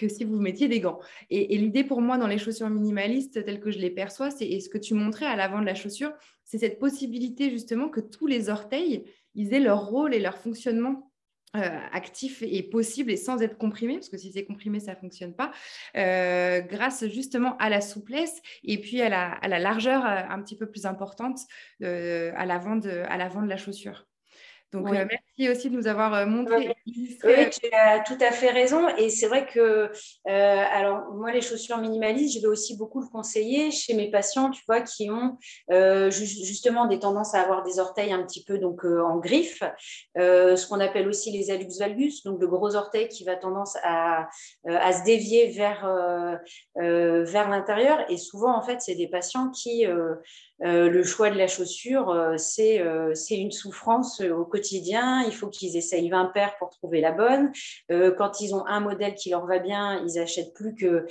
que 0.00 0.08
si 0.08 0.24
vous 0.24 0.40
mettiez 0.40 0.68
des 0.68 0.80
gants. 0.80 0.98
Et, 1.28 1.56
l'idée 1.58 1.84
pour 1.84 2.00
moi 2.00 2.16
dans 2.16 2.26
les 2.26 2.38
chaussures 2.38 2.70
minimalistes, 2.70 3.44
telles 3.44 3.60
que 3.60 3.70
je 3.70 3.78
les 3.78 3.90
perçois, 3.90 4.30
c'est 4.30 4.46
et 4.46 4.60
ce 4.60 4.68
que 4.68 4.78
tu 4.78 4.94
montrais 4.94 5.26
à 5.26 5.36
l'avant 5.36 5.60
de 5.60 5.66
la 5.66 5.74
chaussure, 5.74 6.12
c'est 6.44 6.58
cette 6.58 6.78
possibilité 6.78 7.50
justement 7.50 7.88
que 7.88 8.00
tous 8.00 8.26
les 8.26 8.48
orteils, 8.48 9.04
ils 9.34 9.52
aient 9.54 9.60
leur 9.60 9.86
rôle 9.86 10.14
et 10.14 10.18
leur 10.18 10.38
fonctionnement 10.38 11.12
euh, 11.56 11.78
actif 11.92 12.42
et 12.42 12.62
possible 12.62 13.10
et 13.10 13.16
sans 13.16 13.42
être 13.42 13.58
comprimé, 13.58 13.94
parce 13.94 14.08
que 14.08 14.16
si 14.16 14.30
c'est 14.30 14.44
comprimé, 14.44 14.78
ça 14.78 14.92
ne 14.92 14.96
fonctionne 14.96 15.34
pas, 15.34 15.50
euh, 15.96 16.60
grâce 16.60 17.04
justement 17.08 17.56
à 17.56 17.68
la 17.68 17.80
souplesse 17.80 18.40
et 18.62 18.80
puis 18.80 19.02
à 19.02 19.08
la, 19.08 19.58
largeur 19.58 20.06
euh, 20.06 20.22
un 20.28 20.40
petit 20.42 20.56
peu 20.56 20.70
plus 20.70 20.86
importante 20.86 21.40
à 21.82 22.46
l'avant 22.46 22.76
de, 22.76 22.88
de 22.88 23.48
la 23.48 23.56
chaussure. 23.56 24.06
Donc, 24.72 24.88
merci 24.90 25.29
aussi 25.48 25.70
de 25.70 25.76
nous 25.76 25.86
avoir 25.86 26.14
euh, 26.14 26.26
montré. 26.26 26.76
Oui, 26.86 27.18
tu 27.50 27.68
as 27.72 28.00
tout 28.00 28.18
à 28.20 28.30
fait 28.30 28.50
raison. 28.50 28.88
Et 28.96 29.10
c'est 29.10 29.26
vrai 29.26 29.46
que, 29.46 29.60
euh, 29.60 29.90
alors, 30.26 31.12
moi, 31.14 31.32
les 31.32 31.40
chaussures 31.40 31.78
minimalistes, 31.78 32.36
je 32.36 32.40
vais 32.40 32.48
aussi 32.48 32.76
beaucoup 32.76 33.00
le 33.00 33.08
conseiller 33.08 33.70
chez 33.70 33.94
mes 33.94 34.10
patients, 34.10 34.50
tu 34.50 34.62
vois, 34.66 34.80
qui 34.80 35.10
ont 35.10 35.38
justement 36.10 36.86
des 36.86 36.98
tendances 36.98 37.34
à 37.34 37.40
avoir 37.40 37.62
des 37.62 37.78
orteils 37.78 38.12
un 38.12 38.22
petit 38.24 38.44
peu 38.44 38.58
donc, 38.58 38.84
en 38.84 39.18
griffe, 39.18 39.62
ce 40.16 40.68
qu'on 40.68 40.80
appelle 40.80 41.08
aussi 41.08 41.30
les 41.30 41.50
alux 41.50 41.78
valgus, 41.78 42.22
donc 42.24 42.40
le 42.40 42.46
gros 42.46 42.74
orteil 42.74 43.08
qui 43.08 43.24
va 43.24 43.36
tendance 43.36 43.76
à, 43.82 44.28
à 44.66 44.92
se 44.92 45.04
dévier 45.04 45.48
vers, 45.48 45.88
vers 46.76 47.48
l'intérieur. 47.48 47.98
Et 48.10 48.16
souvent, 48.16 48.56
en 48.56 48.62
fait, 48.62 48.80
c'est 48.80 48.94
des 48.94 49.08
patients 49.08 49.50
qui 49.50 49.86
euh, 50.62 50.90
le 50.90 51.02
choix 51.02 51.30
de 51.30 51.38
la 51.38 51.46
chaussure, 51.46 52.10
euh, 52.10 52.36
euh, 52.58 53.14
c'est 53.14 53.36
une 53.36 53.50
souffrance 53.50 54.20
au 54.20 54.44
quotidien. 54.44 55.22
Il 55.30 55.36
faut 55.36 55.48
qu'ils 55.48 55.76
essayent 55.76 56.08
20 56.08 56.26
paires 56.26 56.56
pour 56.58 56.70
trouver 56.70 57.00
la 57.00 57.12
bonne. 57.12 57.52
quand 57.88 58.40
ils 58.40 58.54
ont 58.54 58.66
un 58.66 58.80
modèle 58.80 59.14
qui 59.14 59.30
leur 59.30 59.46
va 59.46 59.58
bien, 59.58 60.02
ils 60.04 60.18
achètent 60.18 60.52
plus 60.54 60.74
que, 60.74 61.06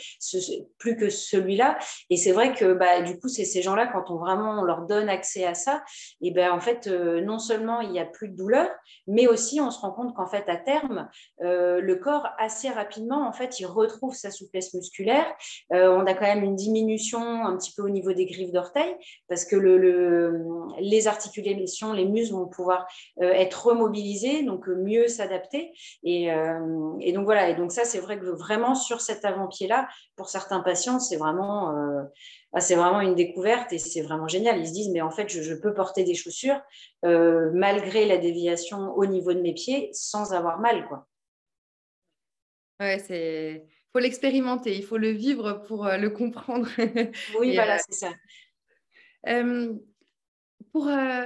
celui-là. 1.10 1.78
Et 2.10 2.18
c'est 2.18 2.32
vrai 2.32 2.54
que 2.54 2.74
bah, 2.74 3.02
du 3.02 3.20
coup, 3.20 3.28
c'est 3.28 3.46
ces 3.46 3.62
gens-là, 3.62 3.88
quand 3.88 4.12
on 4.12 4.18
vraiment 4.18 4.64
leur 4.64 4.86
donne 4.86 5.10
accès 5.10 5.46
à 5.46 5.54
ça, 5.54 5.84
et 6.22 6.32
ben 6.32 6.52
en 6.52 6.60
fait, 6.60 6.88
non 6.88 7.40
seulement 7.40 7.82
il 7.82 7.92
n'y 7.92 8.00
a 8.00 8.06
plus 8.06 8.30
de 8.30 8.36
douleur, 8.36 8.70
mais 9.08 9.28
aussi 9.28 9.62
on 9.62 9.72
se 9.72 9.80
rend 9.80 9.92
compte 9.92 10.16
qu'en 10.16 10.28
fait, 10.28 10.48
à 10.48 10.58
terme, 10.58 11.10
le 11.40 11.94
corps, 11.96 12.28
assez 12.38 12.70
rapidement, 12.70 13.28
en 13.28 13.34
fait, 13.34 13.60
il 13.60 13.66
retrouve 13.66 14.14
sa 14.14 14.32
souplesse 14.32 14.74
musculaire. 14.74 15.26
on 15.72 16.06
a 16.06 16.14
quand 16.14 16.26
même 16.26 16.44
une 16.44 16.56
diminution 16.56 17.46
un 17.46 17.58
petit 17.58 17.74
peu 17.76 17.84
au 17.84 17.90
niveau 17.90 18.14
des 18.14 18.26
griffes 18.26 18.52
d'orteil 18.52 18.96
parce 19.28 19.46
que 19.46 19.56
les 20.80 21.08
articulations, 21.08 21.94
les 21.94 22.06
muscles 22.06 22.34
vont 22.34 22.48
pouvoir 22.48 22.88
euh, 23.22 23.32
être 23.32 23.68
remobilisés, 23.68 24.09
donc 24.44 24.68
euh, 24.68 24.76
mieux 24.76 25.08
s'adapter. 25.08 25.72
Euh, 26.06 26.98
et, 27.00 27.12
donc 27.12 27.26
voilà, 27.26 27.50
et 27.50 27.56
donc 27.56 27.72
ça, 27.72 27.86
c'est 27.86 28.00
vrai 28.00 28.20
que 28.20 28.26
vraiment 28.26 28.76
sur 28.76 29.02
cet 29.02 29.26
avant-pied-là, 29.26 29.88
pour 30.16 30.30
certains 30.30 30.62
patients, 30.62 31.00
c'est 31.00 31.18
vraiment, 31.18 31.74
ah, 32.54 32.62
c'est 32.62 32.76
vraiment 32.76 33.02
une 33.02 33.16
découverte 33.16 33.74
et 33.74 33.78
c'est 33.78 34.02
vraiment 34.02 34.28
génial. 34.28 34.60
Ils 34.60 34.68
se 34.68 34.74
disent, 34.74 34.90
mais 34.90 35.02
en 35.02 35.12
fait, 35.12 35.30
je, 35.30 35.54
peux 35.54 35.74
porter 35.74 36.04
des 36.04 36.16
chaussures 36.16 36.60
malgré 37.04 38.06
la 38.06 38.18
déviation 38.18 38.94
au 38.96 39.06
niveau 39.06 39.34
de 39.34 39.42
mes 39.42 39.54
pieds 39.54 39.90
sans 39.94 40.34
avoir 40.34 40.60
mal. 40.60 40.88
Quoi. 40.88 41.08
Ouais, 42.80 43.00
c'est 43.00 43.66
faut 43.92 44.00
l'expérimenter, 44.00 44.76
il 44.76 44.84
faut 44.84 44.98
le 44.98 45.10
vivre 45.10 45.64
pour 45.68 45.86
le 45.86 46.10
comprendre. 46.10 46.68
Oui, 47.40 47.56
voilà, 47.56 47.80
c'est 47.80 47.94
ça. 47.94 48.12
Euh, 49.28 49.74
pour, 50.72 50.88
euh, 50.88 51.26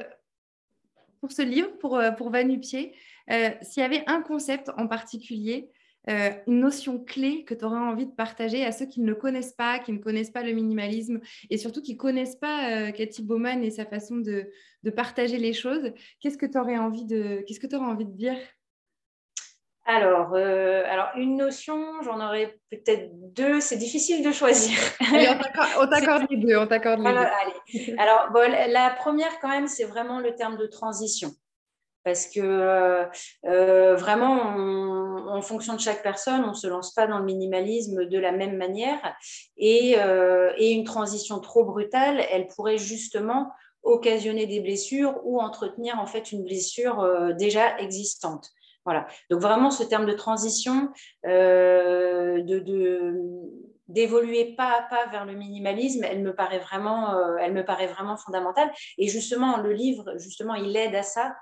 pour 1.23 1.31
ce 1.31 1.41
livre, 1.41 1.69
pour, 1.79 1.95
euh, 1.95 2.11
pour 2.11 2.31
Vanupier, 2.31 2.93
s'il 3.61 3.81
y 3.81 3.85
avait 3.85 4.03
un 4.07 4.21
concept 4.21 4.69
en 4.77 4.87
particulier, 4.89 5.69
une 6.05 6.59
notion 6.59 6.99
clé 7.01 7.45
que 7.45 7.53
tu 7.53 7.63
aurais 7.63 7.79
envie 7.79 8.05
de 8.05 8.11
partager 8.11 8.65
à 8.65 8.73
ceux 8.73 8.85
qui 8.85 8.99
ne 8.99 9.07
le 9.07 9.15
connaissent 9.15 9.53
pas, 9.53 9.79
qui 9.79 9.93
ne 9.93 9.99
connaissent 9.99 10.31
pas 10.31 10.43
le 10.43 10.51
minimalisme 10.51 11.21
et 11.49 11.57
surtout 11.57 11.81
qui 11.81 11.93
ne 11.93 11.97
connaissent 11.97 12.35
pas 12.35 12.91
Cathy 12.91 13.23
Bowman 13.23 13.63
et 13.63 13.71
sa 13.71 13.85
façon 13.85 14.17
de, 14.17 14.49
partager 14.89 15.37
les 15.37 15.53
choses, 15.53 15.93
qu'est-ce 16.19 16.37
que 16.37 16.45
tu 16.45 16.57
envie 16.77 17.05
que 17.61 17.73
aurais 17.77 17.85
envie 17.85 18.03
de 18.03 18.17
dire? 18.17 18.35
Alors, 19.85 20.31
euh, 20.33 20.83
alors, 20.87 21.09
une 21.17 21.35
notion, 21.35 21.77
j'en 22.03 22.25
aurais 22.25 22.57
peut-être 22.71 23.09
deux. 23.33 23.59
C'est 23.59 23.75
difficile 23.75 24.25
de 24.25 24.31
choisir. 24.31 24.77
on 25.81 25.87
t'accorde 25.87 26.25
les 26.29 26.37
deux. 26.37 26.57
On 26.57 26.67
t'accorde 26.67 27.01
les 27.01 27.11
deux. 27.11 27.95
Alors, 27.97 28.31
la 28.69 28.89
première, 28.91 29.39
quand 29.41 29.49
même, 29.49 29.67
c'est 29.67 29.83
vraiment 29.83 30.19
le 30.19 30.35
terme 30.35 30.57
de 30.57 30.67
transition. 30.67 31.31
Parce 32.05 32.27
que 32.27 32.39
euh, 33.45 33.95
vraiment, 33.95 34.55
en 35.29 35.41
fonction 35.41 35.73
de 35.73 35.79
chaque 35.79 36.01
personne, 36.01 36.43
on 36.45 36.49
ne 36.49 36.53
se 36.53 36.67
lance 36.67 36.93
pas 36.93 37.07
dans 37.07 37.17
le 37.17 37.25
minimalisme 37.25 38.05
de 38.05 38.19
la 38.19 38.31
même 38.31 38.55
manière. 38.55 38.99
Et, 39.57 39.95
euh, 39.97 40.51
et 40.57 40.71
une 40.71 40.85
transition 40.85 41.39
trop 41.39 41.65
brutale, 41.65 42.25
elle 42.31 42.47
pourrait 42.47 42.77
justement 42.77 43.51
occasionner 43.83 44.47
des 44.47 44.61
blessures 44.61 45.19
ou 45.25 45.41
entretenir 45.41 45.99
en 45.99 46.05
fait 46.05 46.31
une 46.31 46.43
blessure 46.43 47.05
déjà 47.37 47.77
existante. 47.79 48.49
Voilà. 48.85 49.07
Donc 49.29 49.41
vraiment 49.41 49.71
ce 49.71 49.83
terme 49.83 50.05
de 50.05 50.13
transition, 50.13 50.89
euh, 51.25 52.41
de, 52.43 53.15
d'évoluer 53.87 54.55
pas 54.55 54.79
à 54.79 54.81
pas 54.89 55.07
vers 55.09 55.25
le 55.25 55.33
minimalisme, 55.33 56.03
elle 56.03 56.21
me 56.21 56.35
paraît 56.35 56.59
vraiment, 56.59 57.13
euh, 57.13 57.37
elle 57.39 57.53
me 57.53 57.63
paraît 57.63 57.87
vraiment 57.87 58.17
fondamentale. 58.17 58.71
Et 58.97 59.07
justement, 59.07 59.57
le 59.57 59.71
livre, 59.71 60.13
justement, 60.17 60.55
il 60.55 60.75
aide 60.75 60.95
à 60.95 61.03
ça. 61.03 61.35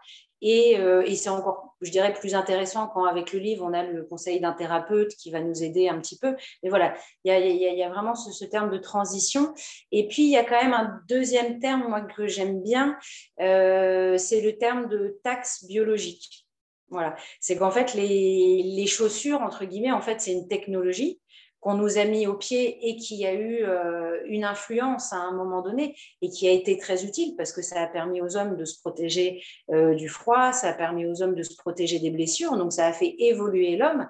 Et, 0.44 0.80
euh, 0.80 1.04
et 1.06 1.16
c'est 1.16 1.30
encore, 1.30 1.76
je 1.82 1.92
dirais, 1.92 2.14
plus 2.14 2.34
intéressant 2.34 2.88
quand 2.88 3.06
avec 3.06 3.32
le 3.32 3.38
livre, 3.38 3.64
on 3.64 3.74
a 3.74 3.84
le 3.84 4.04
conseil 4.04 4.40
d'un 4.40 4.54
thérapeute 4.54 5.10
qui 5.16 5.30
va 5.30 5.40
nous 5.40 5.64
aider 5.64 5.88
un 5.88 6.00
petit 6.00 6.18
peu. 6.18 6.36
Mais 6.64 6.70
voilà, 6.70 6.96
il 7.24 7.32
y 7.32 7.32
a, 7.32 7.40
y 7.40 7.84
a, 7.84 7.90
vraiment 7.90 8.16
ce, 8.16 8.46
terme 8.46 8.72
de 8.72 8.80
transition. 8.80 9.54
Et 9.92 10.08
puis, 10.08 10.24
il 10.24 10.30
y 10.30 10.38
a 10.38 10.44
quand 10.44 10.62
même 10.62 10.74
un 10.74 11.00
deuxième 11.08 11.60
terme, 11.60 12.08
que 12.16 12.26
j'aime 12.28 12.62
bien, 12.64 12.98
c'est 13.38 14.42
le 14.42 14.58
terme 14.58 14.90
de 14.90 15.20
taxe 15.24 15.64
biologique. 15.66 16.48
Voilà. 16.92 17.16
C'est 17.40 17.56
qu'en 17.56 17.72
fait, 17.72 17.94
les, 17.94 18.86
chaussures, 18.86 19.42
entre 19.42 19.66
guillemets, 19.66 19.94
en 19.94 20.02
fait, 20.02 20.20
c'est 20.20 20.34
une 20.34 20.48
technologie 20.48 21.20
qu'on 21.62 21.76
nous 21.76 21.98
a 21.98 22.06
mis 22.06 22.28
au 22.28 22.34
pied 22.34 22.90
et 22.90 22.98
qui 22.98 23.26
a 23.26 23.34
eu 23.34 23.64
euh, 23.64 24.20
une 24.26 24.44
influence 24.44 25.14
à 25.14 25.18
un 25.18 25.32
moment 25.32 25.62
donné 25.62 25.96
et 26.22 26.30
qui 26.30 26.48
a 26.48 26.52
été 26.52 26.78
très 26.78 27.06
utile 27.06 27.36
parce 27.38 27.54
que 27.54 27.62
ça 27.62 27.82
a 27.82 27.88
permis 27.88 28.20
aux 28.20 28.36
hommes 28.36 28.58
de 28.58 28.66
se 28.66 28.80
protéger 28.80 29.44
euh, 29.70 29.94
du 29.94 30.10
froid, 30.10 30.54
ça 30.54 30.70
a 30.70 30.74
permis 30.74 31.06
aux 31.06 31.22
hommes 31.22 31.36
de 31.36 31.44
se 31.44 31.56
protéger 31.56 32.00
des 32.00 32.10
blessures, 32.10 32.58
donc 32.58 32.74
ça 32.74 32.88
a 32.88 32.94
fait 32.94 33.16
évoluer 33.20 33.78
l'homme. 33.78 34.08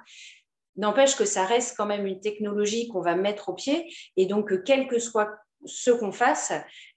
N'empêche 0.77 1.17
que 1.17 1.25
ça 1.25 1.43
reste 1.45 1.75
quand 1.75 1.85
même 1.85 2.07
une 2.07 2.21
technologie 2.21 2.87
qu'on 2.87 3.01
va 3.01 3.15
mettre 3.15 3.49
au 3.49 3.53
pied 3.53 3.93
et 4.15 4.25
donc 4.25 4.63
quel 4.63 4.87
que 4.87 4.97
soit 4.97 5.29
ce 5.65 5.91
qu'on 5.91 6.11
fasse, 6.11 6.53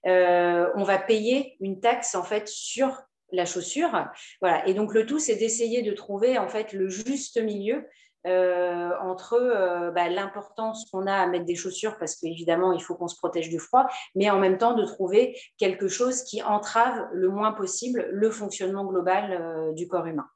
euh, 0.07 0.69
on 0.75 0.83
va 0.83 0.97
payer 0.97 1.57
une 1.59 1.79
taxe 1.79 2.15
en 2.15 2.23
fait 2.23 2.47
sur 2.47 3.04
la 3.31 3.45
chaussure. 3.45 4.07
Voilà. 4.41 4.67
Et 4.67 4.73
donc 4.73 4.93
le 4.93 5.05
tout, 5.05 5.19
c'est 5.19 5.35
d'essayer 5.35 5.81
de 5.81 5.91
trouver 5.91 6.37
en 6.37 6.47
fait 6.47 6.73
le 6.73 6.89
juste 6.89 7.41
milieu 7.41 7.85
euh, 8.25 8.89
entre 9.01 9.33
euh, 9.35 9.91
bah, 9.91 10.09
l'importance 10.09 10.89
qu'on 10.89 11.05
a 11.05 11.13
à 11.13 11.27
mettre 11.27 11.45
des 11.45 11.53
chaussures, 11.53 11.95
parce 11.99 12.15
qu'évidemment, 12.15 12.73
il 12.73 12.81
faut 12.81 12.95
qu'on 12.95 13.07
se 13.07 13.15
protège 13.15 13.49
du 13.49 13.59
froid, 13.59 13.87
mais 14.15 14.31
en 14.31 14.39
même 14.39 14.57
temps 14.57 14.73
de 14.73 14.83
trouver 14.83 15.37
quelque 15.59 15.87
chose 15.87 16.23
qui 16.23 16.41
entrave 16.41 17.07
le 17.13 17.29
moins 17.29 17.51
possible 17.51 18.07
le 18.11 18.31
fonctionnement 18.31 18.83
global 18.83 19.37
euh, 19.39 19.73
du 19.73 19.87
corps 19.87 20.07
humain. 20.07 20.27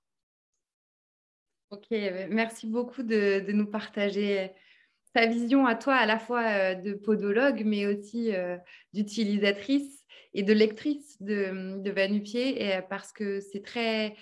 Ok, 1.72 1.88
merci 2.30 2.68
beaucoup 2.68 3.02
de, 3.02 3.40
de, 3.40 3.52
nous 3.54 3.68
partager 3.68 4.52
ta 5.14 5.26
vision 5.26 5.66
à 5.66 5.74
toi, 5.74 5.96
à 5.96 6.06
la 6.06 6.20
fois 6.20 6.76
de 6.76 6.94
podologue, 6.94 7.64
mais 7.66 7.88
aussi 7.88 8.32
d'utilisatrice 8.94 9.99
et 10.34 10.44
de 10.44 10.54
lectrice 10.54 11.22
de, 11.22 11.82
de 11.82 11.92
Vanupier 11.92 12.76
euh, 12.76 12.82
parce 12.82 13.12
que 13.12 13.40
c'est 13.40 13.64
très 13.64 14.16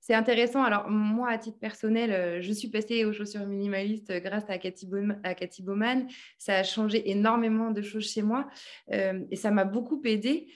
c'est 0.00 0.14
intéressant. 0.14 0.62
Alors, 0.62 0.88
moi, 0.88 1.28
à 1.28 1.36
titre 1.36 1.58
personnel, 1.58 2.12
euh, 2.12 2.40
je 2.40 2.50
suis 2.50 2.68
passée 2.68 3.04
aux 3.04 3.12
chaussures 3.12 3.44
minimalistes 3.44 4.10
grâce 4.22 4.48
à 4.48 4.56
Cathy, 4.56 4.86
Bowman. 4.86 6.06
Ça 6.38 6.56
a 6.56 6.62
changé 6.62 7.10
énormément 7.10 7.72
de 7.72 7.82
choses 7.82 8.10
chez 8.10 8.22
moi 8.22 8.48
euh, 8.90 9.20
et 9.30 9.36
ça 9.36 9.50
m'a 9.50 9.64
beaucoup 9.64 10.00
aidée. 10.04 10.46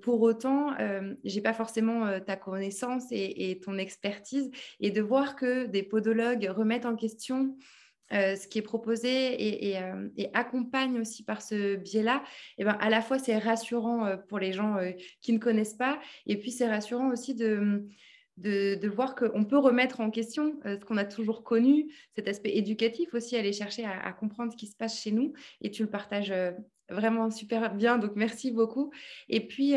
pour 0.00 0.22
autant, 0.22 0.74
je 0.78 1.34
n'ai 1.34 1.42
pas 1.42 1.52
forcément 1.52 2.18
ta 2.20 2.36
connaissance 2.36 3.04
et, 3.10 3.60
ton 3.62 3.76
expertise 3.76 4.50
et 4.80 4.90
de 4.90 5.02
voir 5.02 5.36
que 5.36 5.66
des 5.66 5.82
podologues 5.82 6.48
remettent 6.48 6.86
en 6.86 6.96
question 6.96 7.58
euh, 8.14 8.36
ce 8.36 8.48
qui 8.48 8.58
est 8.58 8.62
proposé 8.62 9.76
euh, 9.76 10.08
et, 10.16 10.30
accompagne 10.32 10.98
aussi 10.98 11.22
par 11.24 11.42
ce 11.42 11.76
biais-là, 11.76 12.24
eh 12.56 12.64
ben, 12.64 12.78
à 12.80 12.88
la 12.88 13.02
fois 13.02 13.18
c'est 13.18 13.36
rassurant 13.36 14.06
euh, 14.06 14.16
pour 14.16 14.38
les 14.38 14.54
gens 14.54 14.76
qui 15.20 15.34
ne 15.34 15.38
connaissent 15.38 15.74
pas, 15.74 15.98
et 16.26 16.38
puis 16.38 16.50
c'est 16.50 16.68
rassurant 16.68 17.10
aussi 17.10 17.34
de, 17.34 17.86
de, 18.38 18.88
voir 18.88 19.14
qu'on 19.14 19.44
peut 19.44 19.58
remettre 19.58 20.00
en 20.00 20.10
question 20.10 20.58
ce 20.64 20.82
qu'on 20.86 20.96
a 20.96 21.04
toujours 21.04 21.44
connu, 21.44 21.92
cet 22.14 22.28
aspect 22.28 22.56
éducatif 22.56 23.12
aussi, 23.12 23.36
aller 23.36 23.52
chercher 23.52 23.84
à, 23.84 24.10
comprendre 24.12 24.52
ce 24.52 24.56
qui 24.56 24.68
se 24.68 24.76
passe 24.76 24.98
chez 24.98 25.12
nous, 25.12 25.34
et 25.60 25.70
tu 25.70 25.82
le 25.82 25.90
partages 25.90 26.32
vraiment 26.88 27.30
super 27.30 27.74
bien, 27.74 27.98
donc 27.98 28.12
merci 28.16 28.52
beaucoup. 28.52 28.90
Et 29.28 29.46
puis, 29.46 29.74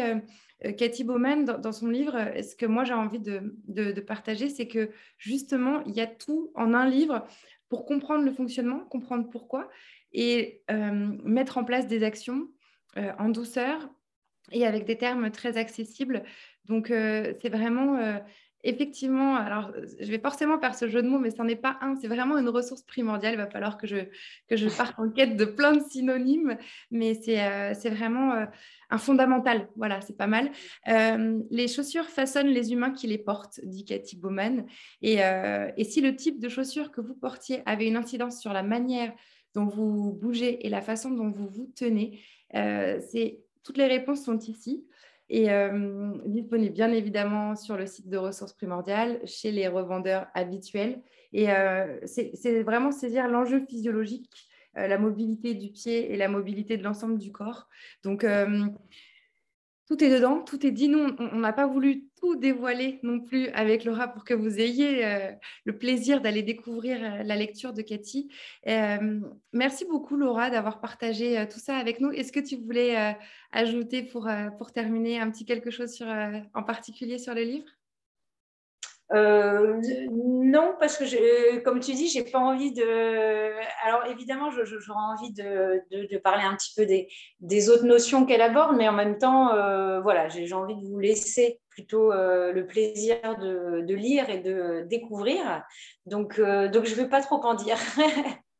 Cathy 0.78 1.04
Bowman, 1.04 1.44
dans, 1.44 1.72
son 1.72 1.88
livre, 1.88 2.18
ce 2.42 2.56
que 2.56 2.66
moi 2.66 2.86
j'ai 2.86 2.94
envie 2.94 3.20
de, 3.20 3.56
de 3.68 4.00
partager, 4.00 4.48
c'est 4.48 4.68
que 4.68 4.92
justement, 5.18 5.84
il 5.86 5.94
y 5.94 6.02
a 6.02 6.08
tout 6.08 6.52
en 6.56 6.74
un 6.74 6.88
livre 6.88 7.26
pour 7.72 7.86
comprendre 7.86 8.26
le 8.26 8.34
fonctionnement, 8.34 8.82
comprendre 8.82 9.30
pourquoi 9.30 9.70
et 10.12 10.62
mettre 11.24 11.58
en 11.58 11.64
place 11.64 11.88
des 11.88 12.04
actions 12.04 12.50
en 12.98 13.30
douceur 13.30 13.90
et 14.52 14.68
avec 14.68 14.84
des 14.84 14.98
termes 14.98 15.32
très 15.32 15.58
accessibles. 15.58 16.24
Donc, 16.66 16.88
c'est 16.90 17.50
vraiment 17.50 18.20
effectivement, 18.64 19.36
alors 19.36 19.72
je 20.00 20.10
vais 20.10 20.20
forcément 20.20 20.60
faire 20.60 20.76
ce 20.76 20.88
jeu 20.88 21.02
de 21.02 21.08
mots, 21.08 21.20
mais 21.20 21.32
ce 21.32 21.38
n'en 21.38 21.48
est 21.48 21.56
pas 21.56 21.78
un, 21.82 21.96
c'est 21.96 22.08
vraiment 22.08 22.38
une 22.38 22.50
ressource 22.50 22.84
primordiale. 22.84 23.34
Il 23.34 23.38
va 23.38 23.48
falloir 23.48 23.78
que 23.78 23.88
je, 23.88 23.98
que 24.48 25.02
en 25.02 25.10
quête 25.10 25.36
de 25.36 25.46
plein 25.46 25.74
de 25.74 25.84
synonymes, 25.84 26.58
mais 26.92 27.16
c'est 27.16 27.42
euh, 27.42 27.74
vraiment 27.90 28.34
euh, 28.34 28.46
un 28.90 28.98
fondamental. 28.98 29.68
Voilà, 29.76 30.02
c'est 30.02 30.18
pas 30.18 30.28
mal. 30.28 30.52
Euh, 30.88 31.40
les 31.50 31.68
chaussures 31.68 32.06
façonnent 32.06 32.50
les 32.50 32.72
humains 32.72 32.92
qui 32.92 33.08
les 33.08 33.18
portent, 33.18 33.60
dit 33.64 33.86
Cathy 33.86 34.16
Bowman. 34.18 34.66
Et, 35.02 35.20
et 35.78 35.84
si 35.84 36.02
le 36.02 36.16
type 36.16 36.40
de 36.40 36.50
chaussures 36.50 36.92
que 36.92 37.02
vous 37.02 37.16
portiez 37.16 37.62
avait 37.66 37.88
une 37.88 37.98
incidence 37.98 38.40
sur 38.40 38.54
la 38.54 38.64
manière 38.64 39.14
dont 39.54 39.66
vous 39.66 40.14
bougez 40.14 40.66
et 40.66 40.70
la 40.70 40.82
façon 40.82 41.12
dont 41.12 41.30
vous 41.30 41.48
vous 41.48 41.72
tenez, 41.76 42.24
toutes 43.64 43.78
les 43.78 43.88
réponses 43.88 44.24
sont 44.24 44.40
ici 44.40 44.86
et 45.32 45.50
euh, 45.50 46.12
disponible 46.26 46.74
bien 46.74 46.92
évidemment 46.92 47.56
sur 47.56 47.78
le 47.78 47.86
site 47.88 48.10
de 48.10 48.18
ressources 48.18 48.52
primordiales, 48.52 49.22
chez 49.26 49.52
les 49.52 49.70
revendeurs 49.70 50.28
habituels. 50.34 51.02
Et 51.32 51.50
euh, 51.50 52.00
c'est 52.04 52.64
vraiment 52.64 52.92
saisir 52.92 53.30
l'enjeu 53.30 53.66
physiologique, 53.66 54.30
euh, 54.78 54.88
la 54.88 54.98
mobilité 54.98 55.54
du 55.54 55.70
pied 55.70 56.12
et 56.12 56.18
la 56.18 56.28
mobilité 56.28 56.76
de 56.76 56.84
l'ensemble 56.84 57.18
du 57.18 57.32
corps. 57.32 57.70
Donc, 58.04 58.26
tout 59.88 60.04
est 60.04 60.10
dedans, 60.10 60.42
tout 60.42 60.66
est 60.66 60.72
dit. 60.72 60.88
Nous, 60.88 61.16
on 61.20 61.40
n'a 61.40 61.54
pas 61.54 61.68
voulu 61.68 62.06
tout 62.20 62.36
dévoiler 62.36 63.00
non 63.04 63.20
plus 63.20 63.48
avec 63.50 63.84
Laura 63.84 64.08
pour 64.08 64.24
que 64.24 64.34
vous 64.34 64.60
ayez 64.60 65.06
euh, 65.06 65.32
le 65.66 65.78
plaisir 65.78 66.22
d'aller 66.22 66.44
découvrir 66.44 66.98
euh, 67.04 67.24
la 67.24 67.36
lecture 67.36 67.74
de 67.74 67.82
Cathy. 67.82 68.30
Euh, 68.68 69.20
merci 69.54 69.86
beaucoup, 69.86 70.16
Laura, 70.16 70.50
d'avoir 70.50 70.80
partagé 70.80 71.46
tout 71.52 71.60
ça 71.60 71.78
avec 71.78 72.00
nous. 72.00 72.12
Est-ce 72.12 72.32
que 72.32 72.40
tu 72.40 72.58
voulais 72.58 73.16
ajouter 73.52 74.04
pour, 74.04 74.30
terminer 74.74 75.20
un 75.20 75.30
petit 75.32 75.46
quelque 75.46 75.72
chose 75.72 76.02
en 76.54 76.64
particulier 76.64 77.18
sur 77.18 77.34
le 77.34 77.42
livre? 77.42 77.66
Euh, 79.14 79.82
non, 80.12 80.76
parce 80.80 80.98
que, 80.98 81.60
comme 81.60 81.80
tu 81.80 81.94
dis, 81.94 82.08
j'ai 82.08 82.24
pas 82.24 82.40
envie 82.40 82.72
de. 82.72 83.52
Alors 83.84 84.06
évidemment, 84.08 84.50
j'aurais 84.52 85.02
envie 85.18 85.34
de, 85.34 86.18
parler 86.18 86.44
un 86.44 86.56
petit 86.56 86.74
peu 86.76 86.86
des, 86.86 87.70
autres 87.70 87.86
notions 87.86 88.26
qu'elle 88.26 88.42
aborde, 88.42 88.76
mais 88.78 88.88
en 88.88 88.94
même 88.94 89.18
temps, 89.18 89.54
euh, 89.54 90.00
voilà, 90.02 90.30
j'ai 90.30 90.54
envie 90.54 90.76
de 90.76 90.88
vous 90.88 91.00
laisser 91.00 91.60
plutôt 91.70 92.12
euh, 92.12 92.52
le 92.54 92.66
plaisir 92.66 93.18
de, 93.38 93.94
lire 93.94 94.30
et 94.30 94.40
de 94.40 94.86
découvrir. 94.88 95.64
Donc, 96.06 96.40
donc 96.40 96.86
je 96.86 96.96
vais 96.96 97.10
pas 97.10 97.22
trop 97.22 97.42
en 97.44 97.54
dire. 97.54 97.78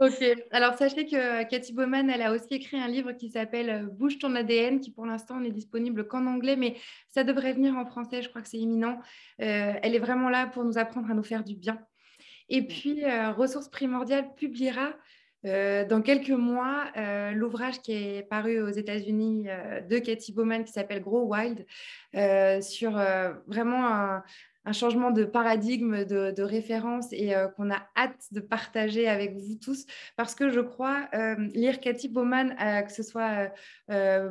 Ok, 0.00 0.24
alors 0.50 0.78
sachez 0.78 1.04
que 1.04 1.44
Cathy 1.44 1.74
Bowman, 1.74 2.08
elle 2.08 2.22
a 2.22 2.32
aussi 2.32 2.54
écrit 2.54 2.78
un 2.80 2.88
livre 2.88 3.12
qui 3.12 3.28
s'appelle 3.28 3.68
euh, 3.68 3.82
Bouge 3.82 4.18
ton 4.18 4.34
ADN, 4.34 4.80
qui 4.80 4.90
pour 4.90 5.04
l'instant 5.04 5.38
n'est 5.40 5.50
disponible 5.50 6.08
qu'en 6.08 6.26
anglais, 6.26 6.56
mais 6.56 6.76
ça 7.10 7.22
devrait 7.22 7.52
venir 7.52 7.76
en 7.76 7.84
français, 7.84 8.22
je 8.22 8.30
crois 8.30 8.40
que 8.40 8.48
c'est 8.48 8.56
imminent. 8.56 8.98
Euh, 9.42 9.74
elle 9.82 9.94
est 9.94 9.98
vraiment 9.98 10.30
là 10.30 10.46
pour 10.46 10.64
nous 10.64 10.78
apprendre 10.78 11.10
à 11.10 11.14
nous 11.14 11.22
faire 11.22 11.44
du 11.44 11.54
bien. 11.54 11.78
Et 12.48 12.66
puis, 12.66 13.04
euh, 13.04 13.30
Ressources 13.32 13.68
primordiales 13.68 14.34
publiera 14.36 14.94
dans 15.42 16.02
quelques 16.04 16.28
mois 16.28 16.92
l'ouvrage 17.32 17.80
qui 17.80 17.92
est 17.92 18.28
paru 18.28 18.60
aux 18.60 18.68
États-Unis 18.68 19.46
de 19.88 19.98
Cathy 19.98 20.34
Bowman 20.34 20.64
qui 20.64 20.72
s'appelle 20.72 21.00
Grow 21.00 21.24
Wild 21.24 21.64
sur 22.62 22.90
vraiment 23.46 23.86
un, 23.86 24.22
un 24.64 24.72
changement 24.72 25.10
de 25.10 25.24
paradigme, 25.24 26.04
de, 26.04 26.42
référence 26.42 27.12
et 27.12 27.34
euh, 27.34 27.48
qu'on 27.48 27.70
a 27.70 27.86
hâte 27.96 28.26
de 28.32 28.40
partager 28.40 29.08
avec 29.08 29.36
vous 29.36 29.54
tous 29.56 29.86
parce 30.16 30.34
que 30.34 30.50
je 30.50 30.60
crois 30.60 31.08
euh, 31.14 31.36
lire 31.54 31.80
Cathy 31.80 32.08
Bowman, 32.08 32.54
euh, 32.60 32.82
que 32.82 32.92
ce 32.92 33.02
soit 33.02 33.52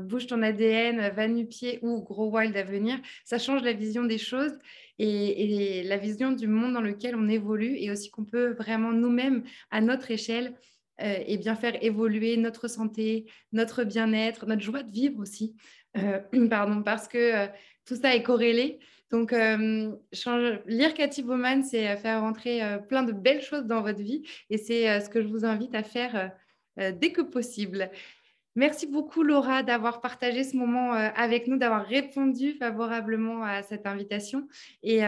Bouge 0.02 0.28
ton 0.28 0.42
ADN, 0.42 1.10
Va 1.10 1.28
pied 1.50 1.80
ou 1.82 2.02
Gros 2.02 2.30
Wild 2.30 2.56
à 2.56 2.64
venir, 2.64 3.00
ça 3.26 3.38
change 3.38 3.64
la 3.64 3.74
vision 3.74 4.04
des 4.04 4.18
choses 4.18 4.58
et, 4.98 5.84
la 5.84 5.98
vision 5.98 6.32
du 6.32 6.48
monde 6.48 6.74
dans 6.74 6.82
lequel 6.82 7.16
on 7.16 7.28
évolue 7.28 7.76
et 7.78 7.92
aussi 7.92 8.10
qu'on 8.10 8.26
peut 8.26 8.52
vraiment 8.52 8.92
nous-mêmes 8.92 9.44
à 9.72 9.82
notre 9.82 10.12
échelle 10.12 10.54
et 11.02 11.38
bien 11.38 11.56
faire 11.56 11.82
évoluer 11.82 12.36
notre 12.36 12.68
santé, 12.68 13.26
notre 13.54 13.86
bien-être, 13.86 14.46
notre 14.46 14.62
joie 14.62 14.84
de 14.84 14.92
vivre 14.92 15.20
aussi. 15.22 15.56
pardon, 16.50 16.84
parce 16.84 17.08
que 17.08 17.48
tout 17.86 17.96
ça 17.96 18.16
est 18.16 18.24
corrélé. 18.24 18.80
Donc, 19.12 19.34
euh, 19.34 19.92
lire 20.68 20.94
Cathy 20.94 21.24
Bowman, 21.24 21.64
c'est 21.64 21.90
euh, 21.90 21.98
faire 21.98 22.22
rentrer 22.22 22.64
euh, 22.64 22.78
plein 22.78 23.04
de 23.04 23.12
belles 23.12 23.42
choses 23.42 23.66
dans 23.66 23.82
votre 23.82 24.02
vie 24.02 24.24
et 24.50 24.58
c'est 24.58 25.00
ce 25.02 25.10
que 25.10 25.22
je 25.22 25.28
vous 25.28 25.46
invite 25.46 25.74
à 25.76 25.84
faire 25.84 26.32
dès 26.78 27.12
que 27.12 27.22
possible. 27.22 27.90
Merci 28.56 28.88
beaucoup 28.88 29.24
Laura 29.24 29.64
d'avoir 29.64 30.02
partagé 30.02 30.44
ce 30.44 30.56
moment 30.56 30.94
avec 30.94 31.48
nous, 31.48 31.58
d'avoir 31.58 31.86
répondu 31.86 32.54
favorablement 32.54 33.44
à 33.44 33.64
cette 33.64 33.86
invitation. 33.86 34.48
Et, 34.82 35.02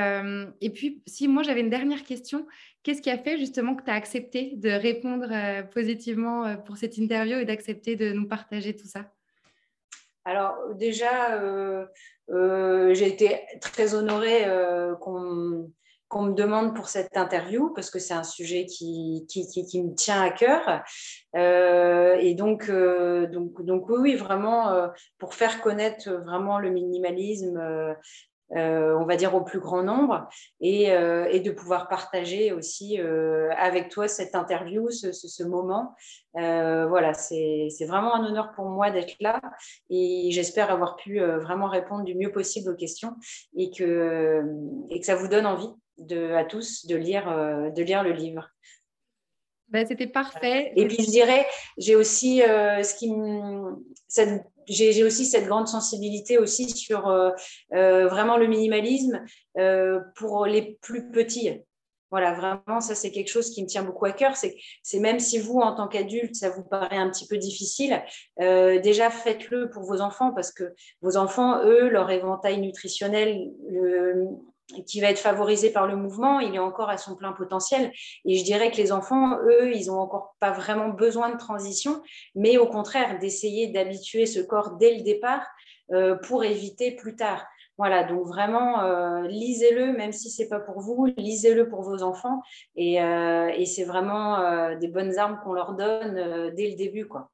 et 0.61 0.69
puis, 0.69 1.01
si 1.07 1.27
moi 1.27 1.43
j'avais 1.43 1.61
une 1.61 1.69
dernière 1.69 2.03
question, 2.03 2.45
qu'est-ce 2.83 3.01
qui 3.01 3.09
a 3.09 3.17
fait 3.17 3.37
justement 3.37 3.75
que 3.75 3.83
tu 3.83 3.91
as 3.91 3.95
accepté 3.95 4.53
de 4.55 4.69
répondre 4.69 5.29
positivement 5.69 6.57
pour 6.57 6.77
cette 6.77 6.97
interview 6.97 7.37
et 7.37 7.45
d'accepter 7.45 7.95
de 7.95 8.11
nous 8.11 8.27
partager 8.27 8.75
tout 8.75 8.87
ça? 8.87 9.11
Alors 10.25 10.75
déjà, 10.75 11.39
j'ai 12.31 13.07
été 13.07 13.41
très 13.61 13.93
honorée 13.93 14.45
euh, 14.45 14.95
qu'on 14.95 16.23
me 16.23 16.33
demande 16.33 16.75
pour 16.75 16.89
cette 16.89 17.15
interview 17.15 17.73
parce 17.73 17.89
que 17.89 17.99
c'est 17.99 18.13
un 18.13 18.23
sujet 18.23 18.65
qui, 18.65 19.25
me 19.35 19.95
tient 19.95 20.21
à 20.21 20.29
cœur. 20.29 20.83
et 21.33 22.35
donc, 22.35 22.69
donc, 22.69 23.65
donc 23.65 23.89
oui, 23.89 24.15
vraiment, 24.15 24.89
pour 25.17 25.35
faire 25.35 25.61
connaître 25.61 26.09
vraiment 26.09 26.59
le 26.59 26.69
minimalisme 26.69 27.95
euh, 28.55 28.97
on 28.99 29.05
va 29.05 29.15
dire 29.15 29.33
au 29.33 29.41
plus 29.41 29.59
grand 29.59 29.83
nombre, 29.83 30.27
et, 30.59 30.91
euh, 30.91 31.39
de 31.39 31.51
pouvoir 31.51 31.87
partager 31.87 32.51
aussi 32.51 32.99
euh, 32.99 33.49
avec 33.57 33.89
toi 33.89 34.07
cette 34.07 34.35
interview, 34.35 34.89
ce, 34.89 35.43
moment. 35.43 35.95
voilà, 36.33 37.13
c'est 37.13 37.85
vraiment 37.87 38.13
un 38.15 38.25
honneur 38.25 38.51
pour 38.53 38.65
moi 38.65 38.91
d'être 38.91 39.15
là, 39.19 39.41
et 39.89 40.29
j'espère 40.31 40.69
avoir 40.69 40.97
pu 40.97 41.19
vraiment 41.19 41.69
répondre 41.69 42.03
du 42.03 42.15
mieux 42.15 42.31
possible 42.31 42.71
aux 42.71 42.75
questions, 42.75 43.15
et 43.55 43.71
que, 43.71 44.43
et 44.89 44.99
que 44.99 45.05
ça 45.05 45.15
vous 45.15 45.27
donne 45.27 45.45
envie 45.45 45.71
de, 45.97 46.33
à 46.33 46.43
tous 46.43 46.85
de 46.85 46.95
lire, 46.95 47.25
de 47.73 47.81
lire 47.81 48.03
le 48.03 48.11
livre. 48.11 48.49
Ben, 49.69 49.87
C'était 49.87 50.07
parfait. 50.07 50.73
Et 50.75 50.85
puis 50.87 50.97
je 51.01 51.09
dirais, 51.09 51.47
j'ai 51.77 51.95
aussi 51.95 52.39
ce 52.39 52.95
qui 52.95 53.09
cette 54.09 54.43
j'ai 54.71 55.03
aussi 55.03 55.25
cette 55.25 55.45
grande 55.45 55.67
sensibilité 55.67 56.37
aussi 56.37 56.69
sur 56.69 57.07
euh, 57.07 57.31
euh, 57.73 58.07
vraiment 58.07 58.37
le 58.37 58.47
minimalisme 58.47 59.23
euh, 59.57 59.99
pour 60.15 60.45
les 60.45 60.77
plus 60.81 61.11
petits. 61.11 61.61
Voilà, 62.09 62.33
vraiment, 62.33 62.81
ça 62.81 62.93
c'est 62.93 63.11
quelque 63.11 63.29
chose 63.29 63.51
qui 63.51 63.63
me 63.63 63.67
tient 63.67 63.83
beaucoup 63.83 64.05
à 64.05 64.11
cœur. 64.11 64.35
C'est 64.35 64.99
même 64.99 65.19
si 65.19 65.39
vous, 65.39 65.59
en 65.59 65.73
tant 65.73 65.87
qu'adulte, 65.87 66.35
ça 66.35 66.49
vous 66.49 66.63
paraît 66.63 66.97
un 66.97 67.09
petit 67.09 67.25
peu 67.25 67.37
difficile, 67.37 68.03
déjà 68.37 69.09
faites-le 69.09 69.69
pour 69.69 69.83
vos 69.83 70.01
enfants 70.01 70.33
parce 70.33 70.51
que 70.51 70.73
vos 71.01 71.15
enfants, 71.15 71.63
eux, 71.63 71.87
leur 71.87 72.11
éventail 72.11 72.59
nutritionnel, 72.59 73.53
le, 73.69 74.27
qui 74.85 75.01
va 75.01 75.09
être 75.09 75.19
favorisé 75.19 75.71
par 75.71 75.87
le 75.87 75.95
mouvement, 75.95 76.39
il 76.39 76.55
est 76.55 76.59
encore 76.59 76.89
à 76.89 76.97
son 76.97 77.15
plein 77.15 77.33
potentiel. 77.33 77.91
Et 78.25 78.37
je 78.37 78.43
dirais 78.43 78.71
que 78.71 78.77
les 78.77 78.91
enfants, 78.91 79.37
eux, 79.43 79.73
ils 79.73 79.87
n'ont 79.87 79.99
encore 79.99 80.35
pas 80.39 80.51
vraiment 80.51 80.89
besoin 80.89 81.29
de 81.29 81.37
transition, 81.37 82.01
mais 82.35 82.57
au 82.57 82.67
contraire, 82.67 83.19
d'essayer 83.19 83.67
d'habituer 83.67 84.25
ce 84.25 84.39
corps 84.39 84.77
dès 84.77 84.95
le 84.95 85.03
départ 85.03 85.45
euh, 85.91 86.15
pour 86.15 86.45
éviter 86.45 86.91
plus 86.91 87.17
tard. 87.17 87.45
Voilà, 87.77 88.03
donc 88.05 88.25
vraiment, 88.25 88.81
euh, 88.81 89.27
lisez-le, 89.27 89.91
même 89.91 90.13
si 90.13 90.29
ce 90.29 90.43
n'est 90.43 90.47
pas 90.47 90.59
pour 90.59 90.79
vous, 90.79 91.07
lisez-le 91.17 91.67
pour 91.67 91.81
vos 91.81 92.01
enfants. 92.01 92.41
Et, 92.75 93.01
euh, 93.01 93.51
c'est 93.65 93.83
vraiment 93.83 94.75
des 94.75 94.87
bonnes 94.87 95.17
armes 95.17 95.39
qu'on 95.43 95.53
leur 95.53 95.73
donne 95.73 96.53
dès 96.55 96.69
le 96.69 96.75
début. 96.75 97.07
quoi. 97.07 97.29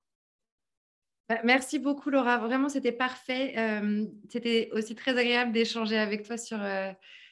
Bah, 1.29 1.39
merci 1.43 1.77
beaucoup 1.77 2.09
Laura, 2.09 2.37
vraiment 2.37 2.69
c'était 2.69 2.91
parfait. 2.91 3.53
c'était 4.29 4.69
aussi 4.71 4.95
très 4.95 5.17
agréable 5.17 5.51
d'échanger 5.51 5.97
avec 5.97 6.23
toi 6.23 6.37
sur, 6.37 6.59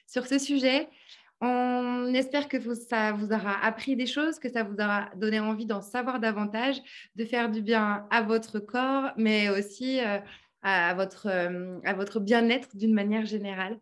sur 0.08 0.26
ce 0.26 0.40
sujet. 0.40 0.88
On 1.42 2.14
espère 2.14 2.48
que 2.48 2.58
ça 2.76 3.12
vous 3.12 3.32
aura 3.32 3.64
appris 3.64 3.96
des 3.96 4.06
choses, 4.06 4.40
que 4.40 4.50
ça 4.50 4.64
vous 4.64 4.76
aura 4.76 5.10
donné 5.18 5.40
envie 5.40 5.66
d'en 5.66 5.82
savoir 5.82 6.20
davantage, 6.20 6.78
de 7.16 7.26
faire 7.26 7.52
du 7.52 7.62
bien 7.62 8.08
à 8.10 8.22
votre 8.22 8.60
corps, 8.60 9.12
mais 9.18 9.50
aussi 9.50 10.00
euh, 10.00 10.20
à 10.62 10.94
votre, 10.94 11.28
euh, 11.28 11.80
votre 11.96 12.20
bien-être 12.20 12.76
d'une 12.76 12.94
manière 12.94 13.26
générale. 13.26 13.80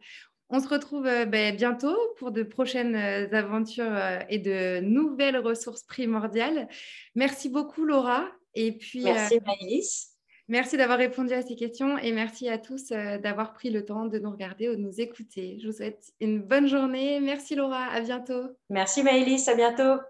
On 0.49 0.59
se 0.59 0.67
retrouve 0.67 1.05
euh, 1.05 1.25
ben, 1.25 1.55
bientôt 1.55 1.97
pour 2.17 2.31
de 2.31 2.43
prochaines 2.43 2.95
aventures 2.95 3.97
et 4.29 4.39
de 4.39 4.79
nouvelles 4.81 5.37
ressources 5.37 5.83
primordiales. 5.83 6.67
Merci 7.15 7.49
beaucoup 7.49 7.85
Laura. 7.85 8.25
Et 8.55 8.71
puis, 8.71 9.03
Merci 9.03 9.39
Maëlys. 9.45 10.12
Merci 10.49 10.75
d'avoir 10.75 10.97
répondu 10.97 11.33
à 11.33 11.41
ces 11.41 11.55
questions 11.55 11.97
et 11.97 12.11
merci 12.11 12.49
à 12.49 12.57
tous 12.57 12.91
euh, 12.91 13.17
d'avoir 13.17 13.53
pris 13.53 13.69
le 13.69 13.85
temps 13.85 14.05
de 14.05 14.19
nous 14.19 14.31
regarder 14.31 14.67
ou 14.69 14.75
de 14.75 14.81
nous 14.81 14.99
écouter. 14.99 15.57
Je 15.61 15.67
vous 15.67 15.73
souhaite 15.73 16.11
une 16.19 16.41
bonne 16.41 16.67
journée. 16.67 17.19
Merci 17.21 17.55
Laura, 17.55 17.85
à 17.85 18.01
bientôt. 18.01 18.49
Merci 18.69 19.03
Maëlys, 19.03 19.47
à 19.47 19.55
bientôt. 19.55 20.01